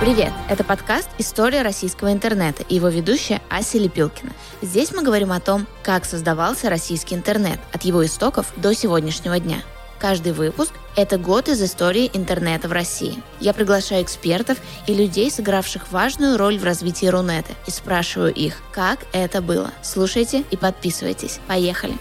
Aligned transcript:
Привет! 0.00 0.32
Это 0.50 0.64
подкаст 0.64 1.08
«История 1.18 1.62
российского 1.62 2.12
интернета» 2.12 2.62
и 2.68 2.74
его 2.74 2.88
ведущая 2.88 3.40
Ася 3.48 3.78
Лепилкина. 3.78 4.32
Здесь 4.60 4.92
мы 4.92 5.02
говорим 5.02 5.32
о 5.32 5.40
том, 5.40 5.66
как 5.82 6.04
создавался 6.04 6.68
российский 6.68 7.14
интернет 7.14 7.58
от 7.72 7.82
его 7.84 8.04
истоков 8.04 8.52
до 8.56 8.74
сегодняшнего 8.74 9.38
дня. 9.38 9.62
Каждый 9.98 10.32
выпуск– 10.32 10.72
это 10.96 11.16
год 11.16 11.48
из 11.48 11.62
истории 11.62 12.10
интернета 12.12 12.68
в 12.68 12.72
России. 12.72 13.22
Я 13.40 13.54
приглашаю 13.54 14.02
экспертов 14.02 14.58
и 14.86 14.92
людей, 14.94 15.30
сыгравших 15.30 15.90
важную 15.90 16.36
роль 16.36 16.58
в 16.58 16.64
развитии 16.64 17.06
Рунета, 17.06 17.52
и 17.66 17.70
спрашиваю 17.70 18.34
их, 18.34 18.56
как 18.72 18.98
это 19.12 19.40
было. 19.40 19.70
Слушайте 19.82 20.44
и 20.50 20.56
подписывайтесь. 20.56 21.38
Поехали! 21.46 21.94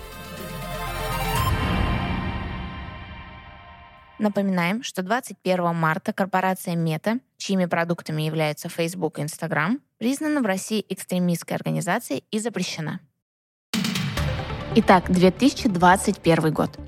Напоминаем, 4.24 4.84
что 4.84 5.04
21 5.04 5.76
марта 5.76 6.14
корпорация 6.14 6.78
Мета, 6.78 7.20
чьими 7.36 7.66
продуктами 7.66 8.22
являются 8.22 8.70
Facebook 8.70 9.20
и 9.20 9.24
Instagram, 9.24 9.82
признана 9.98 10.42
в 10.42 10.46
России 10.46 10.86
экстремистской 10.88 11.58
организацией 11.58 12.24
и 12.32 12.40
запрещена. 12.40 13.02
Итак, 14.78 15.12
2021 15.12 16.54
год. 16.54 16.80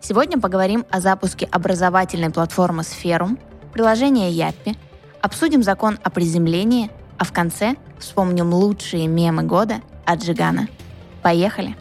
Сегодня 0.00 0.40
поговорим 0.40 0.86
о 0.88 1.00
запуске 1.00 1.46
образовательной 1.46 2.30
платформы 2.30 2.84
Сферум, 2.84 3.40
приложения 3.72 4.30
Яппи, 4.30 4.76
обсудим 5.20 5.64
закон 5.64 5.98
о 6.04 6.10
приземлении, 6.10 6.92
а 7.18 7.24
в 7.24 7.32
конце 7.32 7.74
вспомним 7.98 8.54
лучшие 8.54 9.08
мемы 9.08 9.42
года 9.42 9.80
от 10.06 10.22
Джигана. 10.22 10.68
Поехали! 11.22 11.76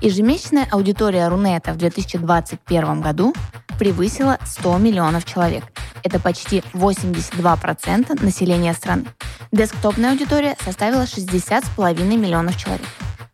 Ежемесячная 0.00 0.66
аудитория 0.70 1.28
Рунета 1.28 1.74
в 1.74 1.76
2021 1.76 3.02
году 3.02 3.34
превысила 3.78 4.38
100 4.46 4.78
миллионов 4.78 5.26
человек. 5.26 5.64
Это 6.02 6.18
почти 6.18 6.62
82% 6.72 8.24
населения 8.24 8.72
страны. 8.72 9.04
Десктопная 9.52 10.12
аудитория 10.12 10.56
составила 10.64 11.02
60,5 11.02 12.16
миллионов 12.16 12.56
человек. 12.56 12.86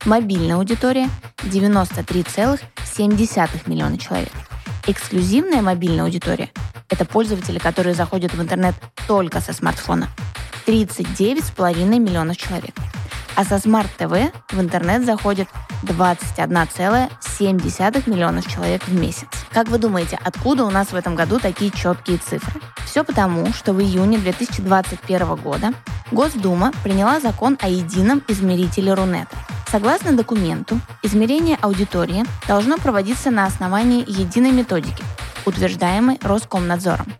Мобильная 0.06 0.56
аудитория– 0.56 1.08
93,7 1.44 3.70
миллиона 3.70 3.96
человек. 3.96 4.32
Эксклюзивная 4.88 5.62
мобильная 5.62 6.02
аудитория– 6.02 6.50
это 6.88 7.04
пользователи, 7.04 7.60
которые 7.60 7.94
заходят 7.94 8.34
в 8.34 8.42
интернет 8.42 8.74
только 9.06 9.40
со 9.40 9.52
смартфона– 9.52 10.08
39,5 10.66 12.00
миллионов 12.00 12.36
человек. 12.36 12.74
А 13.36 13.44
со 13.44 13.54
Smart 13.56 13.90
TV 13.98 14.32
в 14.50 14.58
интернет 14.58 15.04
заходит 15.04 15.46
21,7 15.82 18.10
миллионов 18.10 18.50
человек 18.50 18.84
в 18.84 18.98
месяц. 18.98 19.28
Как 19.52 19.68
вы 19.68 19.76
думаете, 19.76 20.18
откуда 20.24 20.64
у 20.64 20.70
нас 20.70 20.92
в 20.92 20.96
этом 20.96 21.14
году 21.14 21.38
такие 21.38 21.70
четкие 21.70 22.16
цифры? 22.16 22.62
Все 22.86 23.04
потому, 23.04 23.52
что 23.52 23.74
в 23.74 23.82
июне 23.82 24.16
2021 24.16 25.36
года 25.36 25.74
Госдума 26.12 26.72
приняла 26.82 27.20
закон 27.20 27.58
о 27.60 27.68
едином 27.68 28.22
измерителе 28.26 28.94
Рунета. 28.94 29.36
Согласно 29.70 30.12
документу, 30.12 30.80
измерение 31.02 31.58
аудитории 31.60 32.24
должно 32.48 32.78
проводиться 32.78 33.30
на 33.30 33.44
основании 33.44 34.02
единой 34.08 34.52
методики, 34.52 35.04
утверждаемой 35.44 36.18
Роскомнадзором. 36.22 37.12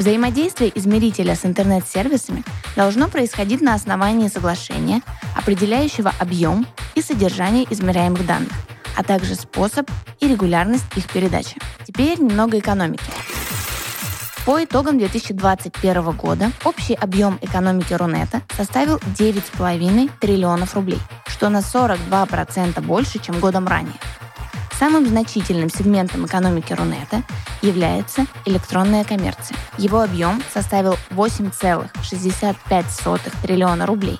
Взаимодействие 0.00 0.72
измерителя 0.78 1.34
с 1.34 1.44
интернет-сервисами 1.44 2.42
должно 2.74 3.06
происходить 3.08 3.60
на 3.60 3.74
основании 3.74 4.28
соглашения, 4.28 5.02
определяющего 5.36 6.10
объем 6.18 6.66
и 6.94 7.02
содержание 7.02 7.66
измеряемых 7.68 8.24
данных, 8.24 8.50
а 8.96 9.04
также 9.04 9.34
способ 9.34 9.90
и 10.18 10.26
регулярность 10.26 10.86
их 10.96 11.06
передачи. 11.10 11.56
Теперь 11.86 12.18
немного 12.18 12.58
экономики. 12.58 13.04
По 14.46 14.64
итогам 14.64 14.98
2021 14.98 16.12
года 16.12 16.50
общий 16.64 16.94
объем 16.94 17.38
экономики 17.42 17.92
Рунета 17.92 18.40
составил 18.56 18.96
9,5 18.96 20.10
триллионов 20.18 20.74
рублей, 20.74 20.98
что 21.26 21.50
на 21.50 21.58
42% 21.58 22.80
больше, 22.80 23.18
чем 23.18 23.38
годом 23.38 23.68
ранее. 23.68 24.00
Самым 24.78 25.06
значительным 25.06 25.68
сегментом 25.68 26.24
экономики 26.24 26.72
Рунета 26.72 27.22
является 27.60 28.24
электронная 28.46 29.04
коммерция. 29.04 29.58
Его 29.76 30.00
объем 30.00 30.42
составил 30.54 30.96
8,65 31.10 33.42
триллиона 33.42 33.84
рублей. 33.84 34.18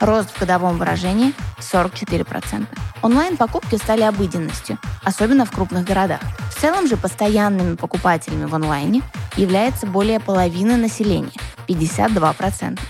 Рост 0.00 0.30
в 0.30 0.40
годовом 0.40 0.78
выражении 0.78 1.34
44%. 1.58 2.66
Онлайн-покупки 3.02 3.76
стали 3.76 4.02
обыденностью, 4.02 4.78
особенно 5.02 5.44
в 5.44 5.50
крупных 5.50 5.84
городах. 5.84 6.20
В 6.50 6.60
целом 6.60 6.88
же 6.88 6.96
постоянными 6.96 7.76
покупателями 7.76 8.44
в 8.44 8.54
онлайне 8.54 9.02
является 9.36 9.86
более 9.86 10.20
половины 10.20 10.76
населения– 10.76 11.32
52%. 11.68 12.80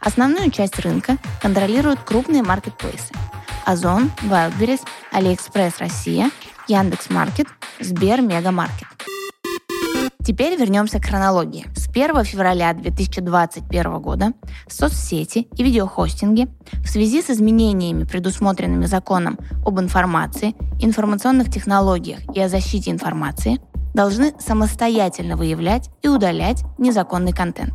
Основную 0.00 0.50
часть 0.50 0.78
рынка 0.78 1.16
контролируют 1.40 2.00
крупные 2.00 2.42
маркетплейсы– 2.42 3.12
Озон, 3.64 4.10
Wildberries, 4.22 4.80
AliExpress 5.12 5.74
Россия 5.78 6.30
Яндекс 6.68 7.10
Маркет, 7.10 7.48
Сбер 7.80 8.20
Мегамаркет. 8.20 8.86
Теперь 10.28 10.60
вернемся 10.60 11.00
к 11.00 11.06
хронологии. 11.06 11.64
С 11.74 11.88
1 11.88 12.22
февраля 12.24 12.74
2021 12.74 13.98
года 13.98 14.34
соцсети 14.68 15.48
и 15.56 15.62
видеохостинги 15.62 16.48
в 16.84 16.88
связи 16.90 17.22
с 17.22 17.30
изменениями, 17.30 18.04
предусмотренными 18.04 18.84
законом 18.84 19.38
об 19.64 19.80
информации, 19.80 20.54
информационных 20.82 21.50
технологиях 21.50 22.18
и 22.36 22.40
о 22.42 22.50
защите 22.50 22.90
информации, 22.90 23.58
должны 23.94 24.34
самостоятельно 24.38 25.34
выявлять 25.38 25.88
и 26.02 26.08
удалять 26.08 26.62
незаконный 26.76 27.32
контент. 27.32 27.72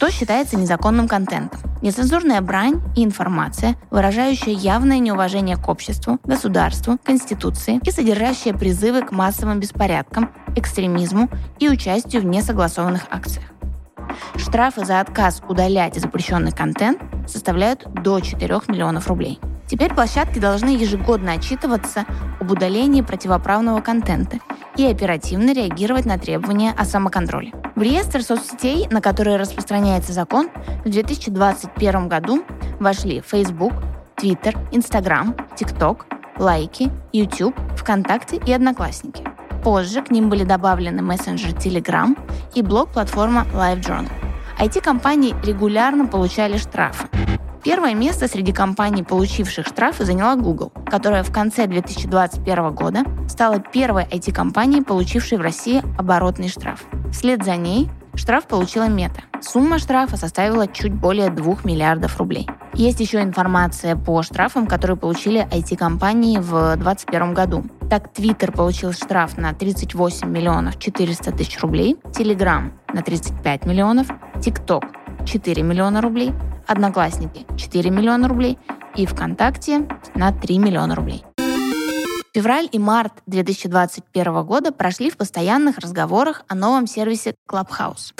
Что 0.00 0.10
считается 0.10 0.56
незаконным 0.56 1.06
контентом? 1.08 1.60
Нецензурная 1.82 2.40
брань 2.40 2.80
и 2.96 3.04
информация, 3.04 3.76
выражающая 3.90 4.54
явное 4.54 4.98
неуважение 4.98 5.58
к 5.58 5.68
обществу, 5.68 6.18
государству, 6.24 6.96
конституции 7.04 7.80
и 7.84 7.90
содержащая 7.90 8.54
призывы 8.54 9.02
к 9.02 9.12
массовым 9.12 9.60
беспорядкам, 9.60 10.32
экстремизму 10.56 11.28
и 11.58 11.68
участию 11.68 12.22
в 12.22 12.24
несогласованных 12.24 13.08
акциях. 13.10 13.44
Штрафы 14.36 14.86
за 14.86 15.00
отказ 15.00 15.42
удалять 15.46 15.96
запрещенный 15.96 16.52
контент 16.52 16.98
составляют 17.28 17.86
до 17.92 18.20
4 18.20 18.58
миллионов 18.68 19.06
рублей. 19.06 19.38
Теперь 19.70 19.94
площадки 19.94 20.40
должны 20.40 20.70
ежегодно 20.70 21.34
отчитываться 21.34 22.04
об 22.40 22.50
удалении 22.50 23.02
противоправного 23.02 23.80
контента 23.80 24.40
и 24.76 24.84
оперативно 24.84 25.52
реагировать 25.54 26.06
на 26.06 26.18
требования 26.18 26.74
о 26.76 26.84
самоконтроле. 26.84 27.52
В 27.76 27.80
реестр 27.80 28.22
соцсетей, 28.22 28.88
на 28.90 29.00
которые 29.00 29.36
распространяется 29.36 30.12
закон, 30.12 30.50
в 30.84 30.90
2021 30.90 32.08
году 32.08 32.42
вошли 32.80 33.22
Facebook, 33.24 33.72
Twitter, 34.16 34.58
Instagram, 34.72 35.36
TikTok, 35.56 36.00
Лайки, 36.36 36.90
YouTube, 37.12 37.54
ВКонтакте 37.76 38.40
и 38.44 38.52
Одноклассники. 38.52 39.22
Позже 39.62 40.02
к 40.02 40.10
ним 40.10 40.30
были 40.30 40.42
добавлены 40.42 41.00
мессенджер 41.00 41.52
Telegram 41.52 42.18
и 42.56 42.62
блог-платформа 42.62 43.46
LiveJournal. 43.54 44.10
IT-компании 44.58 45.36
регулярно 45.44 46.06
получали 46.06 46.56
штрафы. 46.56 47.06
Первое 47.62 47.94
место 47.94 48.26
среди 48.26 48.52
компаний, 48.52 49.02
получивших 49.02 49.66
штрафы, 49.66 50.06
заняла 50.06 50.34
Google, 50.34 50.72
которая 50.86 51.22
в 51.22 51.30
конце 51.30 51.66
2021 51.66 52.74
года 52.74 53.04
стала 53.28 53.58
первой 53.58 54.04
IT-компанией, 54.04 54.82
получившей 54.82 55.36
в 55.36 55.42
России 55.42 55.82
оборотный 55.98 56.48
штраф. 56.48 56.84
Вслед 57.12 57.44
за 57.44 57.56
ней 57.56 57.90
штраф 58.14 58.46
получила 58.46 58.88
Мета. 58.88 59.20
Сумма 59.42 59.78
штрафа 59.78 60.16
составила 60.16 60.68
чуть 60.68 60.94
более 60.94 61.28
2 61.28 61.58
миллиардов 61.64 62.16
рублей. 62.18 62.48
Есть 62.72 63.00
еще 63.00 63.20
информация 63.20 63.94
по 63.94 64.22
штрафам, 64.22 64.66
которые 64.66 64.96
получили 64.96 65.46
IT-компании 65.50 66.38
в 66.38 66.76
2021 66.76 67.34
году. 67.34 67.64
Так, 67.90 68.10
Twitter 68.16 68.52
получил 68.52 68.92
штраф 68.92 69.36
на 69.36 69.52
38 69.52 70.26
миллионов 70.26 70.78
400 70.78 71.32
тысяч 71.32 71.60
рублей, 71.60 71.96
Telegram 72.16 72.72
на 72.94 73.02
35 73.02 73.66
миллионов, 73.66 74.06
TikTok 74.36 74.99
4 75.24 75.62
миллиона 75.62 76.00
рублей, 76.00 76.32
Одноклассники 76.66 77.46
4 77.56 77.90
миллиона 77.90 78.28
рублей 78.28 78.58
и 78.94 79.06
ВКонтакте 79.06 79.88
на 80.14 80.32
3 80.32 80.58
миллиона 80.58 80.94
рублей. 80.94 81.24
Февраль 82.32 82.68
и 82.70 82.78
март 82.78 83.12
2021 83.26 84.44
года 84.44 84.70
прошли 84.70 85.10
в 85.10 85.16
постоянных 85.16 85.78
разговорах 85.78 86.44
о 86.46 86.54
новом 86.54 86.86
сервисе 86.86 87.34
Clubhouse 87.48 88.14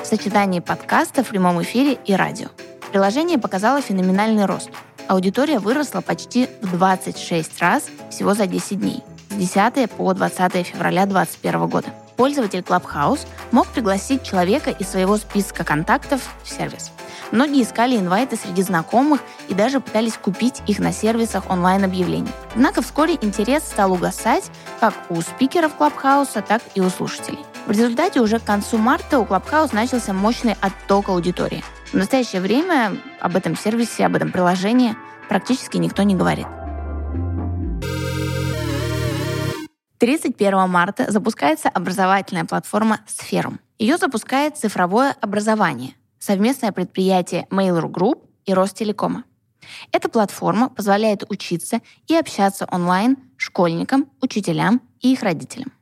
в 0.00 0.06
сочетании 0.06 0.60
подкаста 0.60 1.24
в 1.24 1.28
прямом 1.28 1.60
эфире 1.62 1.98
и 2.06 2.14
радио. 2.14 2.48
Приложение 2.92 3.36
показало 3.36 3.80
феноменальный 3.80 4.46
рост. 4.46 4.70
Аудитория 5.08 5.58
выросла 5.58 6.02
почти 6.02 6.48
в 6.62 6.76
26 6.76 7.60
раз 7.60 7.90
всего 8.10 8.34
за 8.34 8.46
10 8.46 8.78
дней, 8.78 9.02
с 9.30 9.34
10 9.34 9.90
по 9.90 10.14
20 10.14 10.66
февраля 10.66 11.06
2021 11.06 11.66
года. 11.66 11.88
Пользователь 12.18 12.60
Clubhouse 12.60 13.26
мог 13.50 13.66
пригласить 13.68 14.22
человека 14.22 14.70
из 14.70 14.90
своего 14.90 15.16
списка 15.16 15.64
контактов 15.64 16.20
в 16.44 16.48
сервис– 16.50 16.90
Многие 17.30 17.62
искали 17.62 17.96
инвайты 17.96 18.36
среди 18.36 18.62
знакомых 18.62 19.20
и 19.48 19.54
даже 19.54 19.80
пытались 19.80 20.16
купить 20.16 20.62
их 20.66 20.78
на 20.78 20.92
сервисах 20.92 21.50
онлайн-объявлений. 21.50 22.30
Однако 22.54 22.80
вскоре 22.80 23.18
интерес 23.20 23.64
стал 23.64 23.92
угасать 23.92 24.50
как 24.80 24.94
у 25.10 25.20
спикеров 25.20 25.74
Клабхауса, 25.74 26.40
так 26.40 26.62
и 26.74 26.80
у 26.80 26.88
слушателей. 26.88 27.40
В 27.66 27.70
результате 27.70 28.20
уже 28.20 28.38
к 28.38 28.44
концу 28.44 28.78
марта 28.78 29.18
у 29.18 29.24
Clubhouse 29.24 29.74
начался 29.74 30.12
мощный 30.12 30.56
отток 30.60 31.10
аудитории. 31.10 31.62
В 31.92 31.94
настоящее 31.94 32.40
время 32.40 32.96
об 33.20 33.36
этом 33.36 33.56
сервисе, 33.56 34.06
об 34.06 34.16
этом 34.16 34.32
приложении 34.32 34.96
практически 35.28 35.76
никто 35.76 36.02
не 36.02 36.14
говорит. 36.14 36.46
31 39.98 40.68
марта 40.68 41.10
запускается 41.10 41.68
образовательная 41.68 42.44
платформа 42.44 43.00
«Сферум». 43.06 43.58
Ее 43.78 43.96
запускает 43.96 44.56
цифровое 44.56 45.16
образование, 45.20 45.94
совместное 46.20 46.70
предприятие 46.70 47.46
Mail.ru 47.50 47.90
Group 47.90 48.24
и 48.44 48.54
Ростелекома. 48.54 49.24
Эта 49.90 50.08
платформа 50.08 50.68
позволяет 50.68 51.24
учиться 51.28 51.80
и 52.06 52.14
общаться 52.14 52.66
онлайн 52.70 53.16
школьникам, 53.36 54.06
учителям 54.20 54.80
и 55.00 55.12
их 55.12 55.22
родителям. 55.22 55.72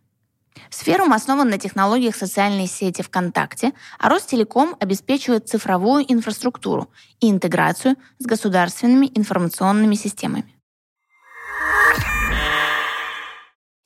Сферум 0.71 1.13
основан 1.13 1.51
на 1.51 1.59
технологиях 1.59 2.17
социальной 2.17 2.67
сети 2.67 3.03
ВКонтакте, 3.03 3.73
а 3.99 4.09
Ростелеком 4.09 4.77
обеспечивает 4.81 5.49
цифровую 5.49 6.11
инфраструктуру 6.11 6.91
и 7.21 7.31
интеграцию 7.31 7.97
с 8.19 8.25
государственными 8.25 9.11
информационными 9.15 9.95
системами. 9.95 10.57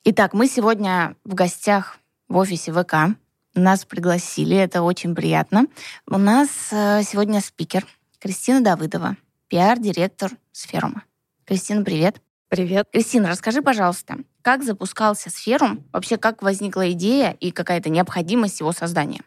Итак, 0.03 0.33
мы 0.33 0.47
сегодня 0.47 1.15
в 1.23 1.35
гостях 1.35 1.99
в 2.27 2.35
офисе 2.37 2.73
ВК. 2.73 3.15
Нас 3.53 3.85
пригласили, 3.85 4.57
это 4.57 4.81
очень 4.81 5.13
приятно. 5.13 5.67
У 6.07 6.17
нас 6.17 6.49
э, 6.71 7.03
сегодня 7.03 7.39
спикер 7.39 7.85
Кристина 8.17 8.61
Давыдова, 8.61 9.15
пиар-директор 9.47 10.31
Сферума. 10.51 11.03
Кристина, 11.45 11.83
привет. 11.83 12.19
Привет. 12.49 12.87
Кристина, 12.91 13.29
расскажи, 13.29 13.61
пожалуйста, 13.61 14.15
как 14.41 14.63
запускался 14.63 15.29
Сферум, 15.29 15.83
вообще 15.93 16.17
как 16.17 16.41
возникла 16.41 16.91
идея 16.93 17.37
и 17.39 17.51
какая-то 17.51 17.89
необходимость 17.89 18.59
его 18.59 18.71
создания? 18.71 19.21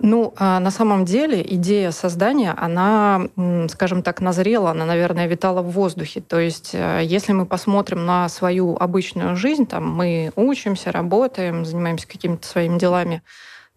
Ну, 0.00 0.34
а 0.36 0.60
на 0.60 0.70
самом 0.70 1.04
деле 1.04 1.42
идея 1.54 1.90
создания, 1.90 2.52
она, 2.56 3.28
скажем 3.68 4.02
так, 4.02 4.20
назрела, 4.20 4.70
она, 4.72 4.84
наверное, 4.84 5.26
витала 5.26 5.62
в 5.62 5.70
воздухе. 5.70 6.20
То 6.20 6.40
есть, 6.40 6.70
э, 6.74 7.00
если 7.04 7.32
мы 7.32 7.46
посмотрим 7.46 8.04
на 8.04 8.28
свою 8.28 8.76
обычную 8.76 9.36
жизнь, 9.36 9.66
там 9.66 9.88
мы 9.88 10.32
учимся, 10.36 10.92
работаем, 10.92 11.64
занимаемся 11.64 12.08
какими-то 12.08 12.46
своими 12.46 12.78
делами, 12.78 13.22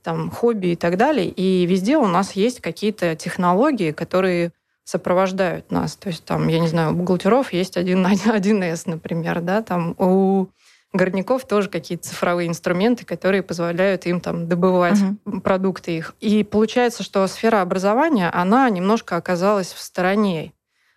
там, 0.03 0.31
хобби 0.31 0.67
и 0.67 0.75
так 0.75 0.97
далее, 0.97 1.27
и 1.27 1.65
везде 1.65 1.97
у 1.97 2.07
нас 2.07 2.31
есть 2.31 2.61
какие-то 2.61 3.15
технологии, 3.15 3.91
которые 3.91 4.51
сопровождают 4.85 5.69
нас. 5.69 5.97
То 5.97 6.07
есть 6.07 6.23
там, 6.23 6.47
я 6.47 6.59
не 6.59 6.67
знаю, 6.67 6.91
у 6.91 6.95
бухгалтеров 6.95 7.51
есть 7.51 7.77
один 7.77 8.05
1С, 8.05 8.83
например, 8.85 9.41
да, 9.41 9.61
там 9.61 9.95
у 9.97 10.47
горняков 10.93 11.45
тоже 11.45 11.69
какие-то 11.69 12.07
цифровые 12.07 12.47
инструменты, 12.47 13.05
которые 13.05 13.43
позволяют 13.43 14.05
им 14.05 14.21
там 14.21 14.47
добывать 14.47 14.99
uh-huh. 14.99 15.41
продукты 15.41 15.97
их. 15.97 16.15
И 16.19 16.43
получается, 16.43 17.03
что 17.03 17.25
сфера 17.27 17.61
образования, 17.61 18.29
она 18.29 18.69
немножко 18.69 19.17
оказалась 19.17 19.73
в 19.73 19.79
стороне. 19.79 20.53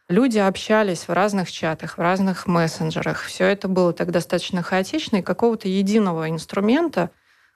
Люди 0.08 0.38
общались 0.38 1.06
в 1.06 1.12
разных 1.12 1.50
чатах, 1.52 1.96
в 1.96 2.00
разных 2.00 2.46
мессенджерах. 2.46 3.22
Все 3.22 3.44
это 3.46 3.68
было 3.68 3.92
так 3.92 4.10
достаточно 4.10 4.62
хаотично, 4.62 5.18
и 5.18 5.22
какого-то 5.22 5.68
единого 5.68 6.28
инструмента, 6.28 7.10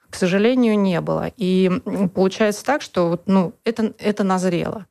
к 0.09 0.15
сожалению, 0.15 0.79
не 0.79 1.01
было. 1.01 1.31
И 1.35 1.69
получается 2.13 2.63
так, 2.63 2.81
что 2.81 3.21
ну, 3.25 3.53
это, 3.65 3.93
это 3.99 4.23
назрело. 4.23 4.85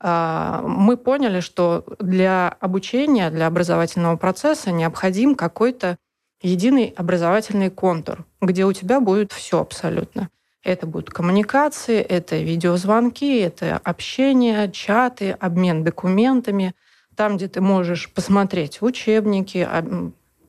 А, 0.00 0.60
мы 0.62 0.96
поняли, 0.96 1.40
что 1.40 1.84
для 2.00 2.48
обучения, 2.60 3.30
для 3.30 3.46
образовательного 3.46 4.16
процесса 4.16 4.72
необходим 4.72 5.34
какой-то 5.34 5.96
единый 6.44 6.92
образовательный 6.96 7.70
контур, 7.70 8.24
где 8.40 8.64
у 8.64 8.72
тебя 8.72 9.00
будет 9.00 9.32
все 9.32 9.60
абсолютно. 9.60 10.28
Это 10.62 10.86
будут 10.86 11.10
коммуникации, 11.10 12.00
это 12.00 12.36
видеозвонки, 12.36 13.38
это 13.38 13.80
общение, 13.84 14.70
чаты, 14.70 15.32
обмен 15.32 15.84
документами, 15.84 16.74
там, 17.16 17.36
где 17.36 17.48
ты 17.48 17.60
можешь 17.60 18.10
посмотреть 18.10 18.80
учебники, 18.80 19.68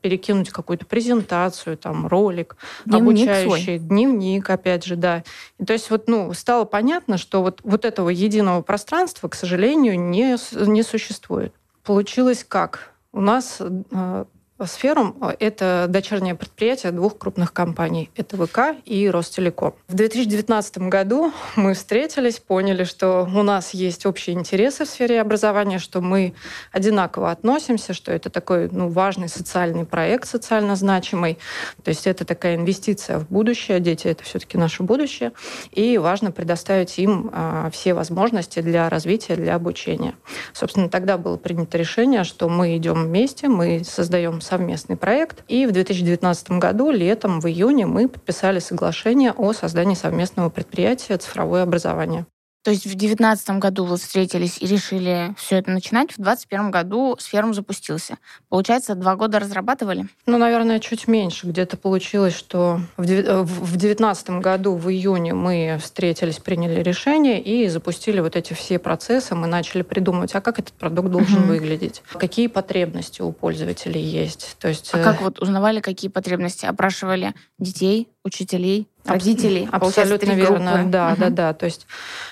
перекинуть 0.00 0.50
какую-то 0.50 0.86
презентацию, 0.86 1.76
там, 1.76 2.06
ролик, 2.06 2.56
дневник 2.84 3.28
обучающий, 3.28 3.64
свой. 3.64 3.78
дневник, 3.78 4.48
опять 4.48 4.84
же, 4.84 4.96
да. 4.96 5.24
И 5.58 5.64
то 5.64 5.72
есть 5.72 5.90
вот, 5.90 6.08
ну, 6.08 6.32
стало 6.32 6.64
понятно, 6.64 7.18
что 7.18 7.42
вот, 7.42 7.60
вот 7.64 7.84
этого 7.84 8.08
единого 8.08 8.62
пространства, 8.62 9.28
к 9.28 9.34
сожалению, 9.34 9.98
не, 9.98 10.36
не 10.66 10.82
существует. 10.82 11.52
Получилось 11.82 12.44
как? 12.46 12.92
У 13.12 13.20
нас 13.20 13.58
э, 13.60 14.24
Сферум– 14.64 15.16
это 15.38 15.84
дочернее 15.86 16.34
предприятие 16.34 16.90
двух 16.90 17.18
крупных 17.18 17.52
компаний. 17.52 18.08
Это 18.16 18.38
ВК 18.38 18.74
и 18.86 19.06
Ростелеком. 19.10 19.74
В 19.86 19.94
2019 19.94 20.78
году 20.78 21.30
мы 21.56 21.74
встретились, 21.74 22.38
поняли, 22.38 22.84
что 22.84 23.28
у 23.30 23.42
нас 23.42 23.74
есть 23.74 24.06
общие 24.06 24.34
интересы 24.34 24.86
в 24.86 24.88
сфере 24.88 25.20
образования, 25.20 25.78
что 25.78 26.00
мы 26.00 26.32
одинаково 26.72 27.30
относимся, 27.30 27.92
что 27.92 28.12
это 28.12 28.30
такой 28.30 28.70
ну, 28.72 28.88
важный 28.88 29.28
социальный 29.28 29.84
проект, 29.84 30.26
социально 30.26 30.74
значимый. 30.74 31.36
То 31.84 31.90
есть 31.90 32.06
это 32.06 32.24
такая 32.24 32.56
инвестиция 32.56 33.18
в 33.18 33.28
будущее. 33.28 33.78
Дети– 33.78 34.06
это 34.08 34.24
все-таки 34.24 34.56
наше 34.56 34.82
будущее. 34.82 35.32
И 35.72 35.98
важно 35.98 36.32
предоставить 36.32 36.98
им 36.98 37.30
а, 37.34 37.68
все 37.70 37.92
возможности 37.92 38.60
для 38.60 38.88
развития, 38.88 39.36
для 39.36 39.54
обучения. 39.54 40.14
Собственно, 40.54 40.88
тогда 40.88 41.18
было 41.18 41.36
принято 41.36 41.76
решение, 41.76 42.24
что 42.24 42.48
мы 42.48 42.74
идем 42.78 43.04
вместе, 43.04 43.48
мы 43.48 43.84
создаем 43.84 44.40
совместный 44.46 44.96
проект. 44.96 45.44
И 45.48 45.66
в 45.66 45.72
2019 45.72 46.52
году, 46.52 46.90
летом, 46.90 47.40
в 47.40 47.46
июне, 47.46 47.86
мы 47.86 48.08
подписали 48.08 48.58
соглашение 48.60 49.32
о 49.32 49.52
создании 49.52 49.94
совместного 49.94 50.48
предприятия 50.48 51.18
«Цифровое 51.18 51.62
образование». 51.62 52.26
То 52.66 52.72
есть 52.72 52.82
в 52.82 52.96
2019 52.96 53.50
году 53.60 53.84
вы 53.84 53.96
встретились 53.96 54.58
и 54.60 54.66
решили 54.66 55.32
все 55.38 55.58
это 55.58 55.70
начинать, 55.70 56.10
в 56.10 56.16
2021 56.16 56.72
году 56.72 57.16
сферум 57.20 57.54
запустился. 57.54 58.18
Получается, 58.48 58.96
два 58.96 59.14
года 59.14 59.38
разрабатывали? 59.38 60.08
Ну, 60.26 60.36
наверное, 60.36 60.80
чуть 60.80 61.06
меньше. 61.06 61.46
Где-то 61.46 61.76
получилось, 61.76 62.34
что 62.34 62.80
в 62.96 63.06
2019 63.06 64.30
году, 64.40 64.74
в 64.74 64.90
июне, 64.90 65.32
мы 65.32 65.78
встретились, 65.80 66.40
приняли 66.40 66.82
решение 66.82 67.40
и 67.40 67.68
запустили 67.68 68.18
вот 68.18 68.34
эти 68.34 68.52
все 68.52 68.80
процессы. 68.80 69.36
Мы 69.36 69.46
начали 69.46 69.82
придумывать, 69.82 70.34
а 70.34 70.40
как 70.40 70.58
этот 70.58 70.72
продукт 70.72 71.08
должен 71.08 71.42
угу. 71.42 71.50
выглядеть, 71.50 72.02
какие 72.14 72.48
потребности 72.48 73.22
у 73.22 73.30
пользователей 73.30 74.02
есть. 74.02 74.56
То 74.58 74.66
есть, 74.66 74.90
а 74.92 75.00
как 75.04 75.22
вот 75.22 75.40
узнавали, 75.40 75.78
какие 75.78 76.10
потребности? 76.10 76.66
Опрашивали 76.66 77.32
детей, 77.60 78.08
учителей? 78.24 78.88
Родителей. 79.06 79.68
Абсолютно 79.70 80.32
верно, 80.32 80.74
группы. 80.74 80.90
да, 80.90 81.12
угу. 81.12 81.20
да, 81.20 81.30
да. 81.30 81.52
То 81.52 81.66
есть 81.66 81.86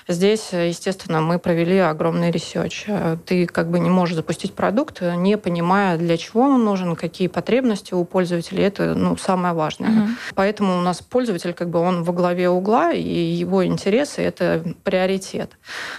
здесь, 0.07 0.49
естественно, 0.51 1.21
мы 1.21 1.39
провели 1.39 1.77
огромный 1.77 2.31
research. 2.31 2.85
Ты 3.25 3.45
как 3.45 3.69
бы 3.69 3.79
не 3.79 3.89
можешь 3.89 4.15
запустить 4.15 4.53
продукт, 4.53 5.01
не 5.01 5.37
понимая, 5.37 5.97
для 5.97 6.17
чего 6.17 6.43
он 6.43 6.63
нужен, 6.63 6.95
какие 6.95 7.27
потребности 7.27 7.93
у 7.93 8.03
пользователей. 8.05 8.63
Это 8.63 8.95
ну, 8.95 9.17
самое 9.17 9.53
важное. 9.53 9.89
Угу. 9.89 10.09
Поэтому 10.35 10.77
у 10.77 10.81
нас 10.81 11.01
пользователь 11.01 11.53
как 11.53 11.69
бы 11.69 11.79
он 11.79 12.03
во 12.03 12.13
главе 12.13 12.49
угла, 12.49 12.91
и 12.91 13.01
его 13.01 13.65
интересы– 13.65 14.21
это 14.23 14.63
приоритет. 14.83 15.51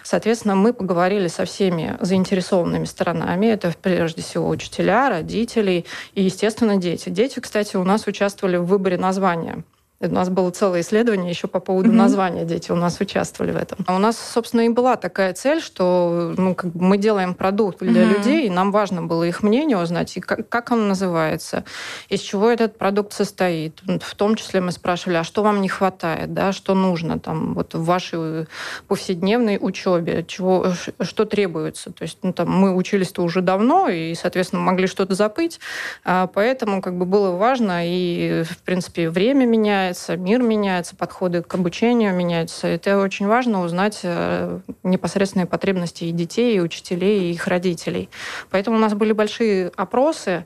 Соответственно, 0.02 0.54
мы 0.54 0.72
поговорили 0.72 1.28
со 1.28 1.44
всеми 1.44 1.96
заинтересованными 2.00 2.84
сторонами. 2.84 3.46
Это 3.46 3.72
прежде 3.80 4.22
всего 4.22 4.48
учителя, 4.48 5.08
родителей 5.08 5.86
и, 6.14 6.22
естественно, 6.22 6.76
дети. 6.76 7.08
Дети, 7.08 7.40
кстати, 7.40 7.76
у 7.76 7.84
нас 7.84 8.06
участвовали 8.06 8.56
в 8.56 8.64
выборе 8.64 8.98
названия 8.98 9.64
у 10.00 10.08
нас 10.08 10.28
было 10.28 10.50
целое 10.50 10.80
исследование 10.80 11.30
еще 11.30 11.48
по 11.48 11.58
поводу 11.58 11.90
mm-hmm. 11.90 11.94
названия. 11.94 12.44
Дети 12.44 12.70
у 12.70 12.76
нас 12.76 13.00
участвовали 13.00 13.52
в 13.52 13.56
этом. 13.56 13.78
А 13.86 13.96
у 13.96 13.98
нас, 13.98 14.18
собственно, 14.18 14.62
и 14.62 14.68
была 14.68 14.96
такая 14.96 15.32
цель, 15.32 15.62
что 15.62 16.34
ну, 16.36 16.54
как 16.54 16.72
бы 16.72 16.84
мы 16.84 16.98
делаем 16.98 17.34
продукт 17.34 17.78
для 17.78 18.02
mm-hmm. 18.02 18.16
людей, 18.16 18.46
и 18.46 18.50
нам 18.50 18.72
важно 18.72 19.02
было 19.02 19.24
их 19.24 19.42
мнение 19.42 19.78
узнать, 19.78 20.16
и 20.16 20.20
как, 20.20 20.48
как 20.48 20.70
он 20.70 20.88
называется, 20.88 21.64
из 22.08 22.20
чего 22.20 22.50
этот 22.50 22.76
продукт 22.76 23.12
состоит. 23.12 23.80
В 24.02 24.14
том 24.14 24.34
числе 24.34 24.60
мы 24.60 24.72
спрашивали, 24.72 25.16
а 25.16 25.24
что 25.24 25.42
вам 25.42 25.62
не 25.62 25.68
хватает, 25.68 26.34
да, 26.34 26.52
что 26.52 26.74
нужно 26.74 27.18
там, 27.18 27.54
вот 27.54 27.74
в 27.74 27.84
вашей 27.84 28.46
повседневной 28.88 29.58
учебе, 29.60 30.24
чего, 30.26 30.72
что 31.00 31.24
требуется. 31.24 31.90
То 31.92 32.02
есть 32.02 32.18
ну, 32.22 32.32
там, 32.32 32.50
мы 32.50 32.74
учились-то 32.74 33.22
уже 33.22 33.40
давно, 33.40 33.88
и, 33.88 34.14
соответственно, 34.14 34.62
могли 34.62 34.86
что-то 34.86 35.14
забыть, 35.14 35.58
а 36.04 36.26
поэтому 36.26 36.82
как 36.82 36.98
бы 36.98 37.06
было 37.06 37.30
важно, 37.30 37.80
и, 37.82 38.42
в 38.42 38.58
принципе, 38.58 39.08
время 39.08 39.46
меняется, 39.46 39.85
меняется, 39.86 40.16
мир 40.16 40.42
меняется, 40.42 40.96
подходы 40.96 41.42
к 41.42 41.54
обучению 41.54 42.14
меняются. 42.14 42.66
Это 42.66 42.98
очень 42.98 43.26
важно 43.26 43.62
узнать 43.62 44.00
э, 44.02 44.60
непосредственные 44.82 45.46
потребности 45.46 46.04
и 46.04 46.12
детей, 46.12 46.56
и 46.56 46.60
учителей, 46.60 47.30
и 47.30 47.32
их 47.32 47.46
родителей. 47.46 48.08
Поэтому 48.50 48.76
у 48.76 48.80
нас 48.80 48.94
были 48.94 49.12
большие 49.12 49.70
опросы, 49.76 50.44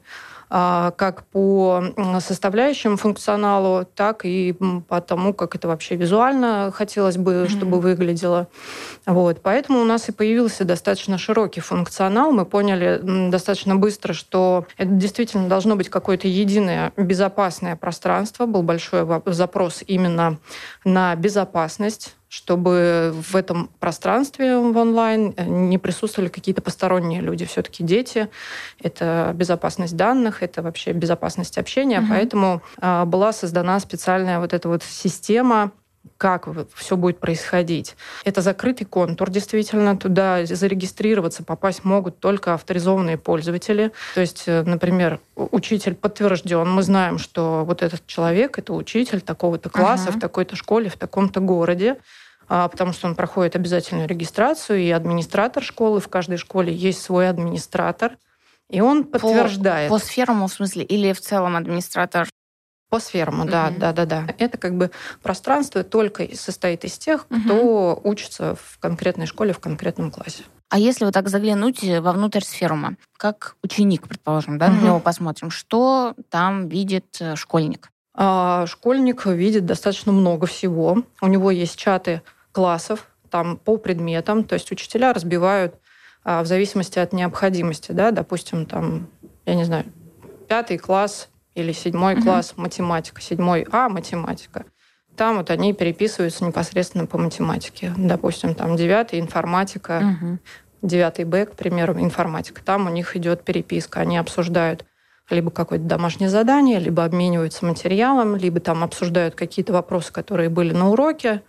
как 0.50 1.22
по 1.30 1.84
составляющим 2.18 2.96
функционалу, 2.96 3.84
так 3.84 4.24
и 4.24 4.56
по 4.88 5.00
тому, 5.00 5.32
как 5.32 5.54
это 5.54 5.68
вообще 5.68 5.94
визуально 5.94 6.72
хотелось 6.74 7.16
бы, 7.16 7.46
чтобы 7.48 7.76
mm-hmm. 7.76 7.80
выглядело. 7.80 8.48
Вот. 9.06 9.42
Поэтому 9.42 9.80
у 9.80 9.84
нас 9.84 10.08
и 10.08 10.12
появился 10.12 10.64
достаточно 10.64 11.18
широкий 11.18 11.60
функционал. 11.60 12.32
Мы 12.32 12.44
поняли 12.46 13.00
достаточно 13.30 13.76
быстро, 13.76 14.12
что 14.12 14.66
это 14.76 14.90
действительно 14.90 15.48
должно 15.48 15.76
быть 15.76 15.88
какое-то 15.88 16.26
единое 16.26 16.92
безопасное 16.96 17.76
пространство. 17.76 18.46
Был 18.46 18.64
большой 18.64 19.06
запрос 19.26 19.84
именно 19.86 20.38
на 20.84 21.14
безопасность 21.14 22.16
чтобы 22.30 23.12
в 23.12 23.34
этом 23.34 23.70
пространстве 23.80 24.56
в 24.56 24.76
онлайн 24.76 25.34
э, 25.36 25.44
не 25.44 25.78
присутствовали 25.78 26.28
какие-то 26.28 26.62
посторонние 26.62 27.20
люди. 27.20 27.44
Все-таки 27.44 27.82
дети— 27.82 28.28
это 28.80 29.32
безопасность 29.34 29.96
данных, 29.96 30.44
это 30.44 30.62
вообще 30.62 30.92
безопасность 30.92 31.58
общения. 31.58 31.98
Угу. 31.98 32.06
Поэтому 32.08 32.62
а, 32.78 33.04
была 33.04 33.32
создана 33.32 33.80
специальная 33.80 34.38
вот 34.38 34.52
эта 34.52 34.68
вот 34.68 34.84
система 34.84 35.72
как 36.16 36.48
все 36.74 36.96
будет 36.96 37.18
происходить. 37.18 37.96
Это 38.24 38.42
закрытый 38.42 38.86
контур, 38.86 39.30
действительно. 39.30 39.96
Туда 39.96 40.44
зарегистрироваться, 40.44 41.42
попасть 41.42 41.84
могут 41.84 42.20
только 42.20 42.54
авторизованные 42.54 43.16
пользователи. 43.16 43.90
То 44.14 44.20
есть, 44.20 44.44
э, 44.46 44.62
например, 44.62 45.20
учитель 45.34 45.94
подтвержден. 45.94 46.68
Мы 46.68 46.82
знаем, 46.82 47.18
что 47.18 47.64
вот 47.64 47.82
этот 47.82 48.06
человек— 48.06 48.58
это 48.58 48.74
учитель 48.74 49.20
такого-то 49.20 49.70
класса 49.70 50.10
uh-huh. 50.10 50.16
в 50.16 50.20
такой-то 50.20 50.56
школе, 50.56 50.90
в 50.90 50.96
таком-то 50.96 51.40
городе. 51.40 51.96
А, 52.52 52.66
потому 52.66 52.92
что 52.92 53.06
он 53.06 53.14
проходит 53.14 53.54
обязательную 53.54 54.08
регистрацию, 54.08 54.80
и 54.80 54.90
администратор 54.90 55.62
школы, 55.62 56.00
в 56.00 56.08
каждой 56.08 56.36
школе 56.36 56.74
есть 56.74 57.00
свой 57.00 57.28
администратор, 57.28 58.18
и 58.68 58.80
он 58.80 59.04
подтверждает. 59.04 59.88
По, 59.88 60.00
по 60.00 60.04
сферам, 60.04 60.44
в 60.44 60.52
смысле, 60.52 60.82
или 60.82 61.12
в 61.12 61.20
целом 61.20 61.54
администратор? 61.54 62.28
По 62.88 62.98
сферам, 62.98 63.48
да, 63.48 63.68
угу. 63.68 63.78
да, 63.78 63.92
да, 63.92 64.04
да. 64.04 64.26
Это 64.38 64.58
как 64.58 64.76
бы 64.76 64.90
пространство 65.22 65.84
только 65.84 66.26
состоит 66.34 66.84
из 66.84 66.98
тех, 66.98 67.28
кто 67.28 67.92
угу. 67.92 68.08
учится 68.08 68.56
в 68.56 68.80
конкретной 68.80 69.26
школе, 69.26 69.52
в 69.52 69.60
конкретном 69.60 70.10
классе. 70.10 70.42
А 70.70 70.78
если 70.80 71.04
вот 71.04 71.14
так 71.14 71.28
заглянуть 71.28 71.84
вовнутрь 71.84 72.42
сферума, 72.42 72.96
как 73.16 73.54
ученик, 73.62 74.08
предположим, 74.08 74.58
да, 74.58 74.66
угу. 74.66 74.74
на 74.74 74.80
него 74.80 74.98
посмотрим, 74.98 75.50
что 75.50 76.16
там 76.30 76.66
видит 76.66 77.16
э, 77.20 77.36
школьник? 77.36 77.92
А, 78.12 78.66
школьник 78.66 79.24
видит 79.26 79.66
достаточно 79.66 80.10
много 80.10 80.48
всего. 80.48 81.04
У 81.20 81.26
него 81.28 81.52
есть 81.52 81.76
чаты 81.76 82.22
классов, 82.52 83.08
там 83.30 83.56
по 83.56 83.76
предметам, 83.76 84.44
то 84.44 84.54
есть 84.54 84.70
учителя 84.72 85.12
разбивают 85.12 85.76
а, 86.24 86.42
в 86.42 86.46
зависимости 86.46 86.98
от 86.98 87.12
необходимости, 87.12 87.92
да, 87.92 88.10
допустим, 88.10 88.66
там, 88.66 89.08
я 89.46 89.54
не 89.54 89.64
знаю, 89.64 89.84
пятый 90.48 90.78
класс 90.78 91.28
или 91.54 91.72
седьмой 91.72 92.14
uh-huh. 92.14 92.22
класс 92.22 92.54
математика, 92.56 93.20
седьмой 93.20 93.66
А 93.70 93.88
математика. 93.88 94.64
Там 95.16 95.38
вот 95.38 95.50
они 95.50 95.72
переписываются 95.72 96.44
непосредственно 96.44 97.06
по 97.06 97.18
математике. 97.18 97.92
Допустим, 97.96 98.54
там 98.54 98.76
девятый 98.76 99.20
информатика, 99.20 100.18
девятый 100.82 101.24
Б, 101.24 101.46
к 101.46 101.52
примеру, 101.52 101.98
информатика. 102.00 102.64
Там 102.64 102.86
у 102.86 102.90
них 102.90 103.16
идет 103.16 103.44
переписка, 103.44 104.00
они 104.00 104.16
обсуждают 104.16 104.86
либо 105.28 105.50
какое-то 105.50 105.84
домашнее 105.84 106.28
задание, 106.28 106.78
либо 106.78 107.04
обмениваются 107.04 107.64
материалом, 107.64 108.34
либо 108.34 108.60
там 108.60 108.82
обсуждают 108.82 109.34
какие-то 109.34 109.72
вопросы, 109.72 110.12
которые 110.12 110.48
были 110.48 110.72
на 110.72 110.90
уроке, 110.90 111.42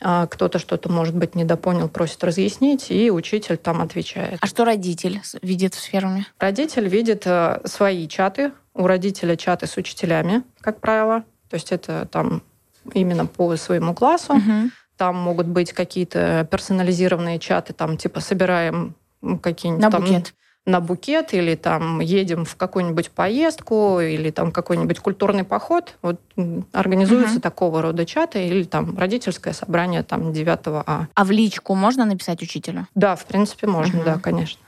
кто-то 0.00 0.58
что-то, 0.58 0.90
может 0.90 1.16
быть, 1.16 1.34
недопонял, 1.34 1.88
просит 1.88 2.22
разъяснить, 2.22 2.90
и 2.90 3.10
учитель 3.10 3.56
там 3.56 3.82
отвечает. 3.82 4.38
А 4.40 4.46
что 4.46 4.64
родитель 4.64 5.20
видит 5.42 5.74
в 5.74 5.80
сферуме? 5.80 6.26
Родитель 6.38 6.86
видит 6.86 7.26
э, 7.26 7.60
свои 7.64 8.06
чаты. 8.06 8.52
У 8.74 8.86
родителя 8.86 9.36
чаты 9.36 9.66
с 9.66 9.76
учителями, 9.76 10.44
как 10.60 10.80
правило. 10.80 11.24
То 11.50 11.54
есть 11.54 11.72
это 11.72 12.06
там 12.12 12.42
именно 12.94 13.26
по 13.26 13.56
своему 13.56 13.92
классу. 13.92 14.34
Угу. 14.34 14.70
Там 14.96 15.16
могут 15.16 15.46
быть 15.46 15.72
какие-то 15.72 16.46
персонализированные 16.50 17.38
чаты, 17.38 17.72
там 17.72 17.96
типа 17.96 18.20
собираем 18.20 18.94
какие-нибудь 19.42 19.82
На 19.82 19.90
там 19.90 20.02
букет 20.02 20.34
на 20.68 20.80
букет 20.80 21.32
или 21.32 21.54
там 21.54 22.00
едем 22.00 22.44
в 22.44 22.54
какую-нибудь 22.56 23.10
поездку 23.10 24.00
или 24.00 24.30
там 24.30 24.52
какой-нибудь 24.52 24.98
культурный 25.00 25.44
поход, 25.44 25.94
вот 26.02 26.20
организуются 26.72 27.36
угу. 27.36 27.40
такого 27.40 27.82
рода 27.82 28.04
чаты 28.04 28.46
или 28.46 28.64
там 28.64 28.96
родительское 28.98 29.54
собрание 29.54 30.02
там 30.02 30.32
9 30.32 30.58
А. 30.86 31.06
А 31.14 31.24
в 31.24 31.30
личку 31.30 31.74
можно 31.74 32.04
написать 32.04 32.42
учителю? 32.42 32.86
Да, 32.94 33.16
в 33.16 33.24
принципе, 33.24 33.66
можно, 33.66 34.00
угу. 34.00 34.04
да, 34.04 34.18
конечно. 34.18 34.60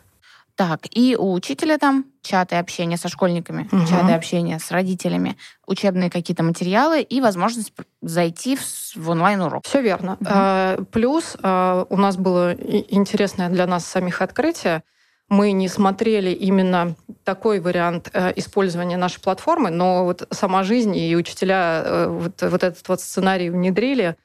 Так, 0.57 0.81
и 0.91 1.17
у 1.17 1.33
учителя 1.33 1.79
там 1.79 2.07
чаты 2.23 2.57
общения 2.57 2.97
со 2.97 3.09
школьниками, 3.09 3.69
угу. 3.71 3.87
чаты 3.87 4.13
общения 4.13 4.59
с 4.59 4.71
родителями, 4.71 5.37
учебные 5.67 6.11
какие-то 6.11 6.43
материалы 6.43 7.03
и 7.03 7.21
возможность 7.21 7.73
зайти 8.01 8.57
в, 8.57 8.63
в 8.97 9.11
онлайн-урок. 9.11 9.65
Все 9.67 9.83
верно. 9.83 10.17
Угу. 10.21 10.87
Плюс 10.87 11.37
а, 11.43 11.87
у 11.91 11.97
нас 11.99 12.17
было 12.17 12.55
интересное 12.55 13.51
для 13.51 13.67
нас 13.67 13.85
самих 13.85 14.23
открытие 14.23 14.83
мы 15.31 15.53
не 15.53 15.69
смотрели 15.69 16.31
именно 16.31 16.97
такой 17.25 17.61
вариант 17.61 18.11
э, 18.13 18.33
использования 18.37 18.97
нашей 18.97 19.21
платформы, 19.21 19.71
но 19.71 20.05
вот 20.05 20.27
сама 20.33 20.65
жизнь 20.65 20.95
и 20.97 21.17
учителя 21.17 21.83
э, 21.85 22.07
вот, 22.09 22.43
вот 22.43 22.65
этот 22.65 22.87
вот 22.89 23.01
сценарий 23.01 23.49
внедрили. 23.49 24.17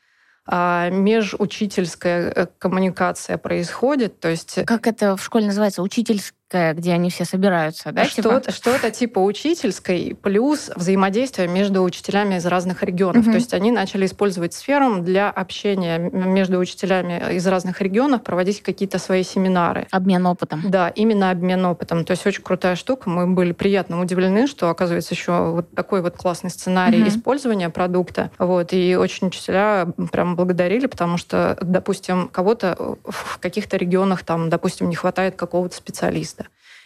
А 0.47 0.89
межучительская 0.89 2.31
э, 2.31 2.47
коммуникация 2.57 3.37
происходит, 3.37 4.19
то 4.19 4.29
есть... 4.29 4.59
Как 4.65 4.87
это 4.87 5.15
в 5.15 5.23
школе 5.23 5.47
называется? 5.47 5.81
Учительская, 5.81 6.33
где 6.51 6.93
они 6.93 7.09
все 7.09 7.25
собираются, 7.25 7.91
да? 7.91 8.05
Что-то, 8.05 8.39
типа? 8.39 8.51
что-то 8.51 8.91
типа 8.91 9.19
учительской, 9.19 10.15
плюс 10.21 10.69
взаимодействие 10.75 11.47
между 11.47 11.81
учителями 11.83 12.35
из 12.35 12.45
разных 12.45 12.83
регионов. 12.83 13.23
Угу. 13.23 13.31
То 13.31 13.37
есть 13.37 13.53
они 13.53 13.71
начали 13.71 14.05
использовать 14.05 14.53
сферу 14.53 14.99
для 14.99 15.29
общения 15.29 15.97
между 15.97 16.59
учителями 16.59 17.33
из 17.33 17.45
разных 17.47 17.81
регионов, 17.81 18.23
проводить 18.23 18.61
какие-то 18.61 18.99
свои 18.99 19.23
семинары. 19.23 19.87
Обмен 19.91 20.25
опытом. 20.25 20.61
Да, 20.69 20.89
именно 20.89 21.31
обмен 21.31 21.65
опытом. 21.65 22.05
То 22.05 22.11
есть 22.11 22.25
очень 22.25 22.43
крутая 22.43 22.75
штука. 22.75 23.09
Мы 23.09 23.27
были 23.27 23.51
приятно 23.51 23.99
удивлены, 23.99 24.47
что, 24.47 24.69
оказывается, 24.69 25.13
еще 25.13 25.51
вот 25.51 25.71
такой 25.71 26.01
вот 26.01 26.15
классный 26.15 26.49
сценарий 26.49 27.01
угу. 27.01 27.09
использования 27.09 27.69
продукта. 27.69 28.31
Вот, 28.37 28.71
и 28.73 28.95
очень 28.95 29.27
учителя 29.27 29.87
прям 30.11 30.35
благодарили, 30.35 30.85
потому 30.85 31.17
что, 31.17 31.57
допустим, 31.61 32.29
кого-то 32.31 32.97
в 33.03 33.39
каких-то 33.39 33.77
регионах 33.77 34.23
там, 34.23 34.49
допустим, 34.49 34.89
не 34.89 34.95
хватает 34.95 35.35
какого-то 35.35 35.75
специалиста. 35.75 36.34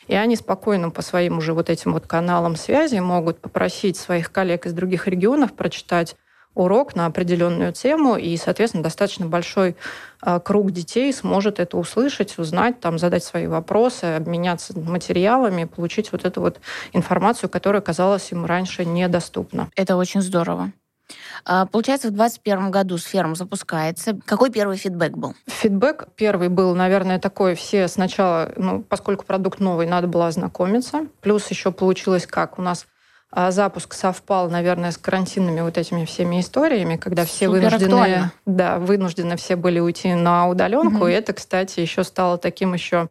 И 0.10 0.16
они 0.16 0.36
спокойно 0.36 0.90
по 0.90 1.04
своим 1.04 1.38
уже 1.38 1.54
вот 1.54 1.70
этим 1.70 1.94
вот 1.94 2.08
каналам 2.08 2.56
связи 2.56 2.98
могут 2.98 3.40
попросить 3.40 3.96
своих 3.96 4.32
коллег 4.32 4.66
из 4.66 4.74
других 4.74 5.08
регионов 5.08 5.54
прочитать 5.54 6.16
урок 6.56 6.96
на 6.96 7.06
определенную 7.06 7.74
тему, 7.74 8.18
и, 8.18 8.36
соответственно, 8.36 8.82
достаточно 8.82 9.28
большой 9.28 9.76
э, 10.26 10.40
круг 10.44 10.72
детей 10.72 11.14
сможет 11.14 11.60
это 11.60 11.78
услышать, 11.78 12.40
узнать, 12.40 12.80
там, 12.80 12.98
задать 12.98 13.24
свои 13.24 13.46
вопросы, 13.46 14.06
обменяться 14.06 14.78
материалами, 14.78 15.66
получить 15.66 16.12
вот 16.12 16.26
эту 16.26 16.42
вот 16.42 16.60
информацию, 16.92 17.48
которая 17.48 17.84
казалась 17.84 18.32
им 18.32 18.46
раньше 18.46 18.86
недоступна. 18.86 19.70
Это 19.76 19.96
очень 19.96 20.22
здорово. 20.22 20.72
А, 21.46 21.66
получается, 21.66 22.10
в 22.10 22.12
2021 22.12 22.72
году 22.72 22.98
сферум 22.98 23.36
запускается. 23.36 24.20
Какой 24.26 24.52
первый 24.52 24.78
фидбэк 24.78 25.18
был? 25.18 25.36
Фидбэк 25.48 26.10
первый 26.16 26.50
был, 26.50 26.76
наверное, 26.76 27.20
такой. 27.20 27.56
Все 27.56 27.88
сначала, 27.88 28.52
ну, 28.56 28.82
поскольку 28.82 29.26
продукт 29.26 29.60
новый, 29.60 29.88
надо 29.88 30.08
было 30.08 30.28
ознакомиться. 30.28 31.08
Плюс 31.22 31.50
еще 31.50 31.72
получилось 31.72 32.28
как? 32.28 32.60
У 32.60 32.62
нас 32.62 32.86
а, 33.32 33.52
запуск 33.52 33.94
совпал, 33.94 34.50
наверное, 34.50 34.92
с 34.92 34.98
карантинными 34.98 35.62
вот 35.62 35.78
этими 35.78 36.06
всеми 36.06 36.40
историями, 36.40 36.96
когда 36.96 37.26
все 37.26 37.48
Супер 37.48 37.62
вынуждены, 37.62 38.32
да, 38.46 38.80
вынуждены 38.80 39.38
все 39.38 39.56
были 39.56 39.80
уйти 39.80 40.14
на 40.16 40.48
удаленку. 40.48 40.98
Угу. 40.98 41.08
И 41.08 41.14
это, 41.14 41.34
кстати, 41.34 41.80
еще 41.80 42.04
стало 42.04 42.38
таким 42.38 42.74
еще 42.74 43.10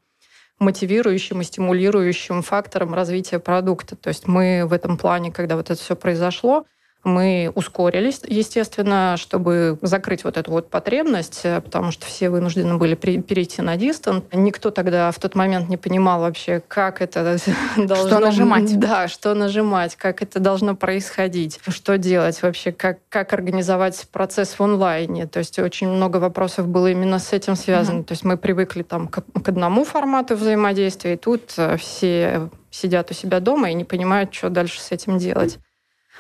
мотивирующим 0.59 1.41
и 1.41 1.45
стимулирующим 1.45 2.43
фактором 2.43 2.95
развития 2.95 3.39
продукта. 3.39 3.95
То 3.95 4.09
есть 4.09 4.27
мы 4.27 4.65
в 4.67 4.73
этом 4.73 4.99
плане, 4.99 5.31
когда 5.31 5.55
вот 5.55 5.71
это 5.71 5.81
все 5.81 5.95
произошло, 5.95 6.67
мы 7.05 7.53
ускорились, 7.55 8.21
естественно, 8.27 9.15
чтобы 9.17 9.79
закрыть 9.83 10.25
вот 10.25 10.37
эту 10.37 10.51
вот 10.51 10.69
потребность, 10.69 11.41
э, 11.45 11.61
потому 11.61 11.93
что 11.93 12.07
все 12.07 12.29
вынуждены 12.29 12.77
были 12.77 12.95
перейти 12.95 13.63
на 13.63 13.77
дистант. 13.77 14.25
Никто 14.33 14.71
тогда 14.71 15.11
в 15.11 15.19
тот 15.19 15.35
момент 15.35 15.69
не 15.69 15.77
понимал 15.77 16.21
вообще, 16.21 16.61
как 16.67 17.01
это 17.01 17.39
должно... 17.77 18.09
Что 18.09 18.19
нажимать. 18.19 18.79
Да, 18.79 19.09
что 19.09 19.35
нажимать, 19.35 19.97
как 19.97 20.23
это 20.23 20.41
должно 20.41 20.75
происходить, 20.75 21.61
что 21.69 21.99
делать 21.99 22.43
вообще, 22.43 22.73
как, 22.73 22.99
как 23.09 23.33
организовать 23.33 24.07
процесс 24.11 24.59
в 24.59 24.61
онлайне. 24.61 25.27
То 25.27 25.39
есть 25.39 25.59
очень 25.59 25.89
много 25.89 26.17
вопросов 26.19 26.67
было 26.67 26.91
именно 26.91 27.19
с 27.19 27.33
этим 27.33 27.55
связано. 27.55 28.01
Mm-hmm. 28.01 28.05
То 28.05 28.13
есть 28.13 28.25
мы 28.25 28.37
привыкли 28.37 28.83
там 28.83 29.09
к, 29.09 29.23
к 29.23 29.49
одному 29.49 29.85
формату 29.85 30.37
взаимодействия, 30.37 31.15
и 31.15 31.17
тут 31.17 31.55
э, 31.57 31.77
все 31.77 32.51
сидят 32.71 33.11
у 33.11 33.15
себя 33.15 33.41
дома 33.41 33.71
и 33.71 33.75
не 33.75 33.85
понимают, 33.85 34.35
что 34.35 34.51
дальше 34.51 34.81
с 34.81 34.93
этим 34.93 35.19
делать. 35.19 35.59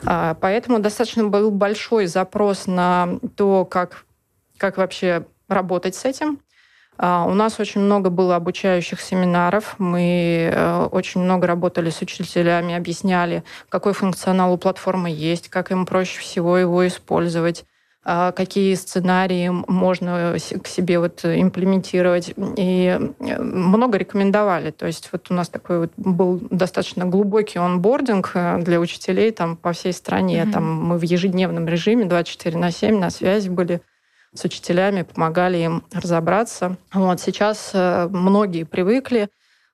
А, 0.05 0.35
поэтому 0.35 0.79
достаточно 0.79 1.25
был 1.25 1.51
большой 1.51 2.07
запрос 2.07 2.67
на 2.67 3.19
то, 3.37 3.65
как, 3.65 4.05
как 4.57 4.77
вообще 4.77 5.27
работать 5.49 5.95
с 5.95 6.05
этим. 6.05 6.41
А, 6.97 7.25
у 7.25 7.35
нас 7.35 7.61
очень 7.61 7.81
много 7.81 8.11
было 8.11 8.37
обучающих 8.37 9.01
семинаров. 9.01 9.77
Мы 9.79 10.51
э, 10.53 10.89
очень 10.91 11.21
много 11.21 11.47
работали 11.47 11.91
с 11.91 12.01
учителями, 12.03 12.75
объясняли, 12.75 13.45
какой 13.69 13.93
функционал 13.93 14.53
у 14.53 14.59
платформы 14.59 15.09
есть, 15.11 15.49
как 15.49 15.71
им 15.71 15.87
проще 15.87 16.19
всего 16.21 16.59
его 16.59 16.87
использовать 16.87 17.65
какие 18.05 18.75
сценарии 18.75 19.49
можно 19.49 20.37
к 20.63 20.67
себе 20.67 20.99
вот 20.99 21.25
имплементировать. 21.25 22.33
И 22.57 22.99
э, 23.19 23.43
много 23.43 23.99
рекомендовали. 23.99 24.71
То 24.71 24.87
есть 24.87 25.11
вот 25.13 25.31
у 25.31 25.35
нас 25.35 25.49
такой 25.49 25.81
вот 25.81 25.93
был 25.97 26.41
достаточно 26.51 27.05
глубокий 27.05 27.59
онбординг 27.59 28.31
э, 28.35 28.59
для 28.63 28.81
учителей 28.81 29.31
там 29.33 29.57
по 29.57 29.73
всей 29.73 29.93
стране. 29.93 30.43
Mm-hmm. 30.43 30.53
Там 30.53 30.83
мы 30.85 30.99
в 30.99 31.03
ежедневном 31.03 31.67
режиме 31.69 32.07
24 32.07 32.57
на 32.57 32.71
7 32.71 32.99
на 32.99 33.11
связи 33.11 33.51
были 33.51 33.83
с 34.35 34.45
учителями, 34.45 35.03
помогали 35.03 35.59
им 35.59 35.85
разобраться. 35.93 36.77
Вот 36.93 37.21
сейчас 37.21 37.71
э, 37.75 38.09
многие 38.11 38.65
привыкли. 38.65 39.29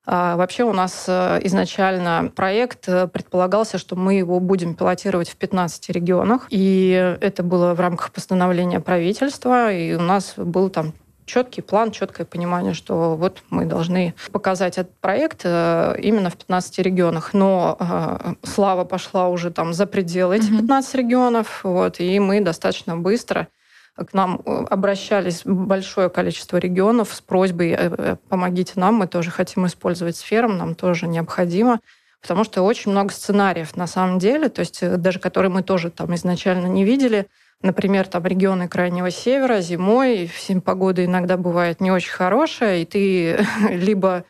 А 0.06 0.36
вообще 0.36 0.64
у 0.64 0.72
нас 0.72 1.06
э, 1.08 1.40
изначально 1.44 2.30
проект 2.34 2.88
э, 2.88 3.06
предполагался, 3.06 3.78
что 3.78 3.96
мы 3.96 4.14
его 4.14 4.38
будем 4.38 4.74
пилотировать 4.74 5.30
в 5.30 5.36
15 5.36 5.88
регионах. 5.90 6.46
И 6.50 7.16
это 7.20 7.42
было 7.42 7.72
в 7.72 7.80
рамках 7.80 8.12
постановления 8.12 8.80
правительства. 8.80 9.72
И 9.72 9.94
у 9.94 10.02
нас 10.02 10.34
был 10.36 10.68
там 10.68 10.92
четкий 11.24 11.62
план, 11.62 11.90
четкое 11.90 12.26
понимание, 12.26 12.74
что 12.74 13.16
вот 13.16 13.42
мы 13.48 13.64
должны 13.64 14.14
показать 14.30 14.76
этот 14.76 14.94
проект 14.98 15.46
именно 15.46 16.28
в 16.28 16.36
15 16.36 16.78
регионах. 16.80 17.32
Но 17.32 17.78
э, 17.80 18.34
слава 18.42 18.84
пошла 18.84 19.28
уже 19.30 19.50
там 19.50 19.72
за 19.72 19.86
пределы 19.86 20.36
этих 20.36 20.50
15 20.50 20.94
регионов, 20.96 21.60
вот, 21.64 21.98
и 21.98 22.20
мы 22.20 22.42
достаточно 22.42 22.94
быстро 22.94 23.48
к 23.96 24.12
нам 24.12 24.40
э, 24.44 24.64
обращались 24.70 25.42
большое 25.44 26.10
количество 26.10 26.56
регионов 26.56 27.14
с 27.14 27.20
просьбой 27.20 27.70
э, 27.70 27.94
э, 27.96 28.16
«помогите 28.28 28.72
нам, 28.76 28.96
мы 28.96 29.06
тоже 29.06 29.30
хотим 29.30 29.66
использовать 29.66 30.16
сфером, 30.16 30.58
нам 30.58 30.74
тоже 30.74 31.06
необходимо». 31.06 31.80
Потому 32.20 32.44
что 32.44 32.62
очень 32.62 32.90
много 32.90 33.12
сценариев 33.12 33.76
на 33.76 33.86
самом 33.86 34.18
деле, 34.18 34.48
то 34.48 34.60
есть 34.60 34.80
даже 34.98 35.18
которые 35.18 35.52
мы 35.52 35.62
тоже 35.62 35.90
там 35.90 36.14
изначально 36.14 36.66
не 36.66 36.82
видели. 36.82 37.26
Например, 37.60 38.06
там 38.06 38.24
регионы 38.24 38.66
Крайнего 38.66 39.10
Севера 39.10 39.60
зимой, 39.60 40.30
погода 40.64 41.04
иногда 41.04 41.36
бывает 41.36 41.82
не 41.82 41.90
очень 41.90 42.12
хорошая, 42.12 42.78
и 42.78 42.84
ты 42.86 43.46
либо 43.70 44.24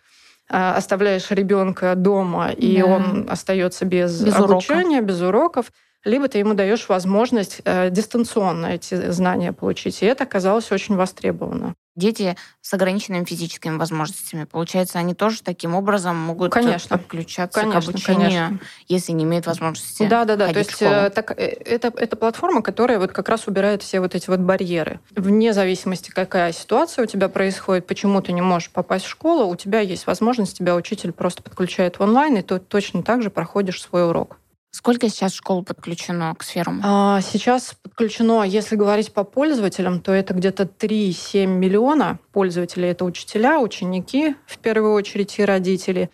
оставляешь 0.49 1.31
ребенка 1.31 1.95
дома, 1.95 2.51
и 2.51 2.79
да. 2.79 2.87
он 2.87 3.27
остается 3.31 3.85
без, 3.87 4.23
без 4.23 4.35
обучения, 4.35 4.99
урока. 4.99 5.05
без 5.05 5.21
уроков, 5.23 5.73
либо 6.05 6.29
ты 6.29 6.39
ему 6.39 6.55
даешь 6.55 6.89
возможность 6.89 7.61
э, 7.65 7.91
дистанционно 7.91 8.67
эти 8.67 9.11
знания 9.11 9.53
получить. 9.53 10.03
И 10.03 10.07
это 10.07 10.25
оказалось 10.25 10.71
очень 10.71 10.97
востребовано. 10.97 11.75
Дети 11.97 12.37
с 12.61 12.75
ограниченными 12.75 13.25
физическими 13.25 13.77
возможностями, 13.77 14.45
получается, 14.45 14.99
они 14.99 15.15
тоже 15.15 15.45
таким 15.45 15.77
образом 15.77 16.17
могут 16.17 16.53
конечно, 16.53 16.99
подключаться 16.99 17.61
конечно, 17.61 17.81
к 17.81 17.89
обучению, 17.89 18.31
конечно. 18.31 18.59
если 18.89 19.13
не 19.13 19.23
имеют 19.23 19.47
возможности. 19.47 20.05
Да, 20.09 20.25
да, 20.25 20.35
да. 20.35 20.53
То 20.53 20.59
есть 20.59 20.83
э, 20.83 21.11
так, 21.11 21.31
э, 21.39 21.45
это, 21.45 21.93
это 21.97 22.17
платформа, 22.17 22.63
которая 22.63 22.99
вот 22.99 23.13
как 23.13 23.29
раз 23.29 23.47
убирает 23.47 23.85
все 23.85 24.01
вот 24.01 24.17
эти 24.17 24.29
вот 24.29 24.41
барьеры. 24.41 24.99
Вне 25.15 25.53
зависимости, 25.53 26.11
какая 26.11 26.53
ситуация 26.53 27.05
у 27.05 27.07
тебя 27.07 27.29
происходит, 27.29 27.87
почему 27.87 28.21
ты 28.21 28.33
не 28.33 28.43
можешь 28.43 28.71
попасть 28.71 29.05
в 29.05 29.09
школу, 29.09 29.47
у 29.47 29.55
тебя 29.55 29.79
есть 29.79 30.09
возможность, 30.09 30.59
тебя 30.59 30.75
учитель 30.75 31.13
просто 31.13 31.45
подключает 31.45 32.01
в 32.01 32.03
онлайн, 32.03 32.39
и 32.39 32.43
ты 32.43 32.59
точно 32.59 33.05
так 33.05 33.23
же 33.23 33.31
проходишь 33.31 33.81
свой 33.81 34.09
урок. 34.09 34.39
Сколько 34.75 35.09
сейчас 35.09 35.35
школ 35.35 35.63
подключено 35.63 36.35
к 36.35 36.43
сферам? 36.43 36.81
А, 36.83 37.21
сейчас 37.21 37.77
подключено, 37.81 38.43
если 38.43 38.75
говорить 38.75 39.13
по 39.13 39.23
пользователям, 39.23 40.01
то 40.01 40.11
это 40.11 40.35
где-то 40.35 40.65
3-7 40.65 41.47
миллиона 41.47 42.19
пользователей. 42.33 42.89
Это 42.89 43.05
учителя, 43.05 43.61
ученики, 43.61 44.35
в 44.47 44.59
первую 44.59 44.95
очередь, 44.95 45.39
и 45.39 45.45
родители. 45.45 46.11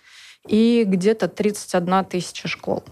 И 0.47 0.85
где-то 0.87 1.27
31 1.29 2.05
тысяча 2.05 2.49
школ. 2.49 2.85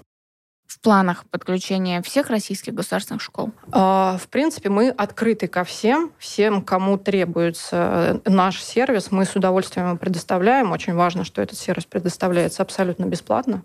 В 0.67 0.81
планах 0.81 1.27
подключения 1.27 2.01
всех 2.01 2.31
российских 2.31 2.73
государственных 2.73 3.21
школ? 3.21 3.53
А, 3.71 4.17
в 4.17 4.29
принципе, 4.29 4.71
мы 4.71 4.89
открыты 4.89 5.49
ко 5.49 5.65
всем, 5.65 6.13
всем, 6.19 6.63
кому 6.63 6.97
требуется 6.97 8.23
наш 8.25 8.63
сервис, 8.63 9.11
мы 9.11 9.27
с 9.27 9.37
удовольствием 9.37 9.89
его 9.89 9.99
предоставляем. 9.99 10.73
Очень 10.73 10.95
важно, 10.95 11.25
что 11.25 11.43
этот 11.43 11.59
сервис 11.59 11.85
предоставляется 11.85 12.63
абсолютно 12.63 13.05
бесплатно. 13.05 13.65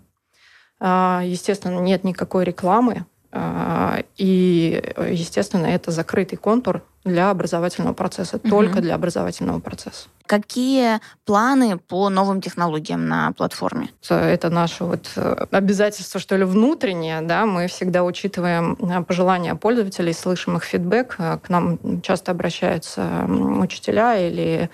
А, 0.80 1.22
естественно, 1.24 1.78
нет 1.80 2.04
никакой 2.04 2.44
рекламы. 2.44 3.06
А, 3.32 4.02
и, 4.16 4.82
естественно, 5.10 5.66
это 5.66 5.90
закрытый 5.90 6.38
контур 6.38 6.82
для 7.04 7.30
образовательного 7.30 7.92
процесса, 7.92 8.36
угу. 8.36 8.48
только 8.48 8.80
для 8.80 8.94
образовательного 8.94 9.60
процесса. 9.60 10.08
Какие 10.26 11.00
планы 11.26 11.76
по 11.76 12.08
новым 12.08 12.40
технологиям 12.40 13.06
на 13.08 13.32
платформе? 13.32 13.90
Это 14.08 14.48
наше 14.48 14.84
вот 14.84 15.10
э, 15.16 15.46
обязательство, 15.50 16.18
что 16.18 16.36
ли, 16.36 16.44
внутреннее. 16.44 17.20
Да? 17.20 17.44
Мы 17.44 17.66
всегда 17.66 18.04
учитываем 18.04 18.72
э, 18.80 19.02
пожелания 19.02 19.54
пользователей, 19.54 20.14
слышим 20.14 20.56
их 20.56 20.64
фидбэк. 20.64 21.16
Э, 21.18 21.38
к 21.42 21.50
нам 21.50 22.00
часто 22.00 22.32
обращаются 22.32 23.26
учителя 23.28 24.16
или 24.16 24.70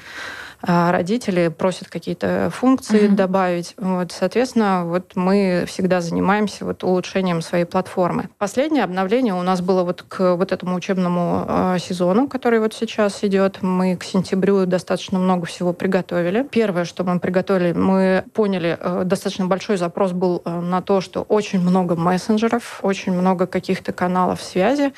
а 0.63 0.93
родители 0.93 1.49
просят 1.49 1.89
какие-то 1.89 2.51
функции 2.53 3.09
mm-hmm. 3.09 3.15
добавить. 3.15 3.75
Вот, 3.79 4.13
соответственно, 4.13 4.85
вот 4.85 5.13
мы 5.15 5.65
всегда 5.67 6.01
занимаемся 6.01 6.65
вот 6.65 6.85
улучшением 6.85 7.41
своей 7.41 7.65
платформы. 7.65 8.29
Последнее 8.39 8.85
обновление 8.85 9.35
у 9.35 9.43
нас 9.43 9.61
было 9.61 9.85
вот 9.85 10.03
к 10.03 10.37
вот 10.37 10.53
этому 10.53 10.77
учебному 10.77 11.45
э, 11.49 11.79
сезону, 11.81 12.29
который 12.29 12.61
вот 12.61 12.75
сейчас 12.75 13.25
идет. 13.25 13.63
Мы 13.63 13.97
к 13.97 14.05
сентябрю 14.05 14.67
достаточно 14.67 15.19
много 15.19 15.47
всего 15.47 15.73
приготовили. 15.73 16.47
Первое, 16.51 16.85
что 16.85 17.05
мы 17.05 17.19
приготовили, 17.21 17.73
мы 17.73 18.25
поняли, 18.35 18.77
э, 18.79 19.03
достаточно 19.05 19.47
большой 19.47 19.77
запрос 19.77 20.13
был 20.13 20.43
э, 20.45 20.61
на 20.61 20.83
то, 20.83 21.01
что 21.01 21.23
очень 21.23 21.61
много 21.61 21.97
мессенджеров, 21.97 22.81
очень 22.83 23.13
много 23.13 23.47
каких-то 23.47 23.93
каналов 23.93 24.43
связи. 24.43 24.93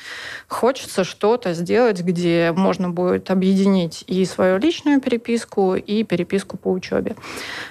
Хочется 0.47 1.03
что-то 1.03 1.53
сделать, 1.53 2.01
где 2.01 2.53
можно 2.55 2.89
будет 2.89 3.31
объединить 3.31 4.03
и 4.07 4.25
свою 4.25 4.57
личную 4.57 4.99
переписку, 4.99 5.52
переписку 5.53 5.75
и 5.75 6.03
переписку 6.03 6.57
по 6.57 6.71
учебе. 6.71 7.15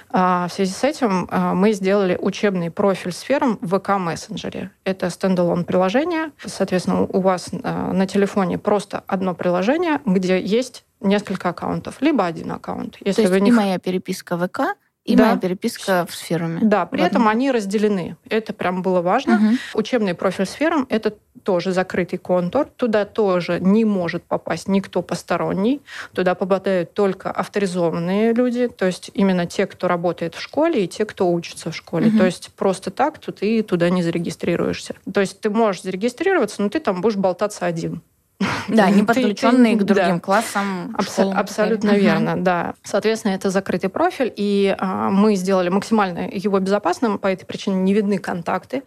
А, 0.09 0.47
в 0.47 0.53
связи 0.53 0.71
с 0.71 0.83
этим 0.83 1.27
а, 1.29 1.53
мы 1.53 1.73
сделали 1.73 2.17
учебный 2.19 2.71
профиль 2.71 3.11
сферам 3.11 3.57
в 3.61 3.79
ВК 3.79 3.97
мессенджере. 3.97 4.71
Это 4.85 5.09
стендалон 5.09 5.65
приложение. 5.65 6.31
Соответственно, 6.45 7.01
у 7.01 7.21
вас 7.21 7.49
а, 7.63 7.93
на 7.93 8.07
телефоне 8.07 8.57
просто 8.57 9.03
одно 9.07 9.33
приложение, 9.33 9.99
где 10.05 10.39
есть 10.41 10.85
несколько 11.01 11.49
аккаунтов, 11.49 12.01
либо 12.01 12.25
один 12.25 12.51
аккаунт. 12.51 12.97
Если 13.01 13.15
То 13.15 13.21
есть 13.21 13.33
вы 13.33 13.41
не... 13.41 13.49
и 13.49 13.53
моя 13.53 13.77
переписка 13.77 14.37
ВК, 14.37 14.75
и 15.05 15.15
да. 15.15 15.25
моя 15.25 15.37
переписка 15.37 16.05
в 16.09 16.15
сферами. 16.15 16.59
Да, 16.63 16.85
при 16.85 17.03
этом 17.03 17.27
они 17.27 17.51
разделены. 17.51 18.15
Это 18.29 18.53
прям 18.53 18.81
было 18.81 19.01
важно. 19.01 19.35
Угу. 19.35 19.79
Учебный 19.79 20.13
профиль 20.13 20.45
сферам— 20.45 20.85
это 20.89 21.13
тоже 21.43 21.73
закрытый 21.73 22.19
контур. 22.19 22.67
Туда 22.77 23.03
тоже 23.03 23.59
не 23.59 23.83
может 23.83 24.23
попасть 24.23 24.69
никто 24.69 25.01
посторонний. 25.01 25.81
Туда 26.13 26.35
попадают 26.35 26.93
только 26.93 27.31
авторизованные 27.31 28.33
люди, 28.33 28.69
то 28.69 28.85
есть 28.85 29.11
именно 29.13 29.45
те, 29.45 29.67
кто 29.67 29.89
работает 29.89 30.35
в 30.35 30.41
школе, 30.41 30.85
и 30.85 30.87
те, 30.87 31.05
кто 31.05 31.29
учится 31.29 31.71
в 31.71 31.75
школе. 31.75 32.07
Угу. 32.07 32.17
То 32.17 32.25
есть 32.25 32.51
просто 32.55 32.89
так 32.89 33.19
ты 33.19 33.61
туда 33.61 33.89
не 33.89 34.03
зарегистрируешься. 34.03 34.95
То 35.13 35.19
есть 35.19 35.41
ты 35.41 35.49
можешь 35.49 35.83
зарегистрироваться, 35.83 36.61
но 36.61 36.69
ты 36.69 36.79
там 36.79 37.01
будешь 37.01 37.17
болтаться 37.17 37.65
один. 37.65 38.01
Да, 38.67 38.89
не 38.89 39.03
подключенные 39.03 39.75
к 39.75 39.83
другим 39.83 40.19
классам. 40.19 40.95
абсолютно 41.33 41.91
верно, 41.91 42.35
да. 42.37 42.73
Соответственно, 42.83 43.33
это 43.33 43.49
закрытый 43.49 43.89
профиль, 43.89 44.31
и 44.35 44.75
а, 44.77 45.09
мы 45.09 45.35
сделали 45.35 45.69
максимально 45.69 46.29
его 46.31 46.59
безопасным, 46.59 47.17
по 47.17 47.27
этой 47.27 47.45
причине 47.45 47.77
не 47.77 47.93
видны 47.93 48.17
контакты 48.17 48.83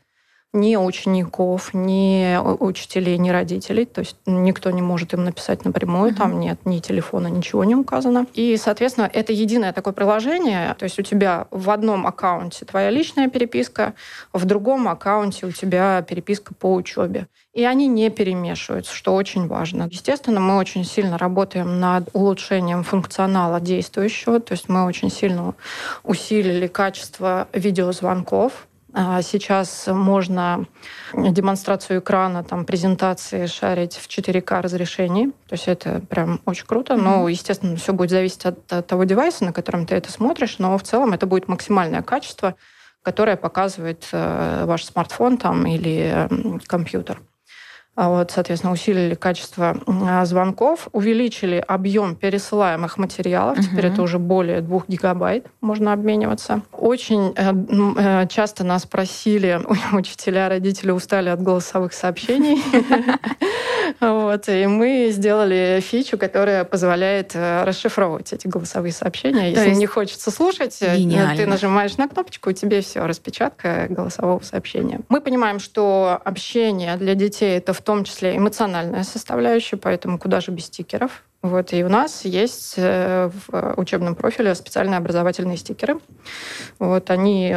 ни 0.56 0.76
учеников, 0.76 1.74
ни 1.74 2.36
учителей, 2.60 3.18
ни 3.18 3.30
родителей. 3.30 3.84
То 3.84 4.00
есть 4.00 4.16
никто 4.26 4.70
не 4.70 4.82
может 4.82 5.12
им 5.12 5.24
написать 5.24 5.64
напрямую, 5.64 6.12
uh-huh. 6.12 6.16
там 6.16 6.40
нет 6.40 6.58
ни 6.64 6.78
телефона, 6.78 7.28
ничего 7.28 7.64
не 7.64 7.76
указано. 7.76 8.26
И, 8.34 8.56
соответственно, 8.56 9.08
это 9.12 9.32
единое 9.32 9.72
такое 9.72 9.92
приложение. 9.92 10.74
То 10.78 10.84
есть 10.84 10.98
у 10.98 11.02
тебя 11.02 11.46
в 11.50 11.70
одном 11.70 12.06
аккаунте 12.06 12.64
твоя 12.64 12.90
личная 12.90 13.28
переписка, 13.28 13.94
в 14.32 14.44
другом 14.44 14.88
аккаунте 14.88 15.46
у 15.46 15.52
тебя 15.52 16.02
переписка 16.02 16.54
по 16.54 16.74
учебе. 16.74 17.26
И 17.56 17.64
они 17.64 17.86
не 17.86 18.10
перемешиваются, 18.10 18.94
что 18.94 19.14
очень 19.14 19.46
важно. 19.46 19.88
Естественно, 19.90 20.40
мы 20.40 20.58
очень 20.58 20.84
сильно 20.84 21.16
работаем 21.16 21.80
над 21.80 22.10
улучшением 22.12 22.84
функционала 22.84 23.60
действующего. 23.60 24.40
То 24.40 24.52
есть 24.52 24.68
мы 24.68 24.84
очень 24.84 25.10
сильно 25.10 25.54
усилили 26.04 26.66
качество 26.66 27.48
видеозвонков 27.54 28.68
а 28.98 29.20
сейчас 29.20 29.88
можно 29.88 30.64
демонстрацию 31.12 32.00
экрана, 32.00 32.42
там, 32.42 32.64
презентации 32.64 33.44
шарить 33.44 33.94
в 33.96 34.08
4К 34.08 34.62
разрешении. 34.62 35.26
То 35.48 35.52
есть 35.52 35.68
это 35.68 36.00
прям 36.08 36.40
очень 36.46 36.64
круто. 36.64 36.94
Mm-hmm. 36.94 37.02
Но, 37.02 37.28
естественно, 37.28 37.76
все 37.76 37.92
будет 37.92 38.08
зависеть 38.08 38.46
от, 38.46 38.72
от 38.72 38.86
того 38.86 39.04
девайса, 39.04 39.44
на 39.44 39.52
котором 39.52 39.84
ты 39.86 39.96
это 39.96 40.10
смотришь. 40.10 40.58
Но 40.58 40.78
в 40.78 40.82
целом 40.82 41.12
это 41.12 41.26
будет 41.26 41.46
максимальное 41.46 42.00
качество, 42.00 42.54
которое 43.02 43.36
показывает 43.36 44.08
э, 44.12 44.64
ваш 44.64 44.86
смартфон 44.86 45.36
там, 45.36 45.66
или 45.66 46.26
компьютер. 46.66 47.20
А 47.96 48.10
вот, 48.10 48.30
соответственно, 48.30 48.74
усилили 48.74 49.14
качество 49.14 49.78
а, 49.86 50.24
звонков, 50.26 50.88
увеличили 50.92 51.64
объем 51.66 52.14
пересылаемых 52.14 52.98
материалов. 52.98 53.58
Угу. 53.58 53.66
Теперь 53.66 53.86
это 53.86 54.02
уже 54.02 54.18
более 54.18 54.60
2 54.60 54.82
гигабайт 54.86 55.46
можно 55.62 55.94
обмениваться. 55.94 56.60
Очень 56.72 57.32
э, 57.34 57.52
э, 57.96 58.26
часто 58.28 58.64
нас 58.64 58.84
просили, 58.84 59.60
учителя, 59.92 60.50
родители 60.50 60.90
устали 60.90 61.30
от 61.30 61.40
голосовых 61.42 61.94
сообщений. 61.94 62.62
Вот, 64.26 64.48
и 64.48 64.66
мы 64.66 65.10
сделали 65.12 65.78
фичу, 65.80 66.18
которая 66.18 66.64
позволяет 66.64 67.36
э, 67.36 67.62
расшифровывать 67.62 68.32
эти 68.32 68.48
голосовые 68.48 68.92
сообщения. 68.92 69.52
Если 69.52 69.70
не 69.70 69.86
хочется 69.86 70.32
слушать, 70.32 70.80
гениально. 70.80 71.36
ты 71.36 71.46
нажимаешь 71.46 71.96
на 71.96 72.08
кнопочку, 72.08 72.50
и 72.50 72.54
тебе 72.54 72.80
все, 72.80 73.06
распечатка 73.06 73.86
голосового 73.88 74.42
сообщения. 74.42 74.98
Мы 75.08 75.20
понимаем, 75.20 75.60
что 75.60 76.20
общение 76.24 76.96
для 76.96 77.14
детей 77.14 77.56
это 77.56 77.72
в 77.72 77.80
том 77.82 78.02
числе 78.02 78.36
эмоциональная 78.36 79.04
составляющая, 79.04 79.76
поэтому 79.76 80.18
куда 80.18 80.40
же 80.40 80.50
без 80.50 80.64
стикеров. 80.64 81.22
Вот, 81.42 81.72
и 81.72 81.84
у 81.84 81.88
нас 81.88 82.24
есть 82.24 82.74
э, 82.78 83.30
в 83.46 83.74
учебном 83.76 84.16
профиле 84.16 84.56
специальные 84.56 84.98
образовательные 84.98 85.56
стикеры. 85.56 86.00
Вот, 86.80 87.10
они 87.10 87.54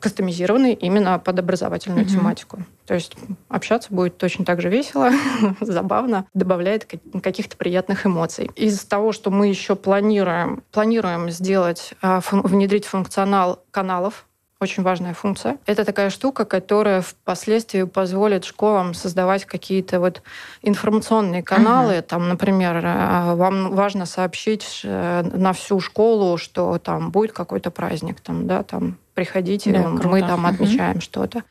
кастомизированы 0.00 0.72
именно 0.72 1.18
под 1.18 1.38
образовательную 1.38 2.04
угу. 2.04 2.10
тематику. 2.10 2.58
То 2.86 2.94
есть 2.94 3.16
общаться 3.48 3.92
будет 3.92 4.18
точно 4.18 4.44
так 4.44 4.60
же 4.60 4.68
весело, 4.68 5.10
забавно, 5.60 6.26
добавляет 6.34 6.88
каких-то 7.22 7.56
приятных 7.56 8.06
эмоций. 8.06 8.50
Из 8.56 8.80
того, 8.84 9.12
что 9.12 9.30
мы 9.30 9.48
еще 9.48 9.76
планируем, 9.76 10.62
планируем 10.72 11.30
сделать, 11.30 11.94
а, 12.02 12.20
внедрить 12.30 12.86
функционал 12.86 13.62
каналов 13.70 14.26
очень 14.62 14.84
важная 14.84 15.12
функция. 15.12 15.58
Это 15.66 15.84
такая 15.84 16.08
штука, 16.08 16.44
которая 16.44 17.02
впоследствии 17.02 17.82
позволит 17.82 18.44
школам 18.44 18.94
создавать 18.94 19.44
какие-то 19.44 19.98
вот 19.98 20.22
информационные 20.62 21.42
каналы. 21.42 21.94
Uh-huh. 21.94 22.02
Там, 22.02 22.28
например, 22.28 22.76
э, 22.76 23.34
вам 23.34 23.74
важно 23.74 24.06
сообщить 24.06 24.82
э, 24.84 25.22
на 25.22 25.52
всю 25.52 25.80
школу, 25.80 26.38
что 26.38 26.78
там 26.78 27.10
будет 27.10 27.32
какой-то 27.32 27.72
праздник, 27.72 28.20
там, 28.20 28.46
да, 28.46 28.62
там 28.62 28.98
приходите, 29.14 29.72
да, 29.72 29.88
мы 29.88 30.20
там 30.20 30.46
отмечаем 30.46 30.98
uh-huh. 30.98 31.02
что-то. 31.02 31.42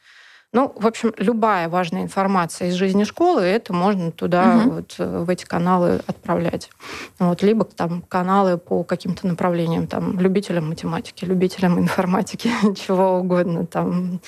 Ну, 0.54 0.74
в 0.76 0.86
общем, 0.86 1.14
любая 1.18 1.70
важная 1.70 2.04
информация 2.04 2.68
из 2.68 2.74
жизни 2.74 3.06
школы, 3.06 3.42
это 3.42 3.72
можно 3.72 4.12
туда, 4.12 4.58
угу. 4.58 4.72
вот, 4.72 4.96
в 4.98 5.30
эти 5.30 5.46
каналы 5.46 6.02
отправлять. 6.08 6.70
Вот, 7.20 7.42
либо 7.42 7.64
там 7.64 8.02
каналы 8.02 8.58
по 8.58 8.84
каким-то 8.84 9.28
направлениям, 9.28 9.88
там, 9.88 10.20
любителям 10.20 10.68
математики, 10.68 11.24
любителям 11.24 11.80
информатики, 11.80 12.52
чего 12.76 13.20
угодно, 13.20 13.66
там, 13.66 14.20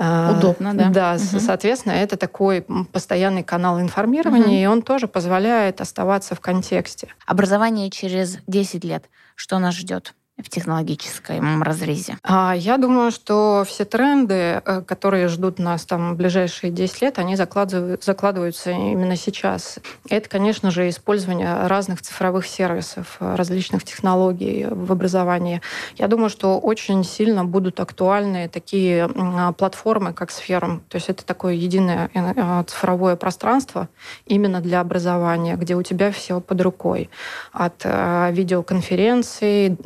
а, 0.00 0.36
Удобно, 0.38 0.74
да. 0.74 0.90
Да, 0.90 1.12
угу. 1.14 1.40
соответственно, 1.40 1.94
это 1.94 2.16
такой 2.16 2.64
постоянный 2.92 3.42
канал 3.42 3.80
информирования, 3.80 4.44
угу. 4.46 4.52
и 4.52 4.66
он 4.66 4.82
тоже 4.82 5.08
позволяет 5.08 5.80
оставаться 5.80 6.36
в 6.36 6.40
контексте. 6.40 7.08
Образование 7.26 7.90
через 7.90 8.38
10 8.46 8.84
лет. 8.84 9.06
Что 9.34 9.58
нас 9.58 9.74
ждет? 9.74 10.14
В 10.38 10.48
технологическом 10.48 11.62
разрезе? 11.62 12.16
А, 12.22 12.54
я 12.56 12.78
думаю, 12.78 13.10
что 13.10 13.64
все 13.66 13.84
тренды, 13.84 14.62
э, 14.64 14.82
которые 14.82 15.28
ждут 15.28 15.58
нас 15.58 15.84
там 15.84 16.14
в 16.14 16.16
ближайшие 16.16 16.70
10 16.70 17.02
лет, 17.02 17.18
они 17.18 17.36
закладывают, 17.36 18.04
закладываются 18.04 18.70
именно 18.70 19.16
сейчас. 19.16 19.78
Это, 20.08 20.28
конечно 20.28 20.70
же, 20.70 20.88
использование 20.88 21.66
разных 21.66 22.02
цифровых 22.02 22.46
сервисов, 22.46 23.16
различных 23.18 23.84
технологий 23.84 24.66
в 24.70 24.92
образовании. 24.92 25.60
Я 25.96 26.06
думаю, 26.08 26.30
что 26.30 26.58
очень 26.58 27.02
сильно 27.04 27.44
будут 27.44 27.80
актуальны 27.80 28.48
такие 28.48 29.08
платформы, 29.56 30.12
как 30.12 30.30
Сферум. 30.30 30.80
То 30.88 30.96
есть 30.96 31.08
это 31.08 31.24
такое 31.24 31.54
единое 31.54 32.10
э, 32.14 32.64
цифровое 32.66 33.16
пространство 33.16 33.88
именно 34.26 34.60
для 34.60 34.80
образования, 34.80 35.56
где 35.56 35.74
у 35.74 35.82
тебя 35.82 36.12
все 36.12 36.40
под 36.40 36.60
рукой. 36.60 37.10
От 37.52 37.82
э, 37.84 38.30
видеоконференций, 38.32 39.76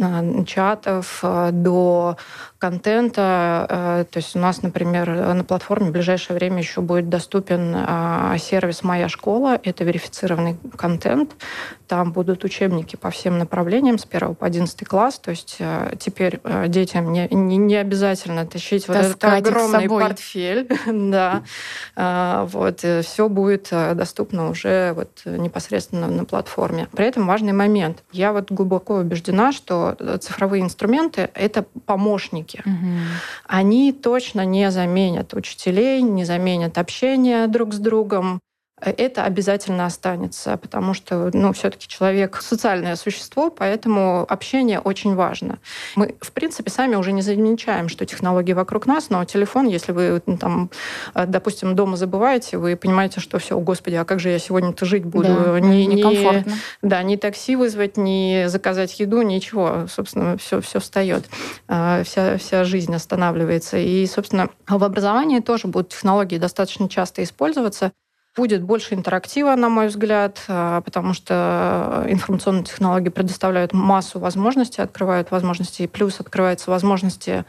чатов 0.45 1.21
э, 1.23 1.51
до 1.53 2.17
контента. 2.63 3.67
Э, 3.69 4.05
то 4.09 4.19
есть 4.19 4.37
у 4.37 4.39
нас, 4.39 4.63
например, 4.63 5.11
на 5.35 5.43
платформе 5.43 5.89
в 5.89 5.93
ближайшее 5.93 6.37
время 6.37 6.59
еще 6.59 6.81
будет 6.81 7.09
доступен 7.09 7.75
э, 7.75 8.37
сервис 8.39 8.85
«Моя 8.85 9.09
школа». 9.09 9.59
Это 9.65 9.83
верифицированный 9.83 10.57
контент. 10.77 11.33
Там 11.89 12.13
будут 12.13 12.45
учебники 12.45 12.95
по 12.95 13.11
всем 13.11 13.37
направлениям 13.39 13.99
с 13.99 14.07
1 14.09 14.37
по 14.37 14.47
11 14.47 14.87
класс. 14.87 15.19
То 15.19 15.33
есть 15.33 15.59
теперь 15.99 16.41
детям 16.69 17.13
не, 17.13 17.27
не, 17.33 17.57
не 17.57 17.77
обязательно 17.77 18.47
тащить 18.47 18.87
вот 18.87 18.97
этот 18.97 19.25
огромный 19.25 19.89
портфель. 19.89 20.69
да. 20.87 21.43
Вот. 21.97 22.79
Все 22.79 23.29
будет 23.29 23.69
доступно 23.71 24.49
уже 24.49 24.93
вот 24.93 25.23
непосредственно 25.27 26.07
на 26.07 26.25
платформе. 26.25 26.89
При 26.93 27.07
этом 27.07 27.27
важный 27.27 27.53
момент. 27.53 28.05
Я 28.13 28.33
вот 28.33 28.51
глубоко 28.51 28.95
убеждена, 28.95 29.53
что 29.53 29.97
цифровые 30.21 30.63
инструменты— 30.63 31.29
это 31.35 31.67
помощники. 31.85 32.52
Угу. 32.61 32.99
Они 33.47 33.93
точно 33.93 34.45
не 34.45 34.71
заменят 34.71 35.35
учителей, 35.35 36.03
не 36.03 36.25
заменят 36.25 36.79
общение 36.79 37.47
друг 37.47 37.73
с 37.75 37.79
другом 37.79 38.41
это 38.91 39.25
обязательно 39.25 39.87
останется, 39.87 40.57
потому 40.57 40.93
что 40.95 41.31
ну, 41.33 41.53
все-таки 41.53 41.87
человек 41.87 42.41
социальное 42.43 42.97
существо, 42.97 43.51
поэтому 43.51 44.27
общение 44.29 44.81
очень 44.81 45.15
важно. 45.15 45.59
Мы, 45.95 46.17
в 46.21 46.33
принципе, 46.33 46.71
сами 46.71 46.97
уже 46.97 47.13
не 47.13 47.23
замечаем, 47.23 47.89
что 47.89 48.05
технологии 48.05 48.53
вокруг 48.53 48.87
нас, 48.87 49.11
но 49.11 49.25
телефон, 49.25 49.69
если 49.69 49.93
вы 49.93 50.23
ну, 50.27 50.37
там, 50.37 50.71
э, 51.15 51.27
допустим, 51.27 51.77
дома 51.77 51.97
забываете, 51.97 52.59
вы 52.59 52.77
понимаете, 52.77 53.21
что 53.21 53.39
все, 53.39 53.57
о 53.57 53.61
господи, 53.61 53.95
а 53.95 54.05
как 54.05 54.19
же 54.19 54.31
я 54.31 54.39
сегодня-то 54.39 54.85
жить 54.85 55.05
буду? 55.05 55.29
Да, 55.29 55.61
не, 55.61 55.87
не, 55.87 56.45
да, 56.83 57.03
ни 57.03 57.17
такси 57.17 57.57
вызвать, 57.57 57.97
ни 57.97 58.47
заказать 58.49 58.99
еду, 58.99 59.23
ничего. 59.23 59.87
Собственно, 59.89 60.37
все, 60.39 60.61
все 60.61 60.81
встает. 60.81 61.25
А, 61.69 62.03
вся, 62.05 62.39
вся 62.39 62.65
жизнь 62.65 62.95
останавливается. 62.95 63.79
И, 63.79 64.05
собственно, 64.07 64.51
в 64.69 64.83
образовании 64.83 65.41
тоже 65.41 65.69
будут 65.69 65.91
технологии 65.91 66.39
достаточно 66.39 66.89
часто 66.89 67.23
использоваться. 67.23 67.93
Будет 68.35 68.63
больше 68.63 68.95
интерактива, 68.95 69.55
на 69.57 69.69
мой 69.69 69.89
взгляд, 69.89 70.43
а, 70.49 70.81
потому 70.81 71.13
что 71.13 72.05
информационные 72.09 72.65
технологии 72.65 73.11
предоставляют 73.11 73.75
массу 73.75 74.19
возможностей, 74.19 74.81
открывают 74.81 75.31
возможности, 75.31 75.83
и 75.83 75.87
плюс 75.87 76.19
открываются 76.19 76.71
возможности 76.71 77.45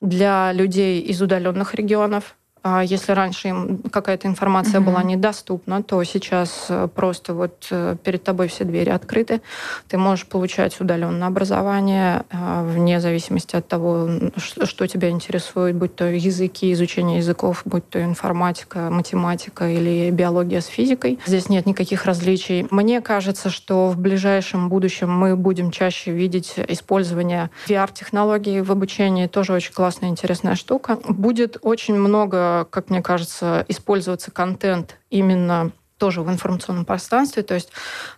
для 0.00 0.52
людей 0.52 1.00
из 1.00 1.20
удаленных 1.20 1.74
регионов, 1.74 2.36
если 2.64 3.12
раньше 3.12 3.48
им 3.48 3.78
какая-то 3.78 4.28
информация 4.28 4.80
mm-hmm. 4.80 4.84
была 4.84 5.02
недоступна, 5.02 5.82
то 5.82 6.02
сейчас 6.04 6.66
э, 6.68 6.88
просто 6.94 7.34
вот 7.34 7.66
э, 7.70 7.96
перед 8.02 8.22
тобой 8.24 8.48
все 8.48 8.64
двери 8.64 8.90
открыты. 8.90 9.40
Ты 9.88 9.98
можешь 9.98 10.26
получать 10.26 10.80
удаленное 10.80 11.28
образование 11.28 12.24
э, 12.30 12.70
вне 12.72 13.00
зависимости 13.00 13.56
от 13.56 13.68
того, 13.68 14.08
что 14.36 14.86
тебя 14.86 15.10
интересует, 15.10 15.76
будь 15.76 15.94
то 15.96 16.04
языки, 16.04 16.72
изучение 16.72 17.18
языков, 17.18 17.62
будь 17.64 17.88
то 17.88 18.02
информатика, 18.02 18.90
математика 18.90 19.68
или 19.68 20.10
биология 20.10 20.60
с 20.60 20.66
физикой. 20.66 21.18
Здесь 21.26 21.48
нет 21.48 21.66
никаких 21.66 22.04
различий. 22.04 22.66
Мне 22.70 23.00
кажется, 23.00 23.50
что 23.50 23.88
в 23.88 23.98
ближайшем 23.98 24.68
будущем 24.68 25.10
мы 25.10 25.36
будем 25.36 25.70
чаще 25.70 26.12
видеть 26.12 26.54
использование 26.68 27.50
VR-технологий 27.68 28.60
в 28.60 28.72
обучении. 28.72 29.26
Тоже 29.26 29.52
очень 29.52 29.72
классная, 29.72 30.08
интересная 30.08 30.54
штука. 30.54 30.98
Будет 31.08 31.58
очень 31.62 31.94
много 31.94 32.47
как 32.70 32.90
мне 32.90 33.02
кажется, 33.02 33.64
использоваться 33.68 34.30
контент 34.30 34.96
именно 35.10 35.72
тоже 35.98 36.22
в 36.22 36.30
информационном 36.30 36.84
пространстве. 36.84 37.42
То 37.42 37.54
есть, 37.54 37.70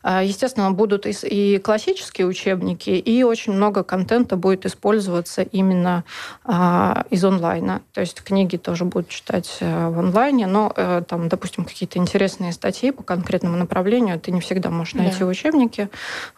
э, 0.05 0.21
естественно, 0.25 0.71
будут 0.71 1.07
и 1.07 1.59
классические 1.59 2.27
учебники, 2.27 2.91
и 2.91 3.23
очень 3.23 3.53
много 3.55 3.83
контента 3.83 4.37
будет 4.37 4.67
использоваться 4.67 5.43
именно 5.43 6.05
а, 6.45 7.05
из 7.11 7.25
онлайна. 7.25 7.81
То 7.93 8.03
есть 8.03 8.23
книги 8.23 8.57
тоже 8.57 8.85
будут 8.85 9.09
читать 9.09 9.57
э, 9.61 9.89
в 9.89 9.99
онлайне, 9.99 10.47
но 10.47 10.73
э, 10.77 11.03
там, 11.09 11.29
допустим, 11.29 11.65
какие-то 11.65 11.99
интересные 11.99 12.53
статьи 12.53 12.91
по 12.91 13.03
конкретному 13.03 13.57
направлению 13.57 14.21
ты 14.21 14.31
не 14.31 14.41
всегда 14.41 14.71
можешь 14.71 14.95
найти 14.95 15.21
да. 15.21 15.27
в 15.27 15.29
учебнике, 15.29 15.89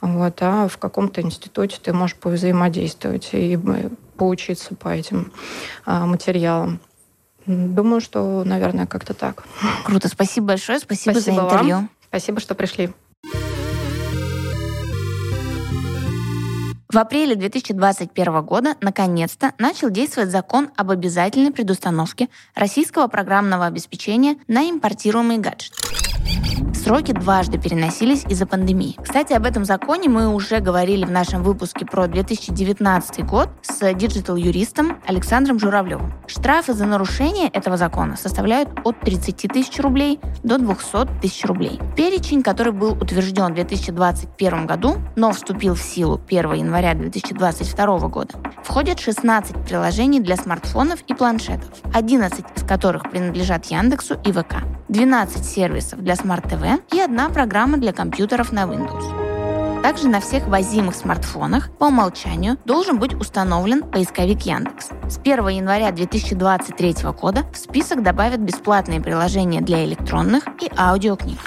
вот, 0.01 0.37
а 0.41 0.69
в 0.69 0.79
каком-то 0.79 1.21
институте 1.21 1.79
ты 1.83 1.93
можешь 1.93 2.17
повзаимодействовать 2.17 3.31
и 3.33 3.59
поучиться 4.17 4.75
по 4.77 4.89
этим 4.89 5.33
материалам. 5.87 6.79
Думаю, 7.47 8.01
что, 8.01 8.45
наверное, 8.45 8.87
как-то 8.87 9.15
так. 9.15 9.45
Круто. 9.85 10.09
Спасибо 10.09 10.49
большое. 10.49 10.79
Спасибо, 10.79 11.13
Спасибо 11.15 11.37
за 11.37 11.45
интервью. 11.45 11.77
Вам. 11.77 11.91
Спасибо, 12.09 12.41
что 12.41 12.55
пришли. 12.55 12.91
В 16.93 16.99
апреле 16.99 17.37
2021 17.37 18.43
года 18.43 18.77
наконец-то 18.83 19.55
начал 19.59 19.89
действовать 19.89 20.31
закон 20.31 20.69
об 20.77 20.91
обязательной 20.91 21.51
предустановке 21.51 22.29
российского 22.55 23.07
программного 23.07 23.65
обеспечения 23.65 24.37
на 24.47 24.69
импортируемые 24.69 25.39
гаджеты. 25.39 25.77
Сроки 26.93 27.13
дважды 27.13 27.57
переносились 27.57 28.27
из-за 28.29 28.45
пандемии. 28.45 28.99
Кстати, 29.03 29.33
об 29.33 29.47
этом 29.47 29.65
законе 29.65 30.11
мы 30.11 30.29
уже 30.29 30.61
говорили 30.61 31.07
в 31.07 31.11
нашем 31.11 31.43
выпуске 31.43 31.87
про 31.87 32.07
2019 32.07 33.25
год 33.25 33.49
с 33.63 33.95
digital-юристом 33.95 35.01
Александром 35.07 35.59
Журавлевым. 35.59 36.13
Штрафы 36.27 36.75
за 36.75 36.85
нарушение 36.85 37.49
этого 37.49 37.79
закона 37.79 38.19
составляют 38.19 38.69
от 38.85 39.01
30 39.01 39.51
тысяч 39.51 39.81
рублей 39.81 40.21
до 40.43 40.59
200 40.59 41.21
тысяч 41.23 41.47
рублей. 41.47 41.81
Перечень, 41.97 42.43
который 42.43 42.75
был 42.75 42.93
утвержден 42.93 43.53
в 43.53 43.55
2021 43.55 44.67
году, 44.67 44.97
но 45.17 45.33
вступил 45.33 45.75
в 45.75 45.81
силу 45.81 46.21
1 46.27 46.53
января 46.53 46.93
2022 46.93 48.09
года, 48.09 48.35
входит 48.63 49.01
16 49.01 49.65
приложений 49.65 50.21
для 50.21 50.37
смартфонов 50.37 51.01
и 51.07 51.15
планшетов, 51.15 51.71
11 51.95 52.45
из 52.55 52.63
которых 52.65 53.11
принадлежат 53.11 53.65
Яндексу 53.65 54.19
и 54.27 54.31
ВК, 54.31 54.57
12 54.91 55.43
сервисов 55.43 56.03
для 56.03 56.17
смарт-ТВ 56.17 56.82
и 56.91 57.01
одна 57.01 57.29
программа 57.29 57.79
для 57.79 57.93
компьютеров 57.93 58.53
на 58.53 58.65
Windows. 58.65 59.83
Также 59.83 60.09
на 60.09 60.21
всех 60.21 60.47
ввозимых 60.47 60.95
смартфонах 60.95 61.71
по 61.77 61.87
умолчанию 61.87 62.57
должен 62.65 62.99
быть 62.99 63.15
установлен 63.15 63.83
поисковик 63.83 64.43
Яндекс. 64.43 64.91
С 65.09 65.19
1 65.19 65.49
января 65.49 65.91
2023 65.91 66.97
года 67.21 67.45
в 67.53 67.57
список 67.57 68.03
добавят 68.03 68.41
бесплатные 68.41 69.01
приложения 69.01 69.61
для 69.61 69.85
электронных 69.85 70.45
и 70.61 70.71
аудиокниг. 70.79 71.39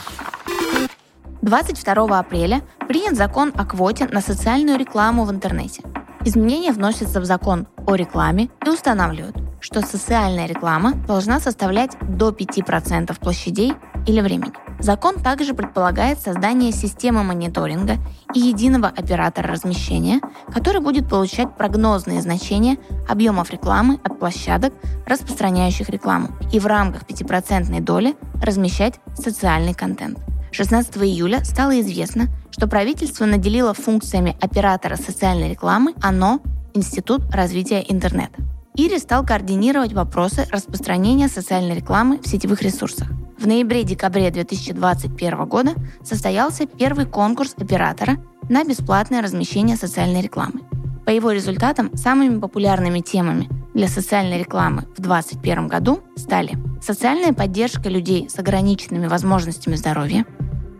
22 1.41 2.19
апреля 2.19 2.61
принят 2.87 3.15
закон 3.15 3.53
о 3.55 3.65
квоте 3.65 4.07
на 4.07 4.19
социальную 4.19 4.77
рекламу 4.77 5.23
в 5.23 5.31
интернете. 5.31 5.83
Изменения 6.25 6.71
вносятся 6.71 7.21
в 7.21 7.25
закон 7.25 7.67
о 7.85 7.95
рекламе 7.95 8.49
и 8.65 8.69
устанавливают, 8.69 9.37
что 9.61 9.81
социальная 9.81 10.47
реклама 10.47 10.93
должна 11.07 11.39
составлять 11.39 11.95
до 12.01 12.29
5% 12.31 13.17
площадей 13.19 13.75
или 14.07 14.21
времени. 14.21 14.64
Закон 14.79 15.19
также 15.19 15.53
предполагает 15.53 16.19
создание 16.19 16.71
системы 16.71 17.23
мониторинга 17.23 17.97
и 18.33 18.39
единого 18.39 18.87
оператора 18.87 19.49
размещения, 19.49 20.19
который 20.53 20.81
будет 20.81 21.09
получать 21.09 21.55
прогнозные 21.55 22.21
значения 22.21 22.77
объемов 23.07 23.51
рекламы 23.51 23.99
от 24.03 24.19
площадок, 24.19 24.73
распространяющих 25.07 25.89
рекламу, 25.89 26.29
и 26.51 26.59
в 26.59 26.65
рамках 26.65 27.03
5% 27.03 27.79
доли 27.81 28.15
размещать 28.41 28.99
социальный 29.15 29.73
контент. 29.73 30.19
16 30.51 30.97
июля 30.97 31.43
стало 31.43 31.79
известно, 31.81 32.27
что 32.49 32.67
правительство 32.67 33.25
наделило 33.25 33.73
функциями 33.73 34.37
оператора 34.39 34.95
социальной 34.95 35.49
рекламы 35.49 35.93
ОНО 36.01 36.39
Институт 36.73 37.21
развития 37.33 37.83
интернета. 37.87 38.43
Ири 38.75 38.99
стал 38.99 39.25
координировать 39.25 39.93
вопросы 39.93 40.45
распространения 40.51 41.29
социальной 41.29 41.75
рекламы 41.75 42.19
в 42.21 42.27
сетевых 42.27 42.61
ресурсах. 42.61 43.07
В 43.37 43.47
ноябре-декабре 43.47 44.31
2021 44.31 45.45
года 45.45 45.73
состоялся 46.03 46.65
первый 46.65 47.05
конкурс 47.05 47.53
оператора 47.57 48.17
на 48.49 48.63
бесплатное 48.63 49.21
размещение 49.21 49.75
социальной 49.75 50.21
рекламы. 50.21 50.61
По 51.05 51.09
его 51.09 51.31
результатам 51.31 51.95
самыми 51.97 52.39
популярными 52.39 53.01
темами 53.01 53.49
для 53.73 53.89
социальной 53.89 54.39
рекламы 54.39 54.85
в 54.95 55.01
2021 55.01 55.67
году 55.67 55.99
стали 56.15 56.57
социальная 56.81 57.33
поддержка 57.33 57.89
людей 57.89 58.29
с 58.29 58.39
ограниченными 58.39 59.07
возможностями 59.07 59.75
здоровья, 59.75 60.25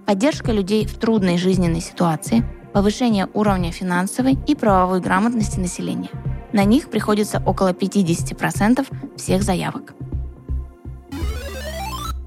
поддержка 0.06 0.52
людей 0.54 0.86
в 0.88 0.98
трудной 0.98 1.38
жизненной 1.38 1.82
ситуации, 1.82 2.46
повышение 2.74 3.28
уровня 3.34 3.72
финансовой 3.72 4.38
и 4.48 4.56
правовой 4.56 5.02
грамотности 5.02 5.60
населения. 5.60 6.10
На 6.54 6.64
них 6.64 6.90
приходится 6.90 7.44
около 7.46 7.74
50% 7.74 8.88
всех 9.18 9.44
заявок. 9.44 9.94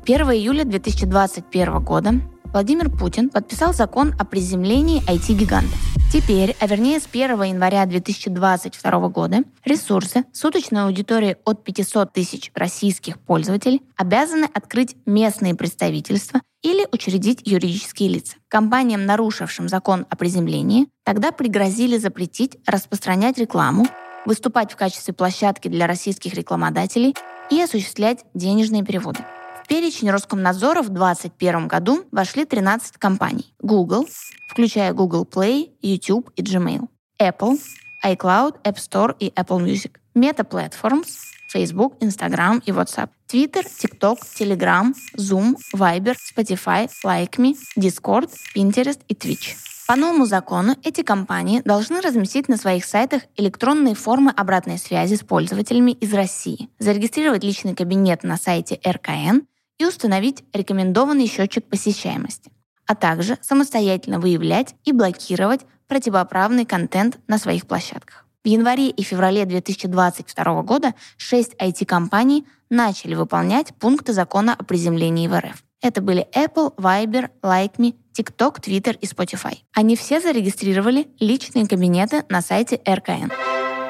1 0.08 0.22
июля 0.30 0.64
2021 0.64 1.84
года 1.84 2.14
Владимир 2.54 2.88
Путин 2.88 3.28
подписал 3.28 3.74
закон 3.74 4.14
о 4.18 4.24
приземлении 4.24 5.02
IT-гигантов. 5.06 5.78
Теперь, 6.10 6.56
а 6.60 6.66
вернее 6.66 6.98
с 6.98 7.06
1 7.12 7.42
января 7.42 7.84
2022 7.84 9.08
года, 9.10 9.44
ресурсы 9.66 10.24
суточной 10.32 10.84
аудитории 10.84 11.36
от 11.44 11.62
500 11.62 12.10
тысяч 12.10 12.50
российских 12.54 13.20
пользователей 13.20 13.82
обязаны 13.98 14.48
открыть 14.54 14.96
местные 15.04 15.54
представительства 15.54 16.40
или 16.62 16.86
учредить 16.90 17.42
юридические 17.44 18.08
лица. 18.08 18.36
Компаниям, 18.48 19.04
нарушившим 19.04 19.68
закон 19.68 20.06
о 20.08 20.16
приземлении, 20.16 20.86
тогда 21.04 21.32
пригрозили 21.32 21.98
запретить 21.98 22.56
распространять 22.66 23.36
рекламу, 23.36 23.86
выступать 24.24 24.72
в 24.72 24.76
качестве 24.76 25.12
площадки 25.12 25.68
для 25.68 25.86
российских 25.86 26.32
рекламодателей 26.32 27.14
и 27.50 27.60
осуществлять 27.60 28.24
денежные 28.32 28.82
переводы 28.82 29.20
перечень 29.68 30.10
Роскомнадзора 30.10 30.82
в 30.82 30.88
2021 30.88 31.68
году 31.68 32.04
вошли 32.10 32.44
13 32.44 32.96
компаний. 32.96 33.54
Google, 33.60 34.08
включая 34.48 34.92
Google 34.92 35.24
Play, 35.24 35.70
YouTube 35.82 36.30
и 36.34 36.42
Gmail. 36.42 36.88
Apple, 37.20 37.60
iCloud, 38.04 38.62
App 38.64 38.76
Store 38.76 39.14
и 39.18 39.28
Apple 39.28 39.64
Music. 39.64 39.92
Meta 40.16 40.44
Platforms, 40.48 41.08
Facebook, 41.52 41.98
Instagram 42.00 42.62
и 42.64 42.72
WhatsApp. 42.72 43.10
Twitter, 43.30 43.62
TikTok, 43.62 44.18
Telegram, 44.38 44.92
Zoom, 45.16 45.54
Viber, 45.74 46.16
Spotify, 46.16 46.88
LikeMe, 47.04 47.54
Discord, 47.76 48.30
Pinterest 48.56 49.00
и 49.06 49.14
Twitch. 49.14 49.54
По 49.86 49.96
новому 49.96 50.26
закону 50.26 50.76
эти 50.82 51.02
компании 51.02 51.62
должны 51.64 52.00
разместить 52.00 52.48
на 52.48 52.58
своих 52.58 52.84
сайтах 52.84 53.22
электронные 53.36 53.94
формы 53.94 54.30
обратной 54.30 54.78
связи 54.78 55.14
с 55.14 55.20
пользователями 55.20 55.92
из 55.92 56.12
России, 56.12 56.68
зарегистрировать 56.78 57.42
личный 57.42 57.74
кабинет 57.74 58.22
на 58.22 58.36
сайте 58.36 58.80
РКН 58.86 59.46
и 59.78 59.84
установить 59.84 60.44
рекомендованный 60.52 61.26
счетчик 61.26 61.64
посещаемости, 61.64 62.50
а 62.86 62.94
также 62.94 63.38
самостоятельно 63.40 64.20
выявлять 64.20 64.74
и 64.84 64.92
блокировать 64.92 65.62
противоправный 65.86 66.64
контент 66.64 67.18
на 67.26 67.38
своих 67.38 67.66
площадках. 67.66 68.26
В 68.44 68.48
январе 68.48 68.90
и 68.90 69.02
феврале 69.02 69.44
2022 69.44 70.62
года 70.62 70.94
6 71.16 71.54
IT-компаний 71.54 72.46
начали 72.70 73.14
выполнять 73.14 73.74
пункты 73.74 74.12
закона 74.12 74.54
о 74.58 74.64
приземлении 74.64 75.28
в 75.28 75.38
РФ. 75.38 75.64
Это 75.80 76.00
были 76.00 76.26
Apple, 76.34 76.74
Viber, 76.76 77.30
LikeMe, 77.42 77.94
TikTok, 78.16 78.60
Twitter 78.60 78.98
и 78.98 79.06
Spotify. 79.06 79.58
Они 79.74 79.96
все 79.96 80.20
зарегистрировали 80.20 81.08
личные 81.20 81.66
кабинеты 81.66 82.24
на 82.28 82.42
сайте 82.42 82.80
РКН. 82.86 83.30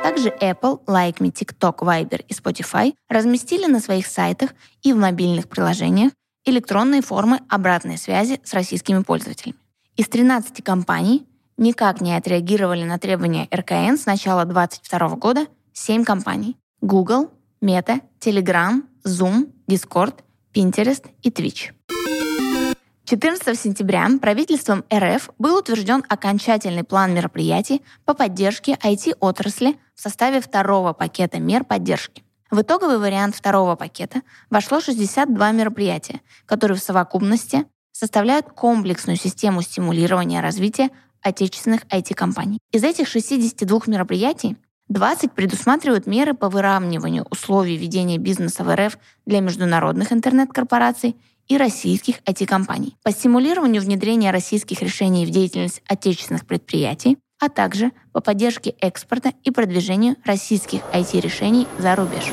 Также 0.08 0.30
Apple, 0.40 0.82
LikeMe, 0.86 1.30
TikTok, 1.30 1.80
Viber 1.80 2.24
и 2.26 2.32
Spotify 2.32 2.94
разместили 3.10 3.66
на 3.66 3.78
своих 3.78 4.06
сайтах 4.06 4.54
и 4.80 4.94
в 4.94 4.96
мобильных 4.96 5.50
приложениях 5.50 6.12
электронные 6.46 7.02
формы 7.02 7.40
обратной 7.50 7.98
связи 7.98 8.40
с 8.42 8.54
российскими 8.54 9.02
пользователями. 9.02 9.58
Из 9.96 10.08
13 10.08 10.64
компаний 10.64 11.26
никак 11.58 12.00
не 12.00 12.16
отреагировали 12.16 12.84
на 12.84 12.98
требования 12.98 13.48
РКН 13.54 13.98
с 13.98 14.06
начала 14.06 14.46
2022 14.46 15.16
года 15.16 15.46
7 15.74 16.04
компаний. 16.04 16.56
Google, 16.80 17.30
Meta, 17.60 18.00
Telegram, 18.18 18.80
Zoom, 19.04 19.52
Discord, 19.68 20.14
Pinterest 20.54 21.04
и 21.20 21.28
Twitch. 21.28 21.74
14 23.08 23.58
сентября 23.58 24.06
правительством 24.20 24.84
РФ 24.92 25.30
был 25.38 25.56
утвержден 25.56 26.04
окончательный 26.10 26.84
план 26.84 27.14
мероприятий 27.14 27.80
по 28.04 28.12
поддержке 28.12 28.76
IT-отрасли 28.84 29.78
в 29.94 30.00
составе 30.02 30.42
второго 30.42 30.92
пакета 30.92 31.40
мер 31.40 31.64
поддержки. 31.64 32.22
В 32.50 32.60
итоговый 32.60 32.98
вариант 32.98 33.34
второго 33.34 33.76
пакета 33.76 34.20
вошло 34.50 34.82
62 34.82 35.52
мероприятия, 35.52 36.20
которые 36.44 36.76
в 36.76 36.82
совокупности 36.82 37.64
составляют 37.92 38.50
комплексную 38.50 39.16
систему 39.16 39.62
стимулирования 39.62 40.42
развития 40.42 40.90
отечественных 41.22 41.86
IT-компаний. 41.86 42.58
Из 42.72 42.84
этих 42.84 43.08
62 43.08 43.80
мероприятий 43.86 44.58
20 44.88 45.32
предусматривают 45.32 46.06
меры 46.06 46.34
по 46.34 46.50
выравниванию 46.50 47.26
условий 47.30 47.78
ведения 47.78 48.18
бизнеса 48.18 48.64
в 48.64 48.76
РФ 48.76 48.98
для 49.24 49.40
международных 49.40 50.12
интернет-корпораций 50.12 51.16
и 51.48 51.56
российских 51.56 52.20
IT-компаний, 52.26 52.96
по 53.02 53.10
стимулированию 53.10 53.82
внедрения 53.82 54.30
российских 54.30 54.82
решений 54.82 55.26
в 55.26 55.30
деятельность 55.30 55.82
отечественных 55.88 56.46
предприятий, 56.46 57.18
а 57.40 57.48
также 57.48 57.92
по 58.12 58.20
поддержке 58.20 58.74
экспорта 58.80 59.32
и 59.44 59.50
продвижению 59.50 60.16
российских 60.24 60.80
IT-решений 60.92 61.66
за 61.78 61.94
рубеж. 61.94 62.24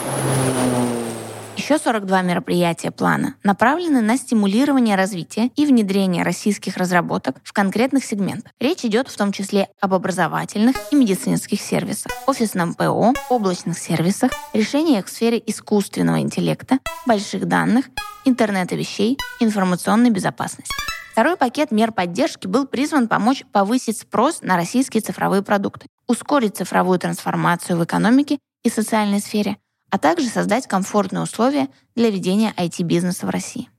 Еще 1.58 1.78
42 1.78 2.22
мероприятия 2.22 2.92
плана 2.92 3.36
направлены 3.44 4.02
на 4.02 4.18
стимулирование 4.18 4.98
развития 4.98 5.50
и 5.56 5.66
внедрение 5.66 6.24
российских 6.24 6.76
разработок 6.76 7.38
в 7.44 7.54
конкретных 7.54 8.04
сегментах. 8.04 8.52
Речь 8.60 8.84
идет 8.84 9.08
в 9.08 9.16
том 9.16 9.32
числе 9.32 9.70
об 9.80 9.94
образовательных 9.94 10.76
и 10.92 10.96
медицинских 10.96 11.62
сервисах, 11.62 12.12
офисном 12.28 12.74
ПО, 12.74 13.14
облачных 13.30 13.80
сервисах, 13.80 14.32
решениях 14.54 15.06
в 15.06 15.10
сфере 15.10 15.42
искусственного 15.46 16.20
интеллекта, 16.20 16.80
больших 17.06 17.48
данных, 17.48 17.86
интернета 18.26 18.76
вещей, 18.76 19.18
информационной 19.40 20.10
безопасности. 20.10 20.74
Второй 21.14 21.38
пакет 21.38 21.72
мер 21.72 21.94
поддержки 21.94 22.48
был 22.48 22.68
призван 22.68 23.08
помочь 23.08 23.46
повысить 23.54 23.98
спрос 23.98 24.42
на 24.42 24.58
российские 24.58 25.00
цифровые 25.00 25.42
продукты, 25.42 25.88
ускорить 26.08 26.58
цифровую 26.58 27.00
трансформацию 27.00 27.80
в 27.80 27.84
экономике 27.86 28.40
и 28.66 28.70
социальной 28.70 29.22
сфере, 29.22 29.58
а 29.90 29.98
также 29.98 30.28
создать 30.28 30.68
комфортные 30.68 31.24
условия 31.24 31.70
для 31.96 32.10
ведения 32.10 32.54
IT-бизнеса 32.58 33.26
в 33.26 33.30
России. 33.30 33.70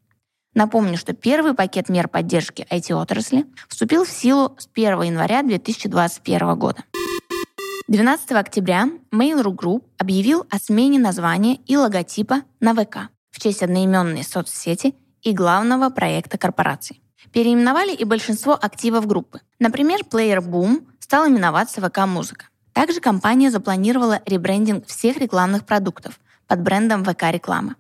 Напомню, 0.55 0.97
что 0.97 1.13
первый 1.13 1.53
пакет 1.53 1.91
мер 1.91 2.09
поддержки 2.09 2.67
IT-отрасли 2.71 3.45
вступил 3.69 4.05
в 4.05 4.11
силу 4.11 4.57
с 4.59 4.69
1 4.73 5.03
января 5.03 5.43
2021 5.43 6.59
года. 6.59 6.83
12 7.89 8.33
октября 8.33 8.89
Mail.ru 9.13 9.55
Group 9.55 9.85
объявил 9.99 10.47
о 10.51 10.59
смене 10.59 10.99
названия 10.99 11.57
и 11.67 11.77
логотипа 11.77 12.43
на 12.59 12.75
ВК 12.75 13.11
в 13.31 13.39
честь 13.39 13.63
одноименной 13.63 14.25
соцсети 14.25 14.95
и 15.23 15.33
главного 15.33 15.91
проекта 15.91 16.39
корпорации. 16.39 17.01
Переименовали 17.33 17.95
и 17.95 18.05
большинство 18.05 18.55
активов 18.55 19.07
группы. 19.07 19.43
Например, 19.59 20.01
Player 20.01 20.39
Boom 20.39 20.87
стал 21.01 21.29
именоваться 21.29 21.87
ВК 21.87 22.07
Музыка. 22.07 22.47
Также 22.77 23.01
компания 23.01 23.51
запланировала 23.51 24.21
ребрендинг 24.27 24.87
всех 24.87 25.17
рекламных 25.17 25.65
продуктов 25.65 26.21
под 26.47 26.61
брендом 26.61 27.07
ВК 27.07 27.23
Реклама 27.31 27.77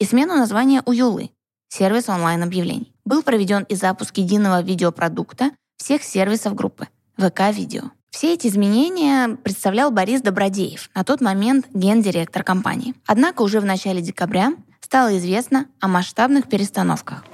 и 0.00 0.04
смену 0.04 0.34
названия 0.34 0.82
у 0.86 0.90
Юлы, 0.90 1.30
сервис 1.68 2.08
онлайн-объявлений. 2.08 2.92
Был 3.04 3.22
проведен 3.22 3.62
и 3.68 3.76
запуск 3.76 4.18
единого 4.18 4.60
видеопродукта 4.60 5.52
всех 5.76 6.02
сервисов 6.02 6.56
группы 6.56 6.88
ВК 7.16 7.52
Видео. 7.52 7.92
Все 8.10 8.34
эти 8.34 8.48
изменения 8.48 9.36
представлял 9.36 9.92
Борис 9.92 10.20
Добродеев, 10.20 10.90
на 10.96 11.04
тот 11.04 11.20
момент 11.20 11.66
гендиректор 11.72 12.42
компании. 12.42 12.96
Однако 13.06 13.42
уже 13.42 13.60
в 13.60 13.64
начале 13.64 14.02
декабря 14.02 14.54
стало 14.80 15.16
известно 15.16 15.66
о 15.78 15.86
масштабных 15.86 16.48
перестановках. 16.48 17.24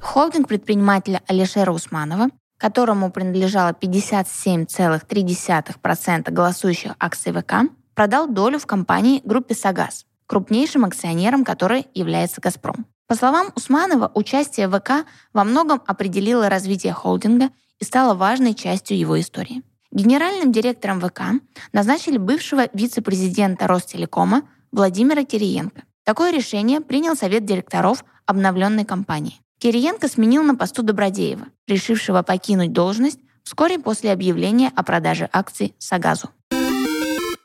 Холдинг 0.00 0.48
предпринимателя 0.48 1.20
Алишера 1.26 1.72
Усманова, 1.72 2.30
которому 2.58 3.10
принадлежало 3.10 3.72
57,3% 3.72 6.30
голосующих 6.30 6.94
акций 6.98 7.32
ВК, 7.32 7.54
продал 7.94 8.28
долю 8.28 8.58
в 8.58 8.66
компании 8.66 9.22
группе 9.24 9.54
«Сагаз», 9.54 10.04
крупнейшим 10.26 10.84
акционером 10.84 11.44
которой 11.44 11.86
является 11.94 12.40
«Газпром». 12.40 12.86
По 13.06 13.14
словам 13.14 13.52
Усманова, 13.54 14.10
участие 14.14 14.68
ВК 14.68 15.06
во 15.32 15.44
многом 15.44 15.80
определило 15.86 16.48
развитие 16.48 16.92
холдинга 16.92 17.50
и 17.78 17.84
стало 17.84 18.14
важной 18.14 18.54
частью 18.54 18.98
его 18.98 19.20
истории. 19.20 19.62
Генеральным 19.92 20.50
директором 20.50 21.00
ВК 21.00 21.40
назначили 21.72 22.18
бывшего 22.18 22.68
вице-президента 22.72 23.68
Ростелекома 23.68 24.42
Владимира 24.72 25.24
Кириенко. 25.24 25.84
Такое 26.04 26.32
решение 26.32 26.80
принял 26.80 27.14
совет 27.16 27.44
директоров 27.44 28.04
обновленной 28.26 28.84
компании. 28.84 29.40
Кириенко 29.58 30.08
сменил 30.08 30.42
на 30.42 30.54
посту 30.54 30.82
Добродеева, 30.82 31.46
решившего 31.66 32.22
покинуть 32.22 32.72
должность 32.72 33.20
вскоре 33.42 33.78
после 33.78 34.12
объявления 34.12 34.70
о 34.74 34.82
продаже 34.82 35.30
акций 35.32 35.74
Сагазу. 35.78 36.28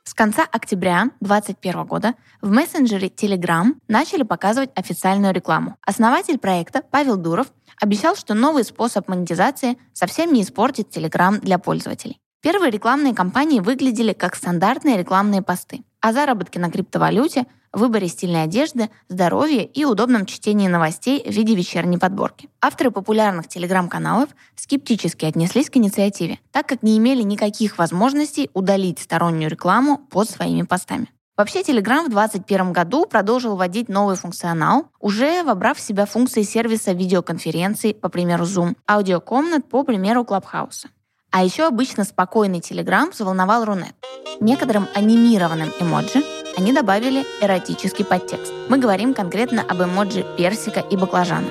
С 0.03 0.13
конца 0.13 0.45
октября 0.51 1.11
2021 1.21 1.85
года 1.85 2.15
в 2.41 2.51
мессенджере 2.51 3.07
Telegram 3.07 3.73
начали 3.87 4.23
показывать 4.23 4.71
официальную 4.75 5.33
рекламу. 5.33 5.77
Основатель 5.85 6.37
проекта 6.37 6.81
Павел 6.81 7.15
Дуров 7.15 7.47
обещал, 7.79 8.17
что 8.17 8.33
новый 8.33 8.65
способ 8.65 9.07
монетизации 9.07 9.77
совсем 9.93 10.33
не 10.33 10.41
испортит 10.41 10.95
Telegram 10.95 11.39
для 11.39 11.59
пользователей. 11.59 12.19
Первые 12.41 12.71
рекламные 12.71 13.15
кампании 13.15 13.61
выглядели 13.61 14.11
как 14.11 14.35
стандартные 14.35 14.97
рекламные 14.97 15.41
посты, 15.41 15.83
а 16.01 16.11
заработки 16.11 16.57
на 16.57 16.69
криптовалюте, 16.69 17.45
выборе 17.73 18.07
стильной 18.07 18.43
одежды, 18.43 18.89
здоровье 19.07 19.65
и 19.65 19.85
удобном 19.85 20.25
чтении 20.25 20.67
новостей 20.67 21.23
в 21.25 21.31
виде 21.31 21.55
вечерней 21.55 21.97
подборки. 21.97 22.49
Авторы 22.61 22.91
популярных 22.91 23.47
телеграм-каналов 23.47 24.29
скептически 24.55 25.25
отнеслись 25.25 25.69
к 25.69 25.77
инициативе, 25.77 26.39
так 26.51 26.67
как 26.67 26.83
не 26.83 26.97
имели 26.97 27.23
никаких 27.23 27.77
возможностей 27.77 28.49
удалить 28.53 28.99
стороннюю 28.99 29.49
рекламу 29.49 29.97
под 29.97 30.29
своими 30.29 30.63
постами. 30.63 31.07
Вообще, 31.37 31.61
Telegram 31.61 32.05
в 32.05 32.09
2021 32.09 32.73
году 32.73 33.05
продолжил 33.05 33.55
вводить 33.55 33.89
новый 33.89 34.15
функционал, 34.15 34.89
уже 34.99 35.43
вобрав 35.43 35.77
в 35.77 35.81
себя 35.81 36.05
функции 36.05 36.43
сервиса 36.43 36.91
видеоконференций, 36.91 37.95
по 37.95 38.09
примеру 38.09 38.43
Zoom, 38.43 38.75
аудиокомнат, 38.87 39.67
по 39.67 39.83
примеру 39.83 40.21
Clubhouse. 40.23 40.85
А 41.31 41.45
еще 41.45 41.65
обычно 41.65 42.03
спокойный 42.03 42.59
Telegram 42.59 43.09
взволновал 43.09 43.63
Рунет. 43.63 43.95
Некоторым 44.41 44.87
анимированным 44.93 45.71
эмоджи 45.79 46.21
они 46.57 46.73
добавили 46.73 47.25
эротический 47.41 48.03
подтекст. 48.03 48.51
Мы 48.67 48.77
говорим 48.77 49.13
конкретно 49.13 49.61
об 49.61 49.81
эмоджи 49.81 50.25
персика 50.37 50.81
и 50.81 50.97
баклажана. 50.97 51.47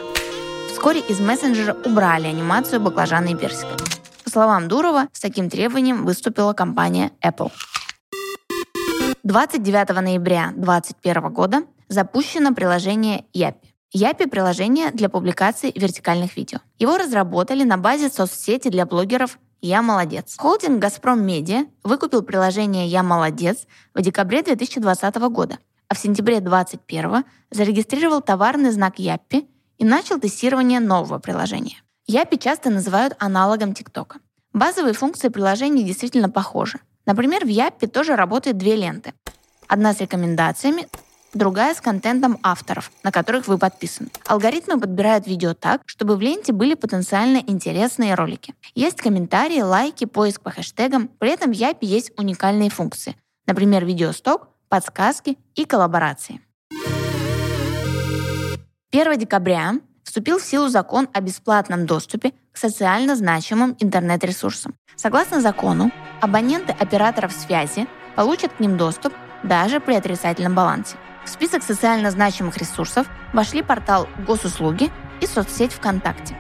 Вскоре 0.70 1.00
из 1.00 1.18
мессенджера 1.18 1.74
убрали 1.86 2.26
анимацию 2.26 2.78
баклажана 2.78 3.28
и 3.28 3.34
персика. 3.34 3.74
По 4.22 4.28
словам 4.30 4.68
Дурова, 4.68 5.08
с 5.12 5.20
таким 5.20 5.48
требованием 5.48 6.04
выступила 6.04 6.52
компания 6.52 7.12
Apple. 7.24 7.50
29 9.22 9.88
ноября 10.02 10.52
2021 10.56 11.32
года 11.32 11.62
запущено 11.88 12.54
приложение 12.54 13.24
Япи. 13.32 13.74
Япи— 13.92 14.26
приложение 14.30 14.90
для 14.90 15.08
публикации 15.08 15.72
вертикальных 15.74 16.36
видео. 16.36 16.58
Его 16.78 16.98
разработали 16.98 17.64
на 17.64 17.78
базе 17.78 18.10
соцсети 18.10 18.68
для 18.68 18.84
блогеров 18.84 19.38
«Я 19.62 19.82
молодец». 19.82 20.36
Холдинг 20.38 20.80
«Газпром 20.80 21.22
Медиа» 21.22 21.66
выкупил 21.84 22.22
приложение 22.22 22.86
«Я 22.86 23.02
молодец» 23.02 23.66
в 23.94 24.00
декабре 24.00 24.42
2020 24.42 25.16
года, 25.28 25.58
а 25.88 25.94
в 25.94 25.98
сентябре 25.98 26.40
2021 26.40 27.24
зарегистрировал 27.50 28.22
товарный 28.22 28.70
знак 28.70 28.98
Яппи 28.98 29.46
и 29.76 29.84
начал 29.84 30.18
тестирование 30.18 30.80
нового 30.80 31.18
приложения. 31.18 31.82
Япи 32.06 32.38
часто 32.38 32.70
называют 32.70 33.14
аналогом 33.18 33.74
ТикТока. 33.74 34.20
Базовые 34.52 34.94
функции 34.94 35.28
приложения 35.28 35.82
действительно 35.82 36.30
похожи. 36.30 36.80
Например, 37.06 37.44
в 37.44 37.48
Яппи 37.48 37.86
тоже 37.86 38.16
работают 38.16 38.56
две 38.56 38.76
ленты. 38.76 39.12
Одна 39.68 39.92
с 39.92 40.00
рекомендациями, 40.00 40.88
другая 41.32 41.74
с 41.74 41.80
контентом 41.80 42.38
авторов, 42.42 42.90
на 43.02 43.12
которых 43.12 43.48
вы 43.48 43.58
подписаны. 43.58 44.10
Алгоритмы 44.26 44.80
подбирают 44.80 45.26
видео 45.26 45.54
так, 45.54 45.82
чтобы 45.86 46.16
в 46.16 46.20
ленте 46.20 46.52
были 46.52 46.74
потенциально 46.74 47.38
интересные 47.38 48.14
ролики. 48.14 48.54
Есть 48.74 49.00
комментарии, 49.00 49.60
лайки, 49.60 50.04
поиск 50.04 50.40
по 50.40 50.50
хэштегам, 50.50 51.08
при 51.18 51.30
этом 51.30 51.50
в 51.50 51.54
Япе 51.54 51.86
есть 51.86 52.12
уникальные 52.16 52.70
функции, 52.70 53.16
например, 53.46 53.84
видеосток, 53.84 54.48
подсказки 54.68 55.36
и 55.54 55.64
коллаборации. 55.64 56.40
1 58.92 59.18
декабря 59.18 59.74
вступил 60.02 60.38
в 60.38 60.42
силу 60.42 60.68
закон 60.68 61.08
о 61.12 61.20
бесплатном 61.20 61.86
доступе 61.86 62.32
к 62.52 62.56
социально 62.56 63.14
значимым 63.14 63.76
интернет-ресурсам. 63.78 64.74
Согласно 64.96 65.40
закону, 65.40 65.92
абоненты 66.20 66.72
операторов 66.72 67.32
связи 67.32 67.86
получат 68.16 68.52
к 68.52 68.60
ним 68.60 68.76
доступ 68.76 69.14
даже 69.44 69.78
при 69.80 69.94
отрицательном 69.94 70.54
балансе. 70.54 70.96
В 71.24 71.28
список 71.28 71.62
социально 71.62 72.10
значимых 72.10 72.56
ресурсов 72.56 73.06
вошли 73.32 73.62
портал 73.62 74.08
Госуслуги 74.26 74.90
и 75.20 75.26
соцсеть 75.26 75.72
ВКонтакте. 75.72 76.36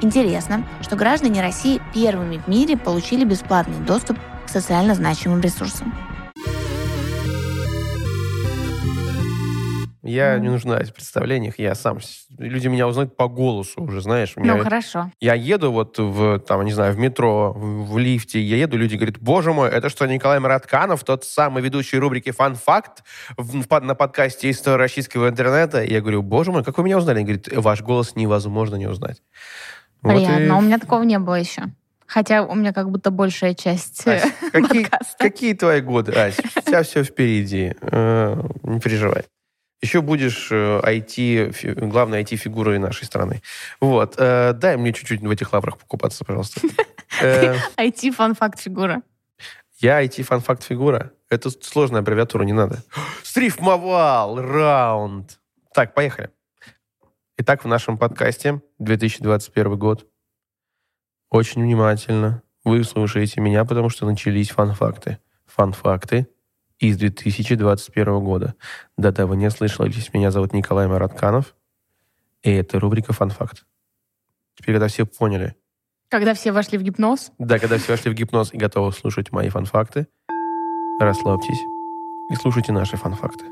Интересно, 0.00 0.66
что 0.80 0.96
граждане 0.96 1.42
России 1.42 1.80
первыми 1.94 2.38
в 2.38 2.48
мире 2.48 2.76
получили 2.76 3.24
бесплатный 3.24 3.78
доступ 3.78 4.18
к 4.46 4.48
социально 4.48 4.94
значимым 4.94 5.40
ресурсам. 5.40 5.94
Я 10.02 10.36
не 10.38 10.48
нуждаюсь 10.48 10.88
в 10.88 10.94
представлениях, 10.94 11.60
я 11.60 11.76
сам... 11.76 12.00
Люди 12.36 12.66
меня 12.66 12.88
узнают 12.88 13.16
по 13.16 13.28
голосу 13.28 13.82
уже, 13.84 14.00
знаешь. 14.00 14.36
Меня... 14.36 14.56
Ну, 14.56 14.62
хорошо. 14.64 15.12
Я 15.20 15.34
еду 15.34 15.70
вот 15.70 15.96
в, 15.96 16.40
там, 16.40 16.64
не 16.64 16.72
знаю, 16.72 16.92
в 16.92 16.98
метро, 16.98 17.52
в, 17.52 17.92
в 17.92 17.98
лифте, 17.98 18.40
я 18.40 18.56
еду, 18.56 18.76
люди 18.76 18.96
говорят, 18.96 19.20
боже 19.20 19.52
мой, 19.52 19.70
это 19.70 19.88
что, 19.88 20.06
Николай 20.06 20.40
Маратканов, 20.40 21.04
тот 21.04 21.24
самый 21.24 21.62
ведущий 21.62 21.98
рубрики 21.98 22.32
«Фан-факт» 22.32 23.04
в, 23.36 23.62
в, 23.62 23.80
на 23.80 23.94
подкасте 23.94 24.50
«История 24.50 24.76
российского 24.76 25.28
интернета». 25.28 25.84
Я 25.84 26.00
говорю, 26.00 26.22
боже 26.22 26.50
мой, 26.50 26.64
как 26.64 26.78
вы 26.78 26.84
меня 26.84 26.98
узнали? 26.98 27.18
Они 27.18 27.24
говорят, 27.24 27.46
ваш 27.52 27.82
голос 27.82 28.16
невозможно 28.16 28.74
не 28.74 28.88
узнать. 28.88 29.22
Приятно, 30.00 30.56
вот 30.56 30.62
и... 30.62 30.64
у 30.64 30.66
меня 30.66 30.78
такого 30.78 31.04
не 31.04 31.20
было 31.20 31.36
еще. 31.36 31.62
Хотя 32.08 32.42
у 32.42 32.56
меня 32.56 32.72
как 32.72 32.90
будто 32.90 33.12
большая 33.12 33.54
часть 33.54 34.04
Ась, 34.06 34.24
какие, 34.52 34.88
какие 35.16 35.54
твои 35.54 35.80
годы, 35.80 36.12
Ась? 36.12 36.38
У 36.56 36.60
тебя 36.60 36.82
все 36.82 37.04
впереди. 37.04 37.74
Э, 37.80 38.42
не 38.64 38.80
переживай 38.80 39.26
еще 39.82 40.00
будешь 40.00 40.50
IT, 40.50 41.52
э, 41.62 41.74
главной 41.74 42.22
IT-фигурой 42.22 42.78
нашей 42.78 43.04
страны. 43.04 43.42
Вот. 43.80 44.14
Э, 44.16 44.52
дай 44.52 44.76
мне 44.76 44.92
чуть-чуть 44.92 45.20
в 45.20 45.30
этих 45.30 45.52
лаврах 45.52 45.76
покупаться, 45.76 46.24
пожалуйста. 46.24 46.60
IT-фан-факт-фигура. 47.20 49.02
Я 49.78 50.04
IT-фан-факт-фигура? 50.04 51.12
Это 51.28 51.50
сложная 51.50 52.00
аббревиатура, 52.00 52.44
не 52.44 52.52
надо. 52.52 52.82
Стрифмовал! 53.24 54.40
Раунд! 54.40 55.40
Так, 55.74 55.94
поехали. 55.94 56.30
Итак, 57.38 57.64
в 57.64 57.68
нашем 57.68 57.98
подкасте 57.98 58.62
2021 58.78 59.76
год. 59.76 60.06
Очень 61.28 61.62
внимательно 61.62 62.42
вы 62.62 62.84
слушаете 62.84 63.40
меня, 63.40 63.64
потому 63.64 63.88
что 63.88 64.06
начались 64.06 64.50
фан-факты. 64.50 65.18
Фан-факты 65.46 66.28
из 66.78 66.96
2021 66.98 68.20
года. 68.20 68.54
Да-да, 68.96 69.26
вы 69.26 69.36
не 69.36 69.50
слышались. 69.50 70.12
Меня 70.12 70.30
зовут 70.30 70.52
Николай 70.52 70.86
Маратканов. 70.86 71.54
И 72.42 72.50
это 72.50 72.80
рубрика 72.80 73.12
«Фан-факт». 73.12 73.64
Теперь, 74.56 74.74
когда 74.74 74.88
все 74.88 75.06
поняли... 75.06 75.56
Когда 76.08 76.34
все 76.34 76.52
вошли 76.52 76.76
в 76.76 76.82
гипноз? 76.82 77.32
Да, 77.38 77.58
когда 77.58 77.78
все 77.78 77.92
вошли 77.92 78.10
в 78.10 78.14
гипноз 78.14 78.52
и 78.52 78.58
готовы 78.58 78.92
слушать 78.92 79.32
мои 79.32 79.48
фан-факты, 79.48 80.08
расслабьтесь 81.00 81.60
и 82.30 82.34
слушайте 82.34 82.72
наши 82.72 82.96
фан-факты. 82.96 83.46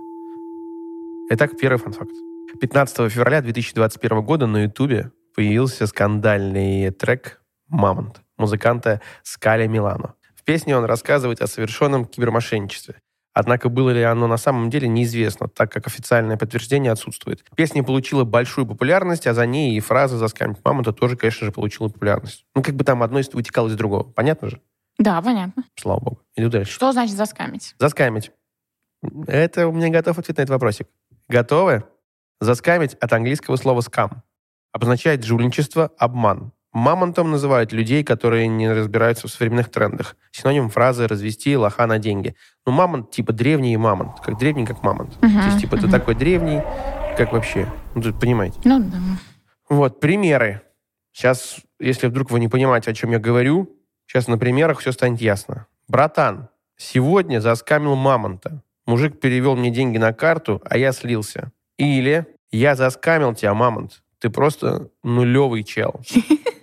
Итак, 1.30 1.52
первый 1.58 1.78
фан-факт. 1.78 2.12
15 2.60 3.10
февраля 3.10 3.40
2021 3.40 4.22
года 4.22 4.46
на 4.46 4.64
Ютубе 4.64 5.12
появился 5.34 5.86
скандальный 5.86 6.90
трек 6.90 7.40
«Мамонт» 7.68 8.20
музыканта 8.40 9.00
Скаля 9.22 9.68
Милано. 9.68 10.14
В 10.34 10.42
песне 10.42 10.76
он 10.76 10.84
рассказывает 10.84 11.40
о 11.42 11.46
совершенном 11.46 12.06
кибермошенничестве. 12.06 12.96
Однако 13.32 13.68
было 13.68 13.90
ли 13.90 14.02
оно 14.02 14.26
на 14.26 14.36
самом 14.36 14.70
деле 14.70 14.88
неизвестно, 14.88 15.48
так 15.48 15.70
как 15.70 15.86
официальное 15.86 16.36
подтверждение 16.36 16.90
отсутствует. 16.90 17.44
Песня 17.54 17.84
получила 17.84 18.24
большую 18.24 18.66
популярность, 18.66 19.26
а 19.26 19.34
за 19.34 19.46
ней 19.46 19.76
и 19.76 19.80
фраза 19.80 20.18
«Заскамить 20.18 20.58
мамонта» 20.64 20.92
тоже, 20.92 21.16
конечно 21.16 21.46
же, 21.46 21.52
получила 21.52 21.88
популярность. 21.88 22.44
Ну, 22.54 22.62
как 22.62 22.74
бы 22.74 22.84
там 22.84 23.02
одно 23.02 23.20
вытекало 23.32 23.68
из 23.68 23.76
другого. 23.76 24.02
Понятно 24.02 24.50
же? 24.50 24.60
Да, 24.98 25.22
понятно. 25.22 25.64
Слава 25.76 26.00
богу. 26.00 26.20
Иду 26.36 26.50
дальше. 26.50 26.72
Что 26.72 26.92
значит 26.92 27.16
заскамить? 27.16 27.74
Заскамить. 27.78 28.32
Это 29.26 29.68
у 29.68 29.72
меня 29.72 29.88
готов 29.88 30.18
ответ 30.18 30.36
на 30.36 30.42
этот 30.42 30.50
вопросик. 30.50 30.88
Готовы? 31.28 31.84
Заскамить 32.40 32.94
от 32.94 33.12
английского 33.12 33.56
слова 33.56 33.80
«скам». 33.80 34.22
Обозначает 34.72 35.24
жульничество, 35.24 35.90
обман. 35.98 36.52
Мамонтом 36.72 37.32
называют 37.32 37.72
людей, 37.72 38.04
которые 38.04 38.46
не 38.46 38.70
разбираются 38.70 39.26
в 39.26 39.30
современных 39.30 39.70
трендах. 39.70 40.16
Синоним 40.30 40.70
фразы 40.70 41.08
«развести 41.08 41.56
лоха 41.56 41.86
на 41.86 41.98
деньги». 41.98 42.36
Ну, 42.64 42.72
мамонт 42.72 43.10
типа 43.10 43.32
древний 43.32 43.76
мамонт. 43.76 44.20
Как 44.20 44.38
древний, 44.38 44.64
как 44.64 44.82
мамонт. 44.84 45.20
Мгм, 45.20 45.40
То 45.40 45.46
есть, 45.46 45.60
типа, 45.60 45.76
мгм. 45.76 45.86
ты 45.86 45.90
такой 45.90 46.14
древний, 46.14 46.62
как 47.16 47.32
вообще. 47.32 47.66
Ну, 47.96 48.02
тут 48.02 48.20
понимаете. 48.20 48.60
Ну, 48.64 48.78
да. 48.78 48.98
Вот, 49.68 49.98
примеры. 49.98 50.62
Сейчас, 51.12 51.56
если 51.80 52.06
вдруг 52.06 52.30
вы 52.30 52.38
не 52.38 52.46
понимаете, 52.48 52.92
о 52.92 52.94
чем 52.94 53.10
я 53.10 53.18
говорю, 53.18 53.68
сейчас 54.06 54.28
на 54.28 54.38
примерах 54.38 54.78
все 54.78 54.92
станет 54.92 55.20
ясно. 55.20 55.66
Братан, 55.88 56.48
сегодня 56.76 57.40
заскамил 57.40 57.96
мамонта. 57.96 58.62
Мужик 58.86 59.18
перевел 59.18 59.56
мне 59.56 59.70
деньги 59.70 59.98
на 59.98 60.12
карту, 60.12 60.62
а 60.64 60.78
я 60.78 60.92
слился. 60.92 61.50
Или 61.78 62.26
я 62.52 62.76
заскамил 62.76 63.34
тебя, 63.34 63.54
мамонт. 63.54 64.02
Ты 64.20 64.30
просто 64.30 64.88
нулевый 65.02 65.64
чел. 65.64 66.00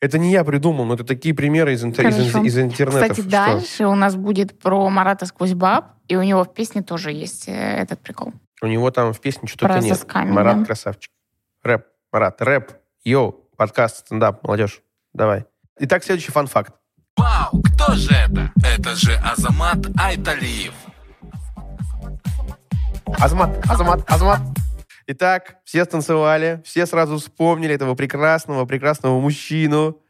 Это 0.00 0.18
не 0.18 0.30
я 0.30 0.44
придумал, 0.44 0.84
но 0.84 0.94
это 0.94 1.04
такие 1.04 1.34
примеры 1.34 1.72
из, 1.72 1.84
интер- 1.84 2.08
из- 2.08 2.34
из 2.34 2.58
интернета. 2.58 3.08
Кстати, 3.08 3.20
дальше 3.22 3.86
у 3.86 3.94
нас 3.94 4.14
будет 4.14 4.58
про 4.58 4.88
Марата 4.90 5.26
сквозь 5.26 5.54
баб, 5.54 5.94
и 6.08 6.16
у 6.16 6.22
него 6.22 6.44
в 6.44 6.52
песне 6.52 6.82
тоже 6.82 7.12
есть 7.12 7.48
э, 7.48 7.52
этот 7.52 8.00
прикол. 8.00 8.32
У 8.62 8.66
него 8.66 8.90
там 8.90 9.12
в 9.12 9.20
песне 9.20 9.48
что-то 9.48 9.78
нет. 9.78 9.96
заскамил, 9.96 10.34
Марат 10.34 10.60
да. 10.60 10.64
красавчик. 10.66 11.10
Рэп. 11.62 11.86
Марат, 12.12 12.40
рэп. 12.42 12.72
Yo, 13.04 13.32
подкаст, 13.56 13.98
стендап, 13.98 14.42
молодежь. 14.42 14.82
Давай. 15.12 15.44
Итак, 15.78 16.04
следующий 16.04 16.30
fun 16.32 16.48
fact. 16.48 16.74
Вау, 17.16 17.62
кто 17.62 17.94
же 17.94 18.10
это? 18.12 18.52
Это 18.62 18.94
же 18.94 19.14
Азамат 19.16 19.78
Айталиев. 19.98 20.74
Азамат, 23.18 23.50
Азамат, 23.70 24.10
Азамат. 24.10 24.40
Итак, 25.08 25.58
все 25.64 25.84
станцевали, 25.84 26.60
все 26.64 26.84
сразу 26.84 27.18
вспомнили 27.18 27.72
этого 27.74 27.94
прекрасного, 27.94 28.64
прекрасного 28.64 29.20
мужчину, 29.20 30.02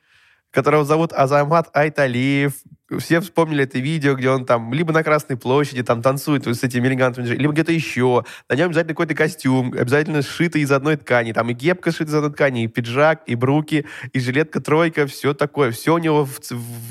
которого 0.51 0.87
зовут 0.87 1.13
Азамат 1.13 1.69
Айталиев. 1.77 2.55
Все 2.99 3.21
вспомнили 3.21 3.65
это 3.65 3.79
видео, 3.79 4.15
где 4.15 4.31
он 4.31 4.47
там 4.47 4.73
либо 4.73 4.95
на 4.95 5.03
Красной 5.03 5.37
площади 5.37 5.83
там 5.83 6.01
танцует 6.01 6.47
с 6.47 6.63
этими 6.63 6.87
элегантными, 6.89 7.27
либо 7.27 7.53
где-то 7.53 7.73
еще. 7.73 8.25
На 8.49 8.55
нем 8.55 8.69
обязательно 8.69 8.95
какой-то 8.95 9.15
костюм, 9.15 9.75
обязательно 9.75 10.23
сшитый 10.23 10.63
из 10.63 10.73
одной 10.73 10.97
ткани. 10.97 11.33
Там 11.33 11.51
и 11.51 11.55
кепка 11.55 11.91
сшита 11.93 12.11
из 12.11 12.15
одной 12.15 12.33
ткани, 12.33 12.65
и 12.65 12.69
пиджак, 12.69 13.23
и 13.27 13.35
бруки, 13.35 13.85
и 14.15 14.19
жилетка 14.21 14.61
тройка, 14.61 15.07
все 15.07 15.35
такое. 15.35 15.73
Все 15.73 15.93
у 15.93 15.99
него, 15.99 16.25
в- 16.25 16.41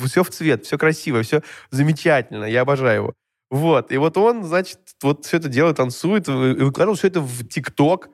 все 0.08 0.24
в 0.24 0.30
цвет, 0.30 0.64
все 0.66 0.78
красиво, 0.78 1.24
все 1.24 1.42
замечательно. 1.72 2.46
Я 2.46 2.62
обожаю 2.62 2.96
его. 2.96 3.14
Вот. 3.50 3.92
И 3.92 3.98
вот 3.98 4.18
он, 4.18 4.44
значит, 4.44 4.80
вот 5.02 5.26
все 5.26 5.38
это 5.38 5.50
делает, 5.50 5.78
танцует, 5.78 6.28
и 6.28 6.32
выкладывал 6.32 6.98
все 6.98 7.08
это 7.08 7.22
в 7.22 7.48
ТикТок. 7.48 8.10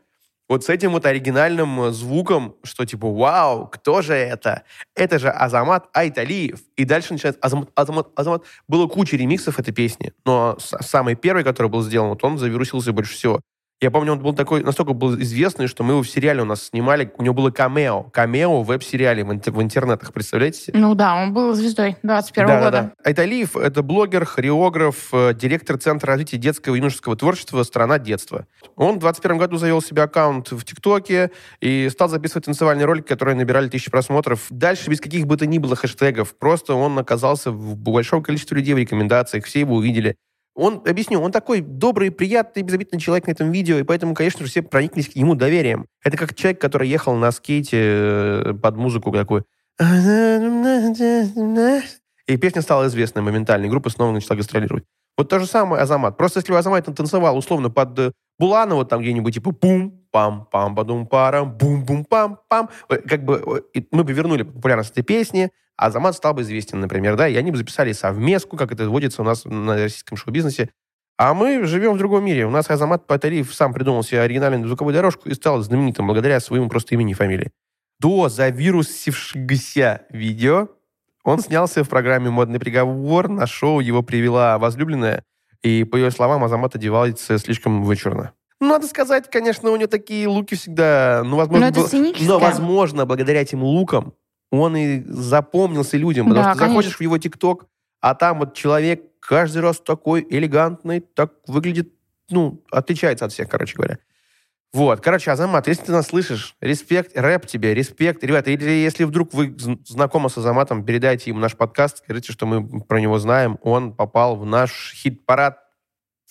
Вот 0.50 0.66
с 0.66 0.70
этим 0.70 0.92
вот 0.92 1.06
оригинальным 1.06 1.82
э, 1.84 1.92
звуком, 1.92 2.56
что 2.64 2.86
типа, 2.86 3.10
вау, 3.10 3.68
кто 3.68 4.02
же 4.02 4.14
это? 4.14 4.64
Это 4.96 5.18
же 5.18 5.30
Азамат 5.30 5.88
Айталиев. 5.94 6.60
И 6.76 6.84
дальше 6.84 7.14
начинает 7.14 7.38
Азамат, 7.40 7.70
Азамат, 7.74 8.08
Азамат. 8.16 8.44
Было 8.68 8.88
куча 8.88 9.16
ремиксов 9.16 9.60
этой 9.60 9.74
песни, 9.74 10.12
но 10.26 10.58
самый 10.60 11.16
первый, 11.16 11.46
который 11.46 11.68
был 11.68 11.82
сделан, 11.84 12.10
вот 12.10 12.24
он 12.26 12.38
завирусился 12.38 12.92
больше 12.92 13.14
всего. 13.14 13.40
Я 13.84 13.90
помню, 13.90 14.12
он 14.12 14.20
был 14.20 14.34
такой, 14.34 14.64
настолько 14.64 14.94
был 14.94 15.20
известный, 15.22 15.66
что 15.66 15.84
мы 15.84 15.94
его 15.94 16.04
в 16.04 16.08
сериале 16.08 16.44
у 16.44 16.46
нас 16.46 16.68
снимали, 16.68 17.12
у 17.18 17.24
него 17.24 17.34
было 17.34 17.50
камео. 17.50 18.04
Камео 18.04 18.62
в 18.62 18.68
веб-сериале 18.68 19.24
в, 19.24 19.28
в 19.28 19.62
интернетах, 19.62 20.14
представляете? 20.14 20.72
Ну 20.76 20.94
да, 20.94 21.16
он 21.16 21.34
был 21.34 21.56
звездой 21.56 21.98
21 22.04 22.48
года. 22.48 22.60
Да-да-да. 22.62 22.94
Айталиев— 23.04 23.56
это 23.58 23.82
блогер, 23.82 24.24
хореограф, 24.26 25.10
э, 25.12 25.34
директор 25.34 25.80
Центра 25.80 26.12
развития 26.12 26.38
детского 26.38 26.76
и 26.76 26.78
юношеского 26.78 27.16
творчества 27.16 27.64
«Страна 27.64 27.98
детства». 27.98 28.46
Он 28.76 28.98
в 28.98 29.00
21 29.00 29.40
году 29.40 29.58
завел 29.58 29.82
себе 29.82 30.04
аккаунт 30.04 30.52
в 30.52 30.64
ТикТоке 30.64 31.32
и 31.60 31.90
стал 31.90 32.08
записывать 32.08 32.46
танцевальные 32.46 32.86
ролики, 32.86 33.08
которые 33.08 33.36
набирали 33.36 33.68
тысячи 33.68 33.90
просмотров. 33.90 34.46
Дальше 34.52 34.92
без 34.92 35.02
каких 35.02 35.26
бы 35.26 35.38
то 35.38 35.48
ни 35.48 35.58
было 35.58 35.76
хэштегов. 35.76 36.38
Просто 36.38 36.76
он 36.76 37.00
оказался 37.00 37.50
в 37.50 37.78
большом 37.78 38.22
количестве 38.22 38.58
людей 38.58 38.76
в 38.76 38.78
рекомендациях, 38.78 39.46
все 39.46 39.62
его 39.62 39.74
увидели. 39.78 40.18
Он, 40.54 40.82
объясню, 40.86 41.20
он 41.22 41.32
такой 41.32 41.62
добрый, 41.62 42.12
приятный, 42.12 42.64
безобидный 42.64 43.00
человек 43.00 43.28
на 43.28 43.32
этом 43.32 43.52
видео, 43.52 43.78
и 43.78 43.84
поэтому, 43.84 44.14
конечно 44.14 44.46
же, 44.46 44.52
все 44.52 44.62
прониклись 44.62 45.08
к 45.10 45.16
нему 45.16 45.36
доверием. 45.36 45.88
Это 46.04 46.18
как 46.18 46.36
человек, 46.36 46.60
который 46.60 46.90
ехал 46.90 47.16
на 47.16 47.32
скейте 47.32 47.78
э, 47.80 48.54
под 48.62 48.76
музыку 48.76 49.12
такую. 49.12 49.46
И 52.28 52.38
песня 52.38 52.62
стала 52.62 52.88
известной 52.88 53.22
моментально, 53.22 53.66
и 53.66 53.70
группа 53.70 53.90
снова 53.90 54.12
начала 54.12 54.36
гастролировать. 54.36 54.84
Вот 55.18 55.30
то 55.30 55.40
же 55.40 55.46
самое 55.46 55.82
Азамат. 55.84 56.18
Просто 56.18 56.40
если 56.40 56.52
бы 56.52 56.58
Азамат 56.58 56.86
танцевал 56.86 57.38
условно 57.38 57.70
под 57.70 58.00
э, 58.00 58.12
Буланова, 58.40 58.86
там 58.86 59.02
где-нибудь 59.02 59.34
типа 59.34 59.52
пум 59.52 60.02
пам 60.12 60.48
пам 60.52 60.76
падум 60.76 61.08
парам 61.08 61.58
бум 61.58 61.86
бум 61.86 62.06
пам 62.06 62.40
пам 62.50 62.70
э, 62.90 62.98
как 62.98 63.24
бы 63.24 63.64
мы 63.92 64.04
бы 64.04 64.14
вернули 64.14 64.44
популярность 64.44 64.92
этой 64.92 65.04
песни, 65.04 65.52
Азамат 65.82 66.16
стал 66.16 66.36
бы 66.36 66.44
известен, 66.44 66.80
например, 66.80 67.16
да, 67.16 67.28
и 67.28 67.36
они 67.36 67.50
бы 67.50 67.58
записали 67.58 67.92
совместку, 67.92 68.56
как 68.56 68.72
это 68.72 68.88
водится 68.88 69.24
у 69.24 69.26
нас 69.26 69.46
на 69.46 69.76
российском 69.76 70.16
шоу-бизнесе. 70.16 70.70
А 71.18 71.34
мы 71.34 71.66
живем 71.66 71.94
в 71.94 71.98
другом 71.98 72.24
мире. 72.24 72.46
У 72.46 72.52
нас 72.52 72.70
Азамат 72.70 73.08
Патариев 73.08 73.54
сам 73.54 73.74
придумал 73.74 74.04
себе 74.04 74.22
оригинальную 74.22 74.68
звуковую 74.68 74.94
дорожку 74.94 75.28
и 75.28 75.34
стал 75.34 75.60
знаменитым 75.62 76.06
благодаря 76.06 76.40
своему 76.40 76.70
просто 76.70 76.94
имени 76.94 77.12
и 77.12 77.16
фамилии. 77.16 77.52
До 78.00 78.30
завирусившегося 78.30 80.04
видео 80.10 80.70
он 81.24 81.40
снялся 81.40 81.84
в 81.84 81.90
программе 81.90 82.30
«Модный 82.30 82.60
приговор». 82.60 83.28
На 83.28 83.48
шоу 83.48 83.80
его 83.80 84.04
привела 84.04 84.60
возлюбленная, 84.60 85.24
и, 85.64 85.84
по 85.84 85.96
ее 85.96 86.12
словам, 86.12 86.44
Азамат 86.44 86.76
одевался 86.76 87.38
слишком 87.40 87.84
вычурно. 87.84 88.34
Ну, 88.60 88.68
Надо 88.70 88.88
сказать, 88.88 89.30
конечно, 89.32 89.72
у 89.72 89.76
него 89.76 89.88
такие 89.88 90.28
луки 90.28 90.56
всегда... 90.56 91.24
Ну, 91.26 91.38
возможно, 91.38 91.66
Но 91.66 91.72
это 91.72 91.88
сценическое. 91.88 92.28
но, 92.28 92.40
возможно, 92.40 93.08
благодаря 93.08 93.42
этим 93.42 93.64
лукам 93.64 94.14
он 94.52 94.76
и 94.76 95.04
запомнился 95.08 95.98
людям. 95.98 96.28
Потому 96.28 96.44
Да, 96.44 96.52
что 96.52 96.60
ты 96.60 96.68
заходишь 96.68 96.92
конечно. 96.92 96.98
в 96.98 97.02
его 97.02 97.18
ТикТок, 97.18 97.66
а 98.02 98.14
там 98.16 98.40
вот 98.40 98.54
человек 98.54 99.04
каждый 99.20 99.62
раз 99.62 99.80
такой 99.80 100.26
элегантный, 100.30 101.00
так 101.00 101.34
выглядит, 101.48 101.94
ну, 102.30 102.64
отличается 102.72 103.26
от 103.26 103.32
всех, 103.32 103.50
короче 103.50 103.76
говоря. 103.76 103.98
Вот, 104.74 105.02
короче, 105.02 105.32
Азамат, 105.32 105.68
если 105.68 105.86
ты 105.86 105.92
нас 105.92 106.08
слышишь, 106.08 106.56
респект, 106.62 107.18
рэп 107.18 107.46
тебе, 107.46 107.74
респект. 107.74 108.24
Ребята, 108.24 108.52
или 108.52 108.70
если 108.70 109.04
вдруг 109.04 109.34
вы 109.34 109.54
знакомы 109.86 110.30
с 110.30 110.38
Азаматом, 110.38 110.86
передайте 110.86 111.30
ему 111.30 111.40
наш 111.40 111.58
подкаст, 111.58 111.98
скажите, 111.98 112.32
что 112.32 112.46
мы 112.46 112.82
про 112.82 113.02
него 113.02 113.20
знаем. 113.20 113.58
Он 113.64 113.94
попал 113.94 114.38
в 114.38 114.46
наш 114.46 114.94
хит-парад 114.96 115.60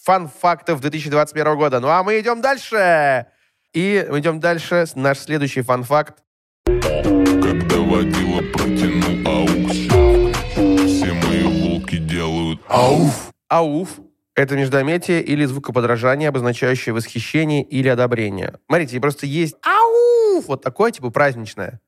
фан-фактов 0.03 0.81
2021 0.81 1.57
года. 1.57 1.81
Ну 1.81 1.89
а 1.89 2.03
мы 2.03 2.19
идем 2.19 2.41
дальше. 2.41 3.27
И 3.75 4.07
мы 4.11 4.21
идем 4.21 4.41
дальше. 4.41 4.87
Наш 4.95 5.19
следующий 5.19 5.61
fun 5.61 5.84
fact. 5.84 6.23
Когда 8.01 8.19
водила 8.19 8.41
протянул 8.53 9.29
аукс 9.29 9.77
Все 10.87 11.13
мои 11.13 11.43
волки 11.43 11.99
делают 11.99 12.59
ауф 12.67 13.31
Ауф– 13.49 14.01
это 14.35 14.57
междометие 14.57 15.23
или 15.23 15.45
звукоподражание, 15.45 16.31
обозначающее 16.31 16.95
восхищение 16.95 17.63
или 17.63 17.89
одобрение. 17.89 18.55
Смотрите, 18.67 19.01
просто 19.01 19.27
есть 19.27 19.57
ауф, 19.63 20.47
вот 20.49 20.63
такое, 20.63 20.93
типа, 20.93 21.11
праздничное. 21.11 21.81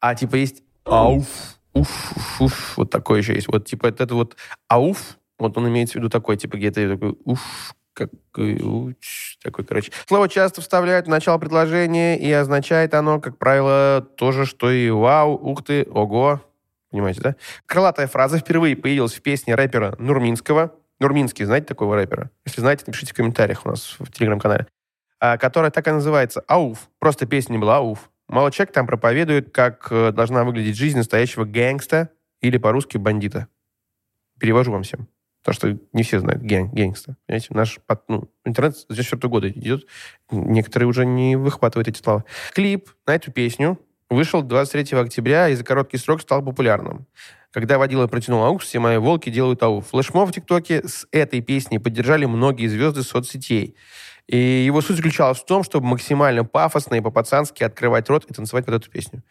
А 0.00 0.16
типа 0.16 0.34
есть 0.36 0.64
ауф, 0.84 1.26
уф, 1.74 2.12
уф, 2.16 2.40
уф, 2.40 2.76
вот 2.78 2.90
такое 2.90 3.20
еще 3.20 3.34
есть. 3.34 3.46
Вот 3.46 3.64
типа 3.66 3.86
это, 3.86 4.02
это 4.02 4.14
вот 4.16 4.36
ауф, 4.68 5.18
вот 5.38 5.56
он 5.56 5.68
имеется 5.68 5.92
в 5.92 5.96
виду 5.96 6.08
такой, 6.08 6.36
типа 6.38 6.56
где-то 6.56 6.94
такой 6.94 7.16
уф, 7.24 7.76
какой, 7.94 8.60
уч, 8.62 9.38
такой, 9.42 9.64
короче. 9.64 9.92
Слово 10.06 10.28
часто 10.28 10.60
вставляют 10.60 11.06
в 11.06 11.10
начало 11.10 11.38
предложения, 11.38 12.18
и 12.18 12.30
означает 12.32 12.94
оно, 12.94 13.20
как 13.20 13.38
правило, 13.38 14.06
то 14.16 14.32
же, 14.32 14.46
что 14.46 14.70
и 14.70 14.90
вау, 14.90 15.32
ух 15.34 15.64
ты, 15.64 15.84
ого. 15.90 16.40
Понимаете, 16.90 17.20
да? 17.20 17.36
Крылатая 17.66 18.06
фраза 18.06 18.38
впервые 18.38 18.76
появилась 18.76 19.14
в 19.14 19.22
песне 19.22 19.54
рэпера 19.54 19.96
Нурминского. 19.98 20.74
Нурминский, 21.00 21.44
знаете 21.44 21.66
такого 21.66 21.96
рэпера? 21.96 22.30
Если 22.44 22.60
знаете, 22.60 22.84
напишите 22.86 23.12
в 23.12 23.16
комментариях 23.16 23.66
у 23.66 23.70
нас 23.70 23.96
в 23.98 24.10
телеграм-канале. 24.12 24.66
А, 25.18 25.38
которая 25.38 25.70
так 25.70 25.86
и 25.88 25.90
называется 25.90 26.42
«Ауф». 26.48 26.88
Просто 26.98 27.26
песня 27.26 27.52
не 27.52 27.58
была 27.58 27.78
«Ауф». 27.78 28.10
Человек 28.28 28.72
там 28.72 28.86
проповедует, 28.86 29.52
как 29.52 29.88
э, 29.90 30.10
должна 30.10 30.44
выглядеть 30.44 30.76
жизнь 30.76 30.96
настоящего 30.96 31.44
gangsta 31.44 32.10
или 32.40 32.56
по-русски 32.56 32.96
бандита. 32.96 33.48
Перевожу 34.40 34.72
вам 34.72 34.82
всем. 34.82 35.06
Потому 35.42 35.54
что 35.54 35.78
не 35.92 36.02
все 36.02 36.20
знают 36.20 36.42
gang, 36.42 36.72
gangsta. 36.72 37.16
Понимаете, 37.26 37.48
наш 37.50 37.80
ну, 38.08 38.30
интернет 38.44 38.76
с 38.76 38.86
94 38.86 39.28
года 39.28 39.50
идет. 39.50 39.86
Некоторые 40.30 40.88
уже 40.88 41.04
не 41.04 41.36
выхватывают 41.36 41.88
эти 41.88 42.00
слова. 42.00 42.24
Клип 42.52 42.90
на 43.06 43.14
эту 43.14 43.32
песню 43.32 43.78
вышел 44.08 44.42
23 44.42 44.98
октября 44.98 45.48
и 45.48 45.54
за 45.54 45.64
короткий 45.64 45.96
срок 45.96 46.22
стал 46.22 46.42
популярным. 46.42 47.06
Когда 47.52 47.78
водила 47.78 48.06
протянул 48.06 48.42
AUX, 48.42 48.66
все 48.66 48.78
мои 48.78 48.96
волки 48.96 49.28
делают 49.28 49.62
ауф. 49.62 49.88
Флешмоб 49.88 50.30
в 50.30 50.32
ТикТоке 50.32 50.88
с 50.88 51.06
этой 51.12 51.42
песней 51.42 51.78
поддержали 51.78 52.24
многие 52.24 52.66
звезды 52.66 53.02
соцсетей. 53.02 53.76
И 54.28 54.36
его 54.36 54.80
суть 54.80 54.96
заключалась 54.96 55.38
в 55.38 55.44
том, 55.44 55.62
чтобы 55.64 55.86
максимально 55.86 56.44
пафосно 56.44 56.94
и 56.94 57.00
по-пацански 57.00 57.64
открывать 57.64 58.08
рот 58.08 58.24
и 58.24 58.32
танцевать 58.32 58.64
под 58.64 58.76
эту 58.76 58.90
песню. 58.90 59.22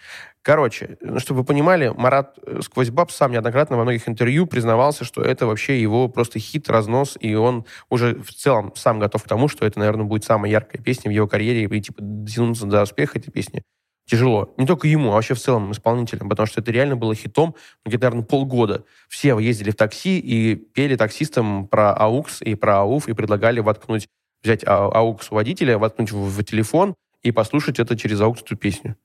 Короче, 0.42 0.98
ну, 1.02 1.20
чтобы 1.20 1.40
вы 1.40 1.46
понимали, 1.46 1.92
Марат 1.96 2.38
э, 2.46 2.60
сквозь 2.62 2.90
баб 2.90 3.10
сам 3.10 3.32
неоднократно 3.32 3.78
во 3.78 3.84
многих 3.84 4.08
интервью 4.08 4.46
признавался, 4.46 5.06
что 5.06 5.22
это 5.22 5.48
вообще 5.48 5.82
его 5.82 6.08
просто 6.10 6.40
хит, 6.40 6.70
разнос, 6.70 7.18
и 7.20 7.34
он 7.36 7.66
уже 7.90 8.16
в 8.16 8.32
целом 8.34 8.74
сам 8.76 9.00
готов 9.00 9.24
к 9.24 9.28
тому, 9.28 9.48
что 9.48 9.66
это, 9.66 9.80
наверное, 9.80 10.06
будет 10.06 10.26
самая 10.26 10.52
яркая 10.52 10.82
песня 10.82 11.10
в 11.10 11.14
его 11.14 11.28
карьере, 11.28 11.64
и 11.64 11.82
типа 11.82 12.02
дотянуться 12.02 12.66
до 12.66 12.84
успеха 12.84 13.18
этой 13.18 13.32
песни 13.32 13.64
тяжело. 14.06 14.54
Не 14.58 14.66
только 14.66 14.88
ему, 14.88 15.12
а 15.12 15.16
вообще 15.16 15.34
в 15.34 15.40
целом 15.40 15.72
исполнителям, 15.72 16.30
потому 16.30 16.48
что 16.48 16.62
это 16.62 16.72
реально 16.72 16.96
было 16.96 17.16
хитом 17.16 17.56
ну, 17.86 17.90
где-то, 17.90 18.06
наверное, 18.06 18.26
полгода. 18.26 18.84
Все 19.08 19.38
ездили 19.40 19.72
в 19.72 19.76
такси 19.76 20.20
и 20.20 20.56
пели 20.56 20.96
таксистам 20.96 21.68
про 21.68 21.96
AUX 22.00 22.44
и 22.44 22.56
про 22.56 22.74
AUF 22.84 23.10
и 23.10 23.14
предлагали 23.14 23.60
воткнуть, 23.60 24.08
взять 24.44 24.64
а- 24.66 24.90
AUX 24.90 25.28
у 25.32 25.36
водителя, 25.36 25.78
воткнуть 25.78 26.12
в, 26.12 26.18
в 26.18 26.44
телефон 26.44 26.96
и 27.24 27.32
послушать 27.32 27.80
это 27.80 27.98
через 27.98 28.20
AUX 28.20 28.42
эту 28.42 28.58
песню. 28.58 28.96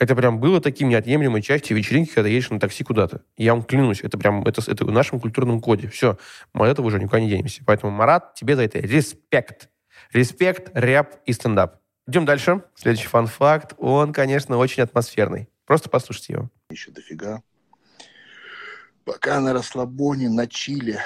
Это 0.00 0.16
прям 0.16 0.40
было 0.40 0.62
таким 0.62 0.88
неотъемлемой 0.88 1.42
частью 1.42 1.76
вечеринки, 1.76 2.12
когда 2.14 2.28
едешь 2.30 2.48
на 2.48 2.58
такси 2.58 2.82
куда-то. 2.82 3.22
Я 3.36 3.52
вам 3.54 3.62
клянусь, 3.62 4.00
это 4.00 4.16
прям 4.16 4.42
это, 4.44 4.62
это 4.66 4.86
в 4.86 4.90
нашем 4.90 5.20
культурном 5.20 5.60
коде. 5.60 5.88
Все, 5.88 6.16
мы 6.54 6.66
от 6.66 6.72
этого 6.72 6.86
уже 6.86 6.98
никуда 6.98 7.20
не 7.20 7.28
денемся. 7.28 7.62
Поэтому, 7.66 7.92
Марат, 7.92 8.34
тебе 8.34 8.56
за 8.56 8.62
это 8.62 8.78
респект. 8.78 9.68
Респект, 10.12 10.70
рэп 10.72 11.16
и 11.26 11.34
стендап. 11.34 11.79
Идем 12.10 12.24
дальше. 12.24 12.64
Следующий 12.74 13.06
фан-факт. 13.06 13.74
Он, 13.78 14.12
конечно, 14.12 14.56
очень 14.56 14.82
атмосферный. 14.82 15.48
Просто 15.64 15.88
послушайте 15.88 16.32
его. 16.32 16.50
еще 16.68 16.90
дофига. 16.90 17.40
Пока 19.04 19.38
на 19.38 19.52
расслабоне, 19.52 20.28
на 20.28 20.48
чиле. 20.48 21.04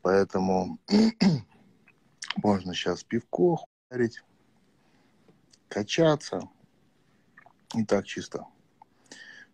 Поэтому 0.00 0.78
можно 2.36 2.72
сейчас 2.72 3.02
пивко 3.02 3.56
хуярить, 3.90 4.22
качаться 5.66 6.42
и 7.74 7.84
так 7.84 8.06
чисто 8.06 8.44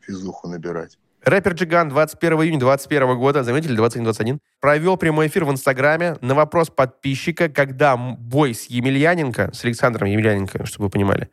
физуху 0.01 0.49
набирать. 0.49 0.99
Рэпер 1.25 1.55
Джиган 1.55 1.89
21 1.89 2.33
июня 2.43 2.59
2021 2.59 3.19
года, 3.19 3.43
заметили, 3.43 3.83
21-21, 3.83 4.41
провел 4.61 4.99
прямой 4.99 5.29
эфир 5.29 5.47
в 5.47 5.51
Инстаграме 5.51 6.19
на 6.21 6.35
вопрос 6.35 6.69
подписчика, 6.69 7.49
когда 7.49 7.97
бой 7.97 8.53
с 8.53 8.67
Емельяненко, 8.67 9.51
с 9.55 9.65
Александром 9.65 10.09
Емельяненко, 10.09 10.67
чтобы 10.67 10.87
вы 10.87 10.91
понимали, 10.91 11.31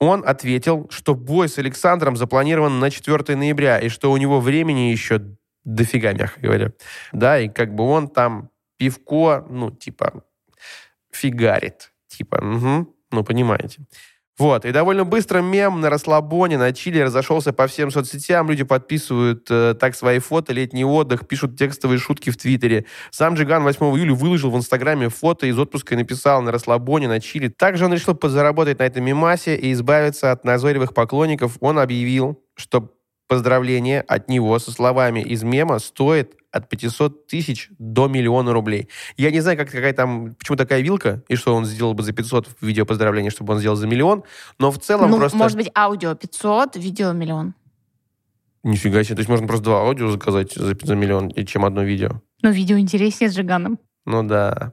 он 0.00 0.24
ответил, 0.26 0.88
что 0.90 1.14
бой 1.14 1.48
с 1.48 1.58
Александром 1.58 2.16
запланирован 2.16 2.80
на 2.80 2.90
4 2.90 3.36
ноября, 3.36 3.78
и 3.78 3.88
что 3.88 4.10
у 4.10 4.16
него 4.16 4.40
времени 4.40 4.90
еще 4.90 5.20
дофига, 5.62 6.12
мягко 6.12 6.40
говоря. 6.40 6.72
Да, 7.12 7.38
и 7.38 7.48
как 7.48 7.74
бы 7.74 7.84
он 7.84 8.08
там 8.08 8.50
пивко, 8.78 9.46
ну, 9.48 9.70
типа, 9.70 10.24
фигарит. 11.12 11.92
Типа, 12.08 12.40
мгм, 12.40 12.92
ну, 13.12 13.22
понимаете. 13.22 13.82
Вот, 14.38 14.64
и 14.64 14.70
довольно 14.70 15.04
быстро 15.04 15.40
мем 15.40 15.80
на 15.80 15.90
расслабоне, 15.90 16.58
на 16.58 16.72
чили 16.72 17.00
разошелся 17.00 17.52
по 17.52 17.66
всем 17.66 17.90
соцсетям. 17.90 18.48
Люди 18.48 18.62
подписывают 18.62 19.46
э, 19.50 19.74
так 19.78 19.96
свои 19.96 20.20
фото, 20.20 20.52
летний 20.52 20.84
отдых, 20.84 21.26
пишут 21.26 21.58
текстовые 21.58 21.98
шутки 21.98 22.30
в 22.30 22.36
Твиттере. 22.36 22.84
Сам 23.10 23.34
Джиган 23.34 23.64
8 23.64 23.84
июля 23.96 24.14
выложил 24.14 24.52
в 24.52 24.56
Инстаграме 24.56 25.08
фото 25.08 25.46
из 25.46 25.58
отпуска 25.58 25.94
и 25.94 25.98
написал 25.98 26.40
на 26.40 26.52
расслабоне, 26.52 27.08
на 27.08 27.18
чили. 27.20 27.48
Также 27.48 27.86
он 27.86 27.92
решил 27.92 28.14
подзаработать 28.14 28.78
на 28.78 28.84
этом 28.84 29.04
мемасе 29.04 29.56
и 29.56 29.72
избавиться 29.72 30.30
от 30.30 30.44
назойливых 30.44 30.94
поклонников. 30.94 31.56
Он 31.58 31.80
объявил, 31.80 32.40
что 32.54 32.92
поздравление 33.28 34.00
от 34.00 34.28
него 34.28 34.58
со 34.58 34.72
словами 34.72 35.20
из 35.20 35.42
мема 35.42 35.78
стоит 35.78 36.34
от 36.50 36.68
500 36.68 37.26
тысяч 37.26 37.68
до 37.78 38.08
миллиона 38.08 38.52
рублей. 38.52 38.88
Я 39.16 39.30
не 39.30 39.40
знаю, 39.40 39.58
как 39.58 39.70
какая 39.70 39.92
там, 39.92 40.34
почему 40.34 40.56
такая 40.56 40.80
вилка, 40.80 41.22
и 41.28 41.36
что 41.36 41.54
он 41.54 41.66
сделал 41.66 41.94
бы 41.94 42.02
за 42.02 42.12
500 42.12 42.48
в 42.48 42.66
видео 42.66 42.86
поздравления, 42.86 43.30
чтобы 43.30 43.52
он 43.52 43.60
сделал 43.60 43.76
за 43.76 43.86
миллион, 43.86 44.24
но 44.58 44.70
в 44.70 44.78
целом 44.78 45.10
ну, 45.10 45.18
просто... 45.18 45.36
может 45.36 45.56
быть, 45.56 45.70
аудио 45.76 46.14
500, 46.14 46.76
видео 46.76 47.12
миллион. 47.12 47.54
Нифига 48.64 49.04
себе, 49.04 49.16
то 49.16 49.20
есть 49.20 49.28
можно 49.28 49.46
просто 49.46 49.64
два 49.64 49.80
аудио 49.82 50.10
заказать 50.10 50.54
за, 50.54 50.74
за 50.80 50.96
миллион, 50.96 51.28
и 51.28 51.44
чем 51.44 51.64
одно 51.64 51.82
видео. 51.82 52.22
Ну, 52.42 52.50
видео 52.50 52.78
интереснее 52.78 53.30
с 53.30 53.36
Джиганом. 53.36 53.78
Ну 54.04 54.22
да. 54.22 54.72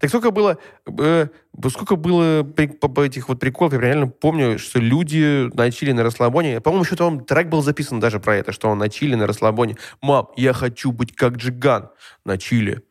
Так 0.00 0.10
сколько 0.10 0.30
было, 0.30 0.58
э, 0.86 1.28
сколько 1.70 1.96
было 1.96 2.42
при- 2.42 2.66
по- 2.66 2.88
по 2.88 3.00
этих 3.04 3.28
вот 3.28 3.38
приколов, 3.38 3.72
я 3.74 3.80
реально 3.80 4.08
помню, 4.08 4.58
что 4.58 4.78
люди 4.80 5.50
на 5.54 5.70
чили 5.70 5.92
на 5.92 6.02
расслабоне, 6.02 6.60
по-моему, 6.60 6.84
еще 6.84 6.96
там 6.96 7.24
трек 7.24 7.48
был 7.48 7.62
записан 7.62 8.00
даже 8.00 8.18
про 8.20 8.36
это, 8.36 8.52
что 8.52 8.68
он 8.68 8.78
на 8.78 8.88
чили 8.88 9.14
на 9.14 9.26
расслабоне. 9.26 9.76
Мам, 10.00 10.28
я 10.36 10.52
хочу 10.52 10.92
быть 10.92 11.14
как 11.14 11.36
Джиган 11.36 11.90
на 12.24 12.38
чили 12.38 12.82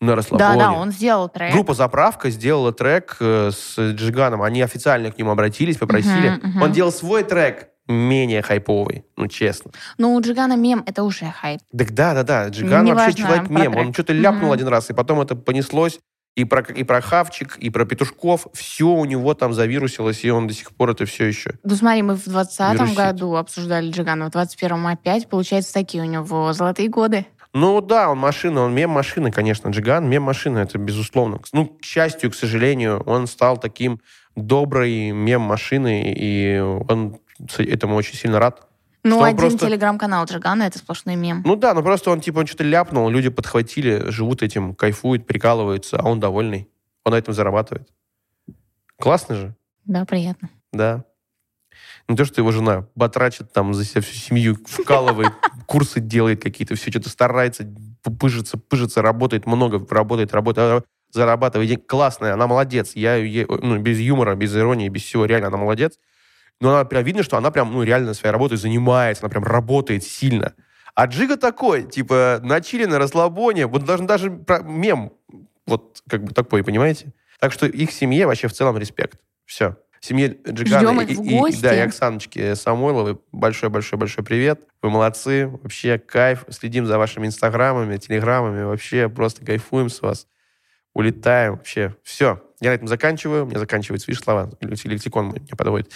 на 0.00 0.14
расслабоне. 0.14 0.58
Да, 0.58 0.64
да, 0.66 0.72
он 0.72 0.92
сделал 0.92 1.28
трек. 1.30 1.52
Группа 1.52 1.72
«Заправка» 1.72 2.28
сделала 2.30 2.70
трек 2.72 3.16
э, 3.20 3.50
с 3.50 3.78
Джиганом. 3.78 4.42
Они 4.42 4.60
официально 4.60 5.10
к 5.10 5.16
нему 5.18 5.30
обратились, 5.30 5.78
попросили. 5.78 6.28
Мгм, 6.30 6.50
мгм. 6.50 6.62
Он 6.62 6.72
делал 6.72 6.92
свой 6.92 7.22
трек, 7.24 7.68
менее 7.88 8.42
хайповый, 8.42 9.06
ну, 9.16 9.26
честно. 9.28 9.70
Ну, 9.96 10.14
у 10.14 10.20
Джигана 10.20 10.56
мем 10.56 10.82
это 10.86 11.02
уже 11.02 11.26
хайп. 11.40 11.60
Так 11.76 11.92
да, 11.92 12.12
да, 12.12 12.24
да. 12.24 12.48
Джиган 12.48 12.84
Не 12.84 12.92
вообще 12.92 13.22
важно, 13.22 13.24
человек 13.46 13.48
мем. 13.50 13.74
Он 13.76 13.92
что-то 13.94 14.12
ляпнул 14.12 14.46
Мгм. 14.48 14.52
один 14.52 14.68
раз, 14.68 14.90
и 14.90 14.92
потом 14.92 15.20
это 15.22 15.34
понеслось. 15.34 15.98
И 16.36 16.44
про, 16.44 16.60
и 16.60 16.84
про 16.84 17.00
Хавчик, 17.00 17.56
и 17.56 17.70
про 17.70 17.86
Петушков. 17.86 18.46
Все 18.52 18.86
у 18.86 19.04
него 19.06 19.32
там 19.34 19.54
завирусилось, 19.54 20.22
и 20.22 20.30
он 20.30 20.46
до 20.46 20.54
сих 20.54 20.72
пор 20.72 20.90
это 20.90 21.06
все 21.06 21.24
еще. 21.24 21.52
Ну, 21.64 21.74
смотри, 21.74 22.02
мы 22.02 22.14
в 22.14 22.24
2020 22.24 22.74
Вирусит. 22.74 22.96
году 22.96 23.34
обсуждали 23.36 23.90
Джигана, 23.90 24.26
в 24.26 24.30
21 24.30 24.86
опять. 24.86 25.28
Получается, 25.28 25.72
такие 25.72 26.02
у 26.02 26.06
него 26.06 26.52
золотые 26.52 26.90
годы. 26.90 27.26
Ну 27.54 27.80
да, 27.80 28.10
он 28.10 28.18
машина, 28.18 28.60
он 28.60 28.74
мем-машина, 28.74 29.32
конечно, 29.32 29.70
Джиган, 29.70 30.06
мем-машина, 30.10 30.58
это 30.58 30.76
безусловно. 30.76 31.40
Ну, 31.54 31.66
к 31.66 31.82
счастью, 31.82 32.30
к 32.30 32.34
сожалению, 32.34 33.00
он 33.06 33.26
стал 33.26 33.56
таким 33.56 34.02
доброй 34.34 35.12
мем-машиной, 35.12 36.12
и 36.14 36.58
он 36.58 37.16
этому 37.56 37.96
очень 37.96 38.14
сильно 38.14 38.38
рад. 38.38 38.68
Ну, 39.08 39.22
один 39.22 39.36
просто- 39.38 39.66
телеграм-канал 39.66 40.24
Джигана— 40.24 40.62
это 40.64 40.78
сплошной 40.78 41.16
мем. 41.16 41.42
Ну 41.44 41.56
да, 41.56 41.74
ну 41.74 41.82
просто 41.82 42.10
он 42.10 42.20
типа 42.20 42.40
он 42.40 42.46
что-то 42.46 42.64
ляпнул, 42.64 43.08
люди 43.08 43.28
подхватили, 43.28 44.10
живут 44.10 44.42
этим, 44.42 44.74
кайфуют, 44.74 45.26
прикалываются, 45.26 45.98
а 45.98 46.08
он 46.08 46.20
довольный. 46.20 46.68
Он 47.04 47.12
на 47.12 47.16
этом 47.16 47.34
зарабатывает. 47.34 47.88
Классно 48.98 49.34
же, 49.36 49.54
Да, 49.84 50.04
приятно. 50.04 50.50
да. 50.72 51.04
Не 52.08 52.16
то, 52.16 52.24
что 52.24 52.40
его 52.40 52.52
жена 52.52 52.86
батрачит 52.94 53.52
там 53.52 53.74
за 53.74 53.84
себя 53.84 54.00
всю 54.00 54.14
семью, 54.14 54.56
вкалывает, 54.64 55.32
курсы 55.66 56.00
делает 56.00 56.42
какие-то, 56.42 56.74
все 56.76 56.90
что-то 56.90 57.08
старается, 57.10 57.66
пыжится, 58.18 58.56
пыжится, 58.58 59.02
работает 59.02 59.46
много, 59.46 59.84
работает, 59.92 60.32
работает, 60.32 60.84
зарабатывает 61.12 61.68
деньги. 61.68 61.82
Классная, 61.82 62.32
она 62.34 62.46
молодец. 62.46 62.92
Я 62.94 63.16
ей- 63.16 63.46
ну, 63.48 63.78
без 63.78 63.98
юмора, 63.98 64.34
без 64.36 64.56
иронии, 64.56 64.88
без 64.88 65.02
всего, 65.02 65.24
реально 65.26 65.48
она 65.48 65.56
молодец. 65.58 65.98
Но 66.60 66.70
она 66.74 66.84
прям 66.84 67.04
видно, 67.04 67.22
что 67.22 67.36
она 67.36 67.50
прям, 67.50 67.72
ну, 67.72 67.82
реально 67.82 68.14
своей 68.14 68.32
работой 68.32 68.56
занимается, 68.56 69.24
она 69.24 69.30
прям 69.30 69.44
работает 69.44 70.04
сильно. 70.04 70.54
А 70.94 71.06
Джига 71.06 71.36
такой, 71.36 71.82
типа, 71.84 72.40
на 72.42 72.60
чили, 72.62 72.86
на 72.86 72.98
расслабоне, 72.98 73.66
вот 73.66 73.84
даже, 73.84 74.04
даже 74.04 74.30
про 74.30 74.60
мем, 74.60 75.12
вот 75.66 76.02
как 76.08 76.24
бы 76.24 76.32
такой, 76.32 76.64
понимаете? 76.64 77.12
Так 77.38 77.52
что 77.52 77.66
их 77.66 77.90
семье 77.92 78.26
вообще 78.26 78.48
в 78.48 78.52
целом 78.54 78.78
респект. 78.78 79.20
Все. 79.44 79.76
Семье 80.00 80.28
Джигана 80.48 80.80
и, 81.12 81.14
и- 81.14 81.36
и- 81.58 81.62
да, 81.62 81.74
и 81.74 81.78
Оксаночки 81.88 82.54
Самойловой 82.54 83.18
большой-большой-большой 83.32 84.24
привет. 84.24 84.60
Вы 84.80 84.90
молодцы. 84.90 85.48
Вообще 85.48 85.98
кайф. 85.98 86.44
Следим 86.48 86.86
за 86.86 86.96
вашими 86.96 87.26
инстаграмами, 87.26 87.96
телеграммами. 87.96 88.62
Вообще 88.62 89.08
просто 89.08 89.44
кайфуем 89.44 89.88
с 89.90 90.00
вас. 90.02 90.28
Улетаем. 90.94 91.56
Вообще. 91.56 91.94
Все. 92.02 92.42
Я 92.60 92.70
на 92.70 92.74
этом 92.74 92.88
заканчиваю. 92.88 93.44
У 93.44 93.46
меня 93.46 93.58
заканчивается, 93.58 94.06
видишь, 94.08 94.22
слова. 94.22 94.50
Лексикон 94.60 95.28
меня 95.28 95.56
подводит. 95.56 95.90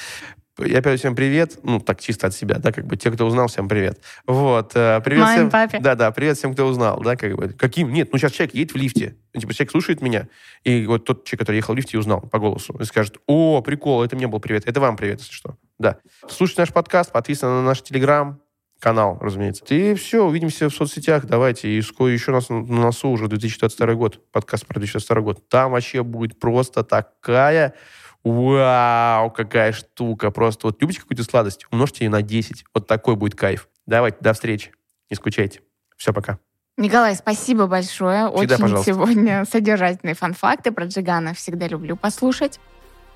Я 0.59 0.67
передаю 0.83 0.99
всем 0.99 1.15
привет. 1.15 1.59
Ну, 1.63 1.81
так 1.81 2.01
чисто 2.01 2.27
от 2.27 2.35
себя, 2.35 2.59
да, 2.59 2.71
как 2.71 2.85
бы 2.85 2.97
те, 2.97 3.11
кто 3.11 3.25
узнал, 3.27 3.47
всем 3.49 3.67
привет. 3.67 3.99
Вот. 4.27 4.73
э, 4.75 5.01
Привет 5.03 5.23
Маме, 5.23 5.37
всем. 5.37 5.51
папе. 5.51 5.79
Да, 5.81 5.95
да, 5.95 6.11
привет 6.11 6.37
всем, 6.37 6.53
кто 6.53 6.67
узнал, 6.67 7.01
да, 7.01 7.17
как 7.17 7.35
бы. 7.35 7.49
Каким? 7.49 7.91
Нет, 7.93 8.11
ну 8.13 8.19
сейчас 8.19 8.33
человек 8.33 8.55
едет 8.55 8.75
в 8.75 8.77
лифте. 8.77 9.17
Ну, 9.33 9.41
Типа 9.41 9.55
человек 9.55 9.71
слушает 9.71 10.03
меня, 10.03 10.29
и 10.65 10.85
вот 10.87 11.07
тот 11.07 11.25
человек, 11.25 11.41
который 11.41 11.57
ехал 11.57 11.73
в 11.73 11.77
лифте 11.79 11.97
узнал 11.97 12.21
по 12.21 12.39
голосу, 12.39 12.77
и 12.79 12.85
скажет, 12.85 13.17
о, 13.27 13.63
прикол, 13.63 14.03
это 14.03 14.17
мне 14.17 14.27
был 14.27 14.39
привет, 14.41 14.65
это 14.67 14.81
вам 14.81 14.99
привет, 14.99 15.21
если 15.21 15.33
что. 15.33 15.57
Да. 15.79 15.97
Слушайте 16.29 16.61
наш 16.63 16.73
подкаст, 16.75 17.11
подписывайтесь 17.11 17.43
на 17.43 17.63
наш 17.63 17.81
телеграм, 17.81 18.39
канал, 18.81 19.19
разумеется. 19.21 19.65
И 19.69 19.95
все, 19.95 20.25
увидимся 20.25 20.69
в 20.69 20.75
соцсетях, 20.75 21.27
давайте. 21.27 21.69
И 21.69 21.81
скоро 21.83 22.11
еще 22.11 22.33
у 22.33 22.35
нас 22.35 22.49
на 22.49 22.63
носу 22.63 23.09
уже 23.11 23.29
2022 23.29 23.95
год, 23.95 24.21
подкаст 24.33 24.67
про 24.67 24.81
2022 24.81 25.21
год. 25.23 25.49
Там 25.49 25.73
вообще 25.73 26.03
будет 26.03 26.39
просто 26.41 26.83
такая... 26.83 27.75
Вау, 28.23 29.31
какая 29.31 29.73
штука. 29.73 30.31
Просто 30.31 30.67
вот 30.67 30.81
любите 30.83 31.01
какую-то 31.01 31.25
сладость, 31.25 31.65
умножьте 31.71 32.05
ее 32.05 32.11
на 32.11 32.21
10. 32.21 32.65
Вот 32.75 32.87
такой 32.87 33.17
будет 33.17 33.35
кайф. 33.35 33.69
Давайте, 33.87 34.19
до 34.21 34.35
встречи. 34.35 34.73
Не 35.09 35.17
скучайте. 35.17 35.63
Все, 35.97 36.13
пока. 36.13 36.39
Николай, 36.77 37.15
спасибо 37.17 37.67
большое. 37.67 38.27
Всегда, 38.29 38.55
Очень 38.57 38.63
пожалуйста. 38.63 38.93
сегодня 38.93 39.45
содержательные 39.51 40.15
фан-факты 40.15 40.71
про 40.71 40.85
Джигана. 40.85 41.33
Всегда 41.35 41.67
люблю 41.67 41.97
послушать. 41.97 42.61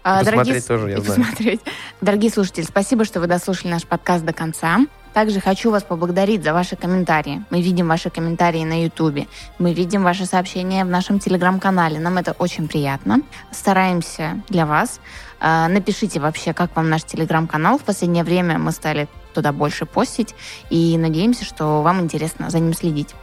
А, 0.02 0.20
Посмотреть 0.20 0.64
с- 0.64 0.66
тоже, 0.66 0.90
я 0.90 0.96
и 0.96 1.00
знаю. 1.00 1.20
посмотреть. 1.20 1.60
Дорогие 2.00 2.30
слушатели, 2.30 2.64
спасибо, 2.64 3.04
что 3.04 3.20
вы 3.20 3.26
дослушали 3.26 3.70
наш 3.72 3.86
подкаст 3.86 4.24
до 4.24 4.32
конца. 4.32 4.80
Также 5.14 5.40
хочу 5.40 5.70
вас 5.70 5.84
поблагодарить 5.84 6.42
за 6.42 6.52
ваши 6.52 6.74
комментарии. 6.74 7.44
Мы 7.50 7.62
видим 7.62 7.86
ваши 7.86 8.10
комментарии 8.10 8.64
на 8.64 8.82
Ютубе. 8.82 9.28
Мы 9.60 9.72
видим 9.72 10.02
ваши 10.02 10.26
сообщения 10.26 10.84
в 10.84 10.88
нашем 10.88 11.20
Телеграм-канале. 11.20 12.00
Нам 12.00 12.18
это 12.18 12.32
очень 12.32 12.66
приятно. 12.66 13.20
Стараемся 13.52 14.42
для 14.48 14.66
вас. 14.66 15.00
А, 15.38 15.68
Напишите 15.68 16.18
вообще, 16.18 16.52
как 16.52 16.74
вам 16.74 16.90
наш 16.90 17.04
Телеграм-канал. 17.04 17.78
В 17.78 17.84
последнее 17.84 18.24
время 18.24 18.58
мы 18.58 18.72
стали 18.72 19.06
туда 19.34 19.52
больше 19.52 19.86
постить. 19.86 20.34
И 20.68 20.98
надеемся, 20.98 21.44
что 21.44 21.82
вам 21.82 22.00
интересно 22.00 22.50
за 22.50 22.58
ним 22.58 22.74
следить. 22.74 23.14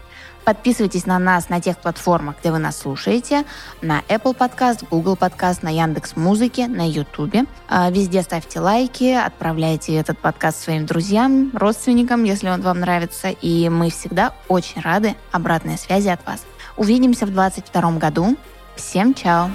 Подписывайтесь 0.44 1.06
на 1.06 1.20
нас 1.20 1.50
на 1.50 1.62
тех 1.62 1.78
платформах, 1.78 2.36
где 2.40 2.52
вы 2.52 2.58
нас 2.58 2.78
слушаете, 2.78 3.46
на 3.82 4.02
Apple 4.10 4.36
Podcast, 4.36 4.86
Google 4.90 5.16
Podcast, 5.16 5.60
на 5.62 5.70
Яндекс 5.70 6.16
Музыке, 6.16 6.68
на 6.68 6.88
YouTube. 6.88 7.48
А, 7.68 7.90
Везде 7.92 8.22
ставьте 8.24 8.60
лайки, 8.60 9.14
отправляйте 9.14 9.96
этот 9.96 10.18
подкаст 10.18 10.64
своим 10.64 10.86
друзьям, 10.86 11.52
родственникам, 11.54 12.24
если 12.24 12.50
он 12.50 12.62
вам 12.62 12.80
нравится. 12.80 13.30
И 13.30 13.70
мы 13.70 13.90
всегда 13.92 14.34
очень 14.48 14.82
рады 14.82 15.16
обратной 15.32 15.78
связи 15.78 16.10
от 16.10 16.26
вас. 16.26 16.44
Увидимся 16.78 17.26
в 17.26 17.32
2022 17.32 17.92
году. 18.00 18.38
Всем 18.76 19.14
чао! 19.14 19.50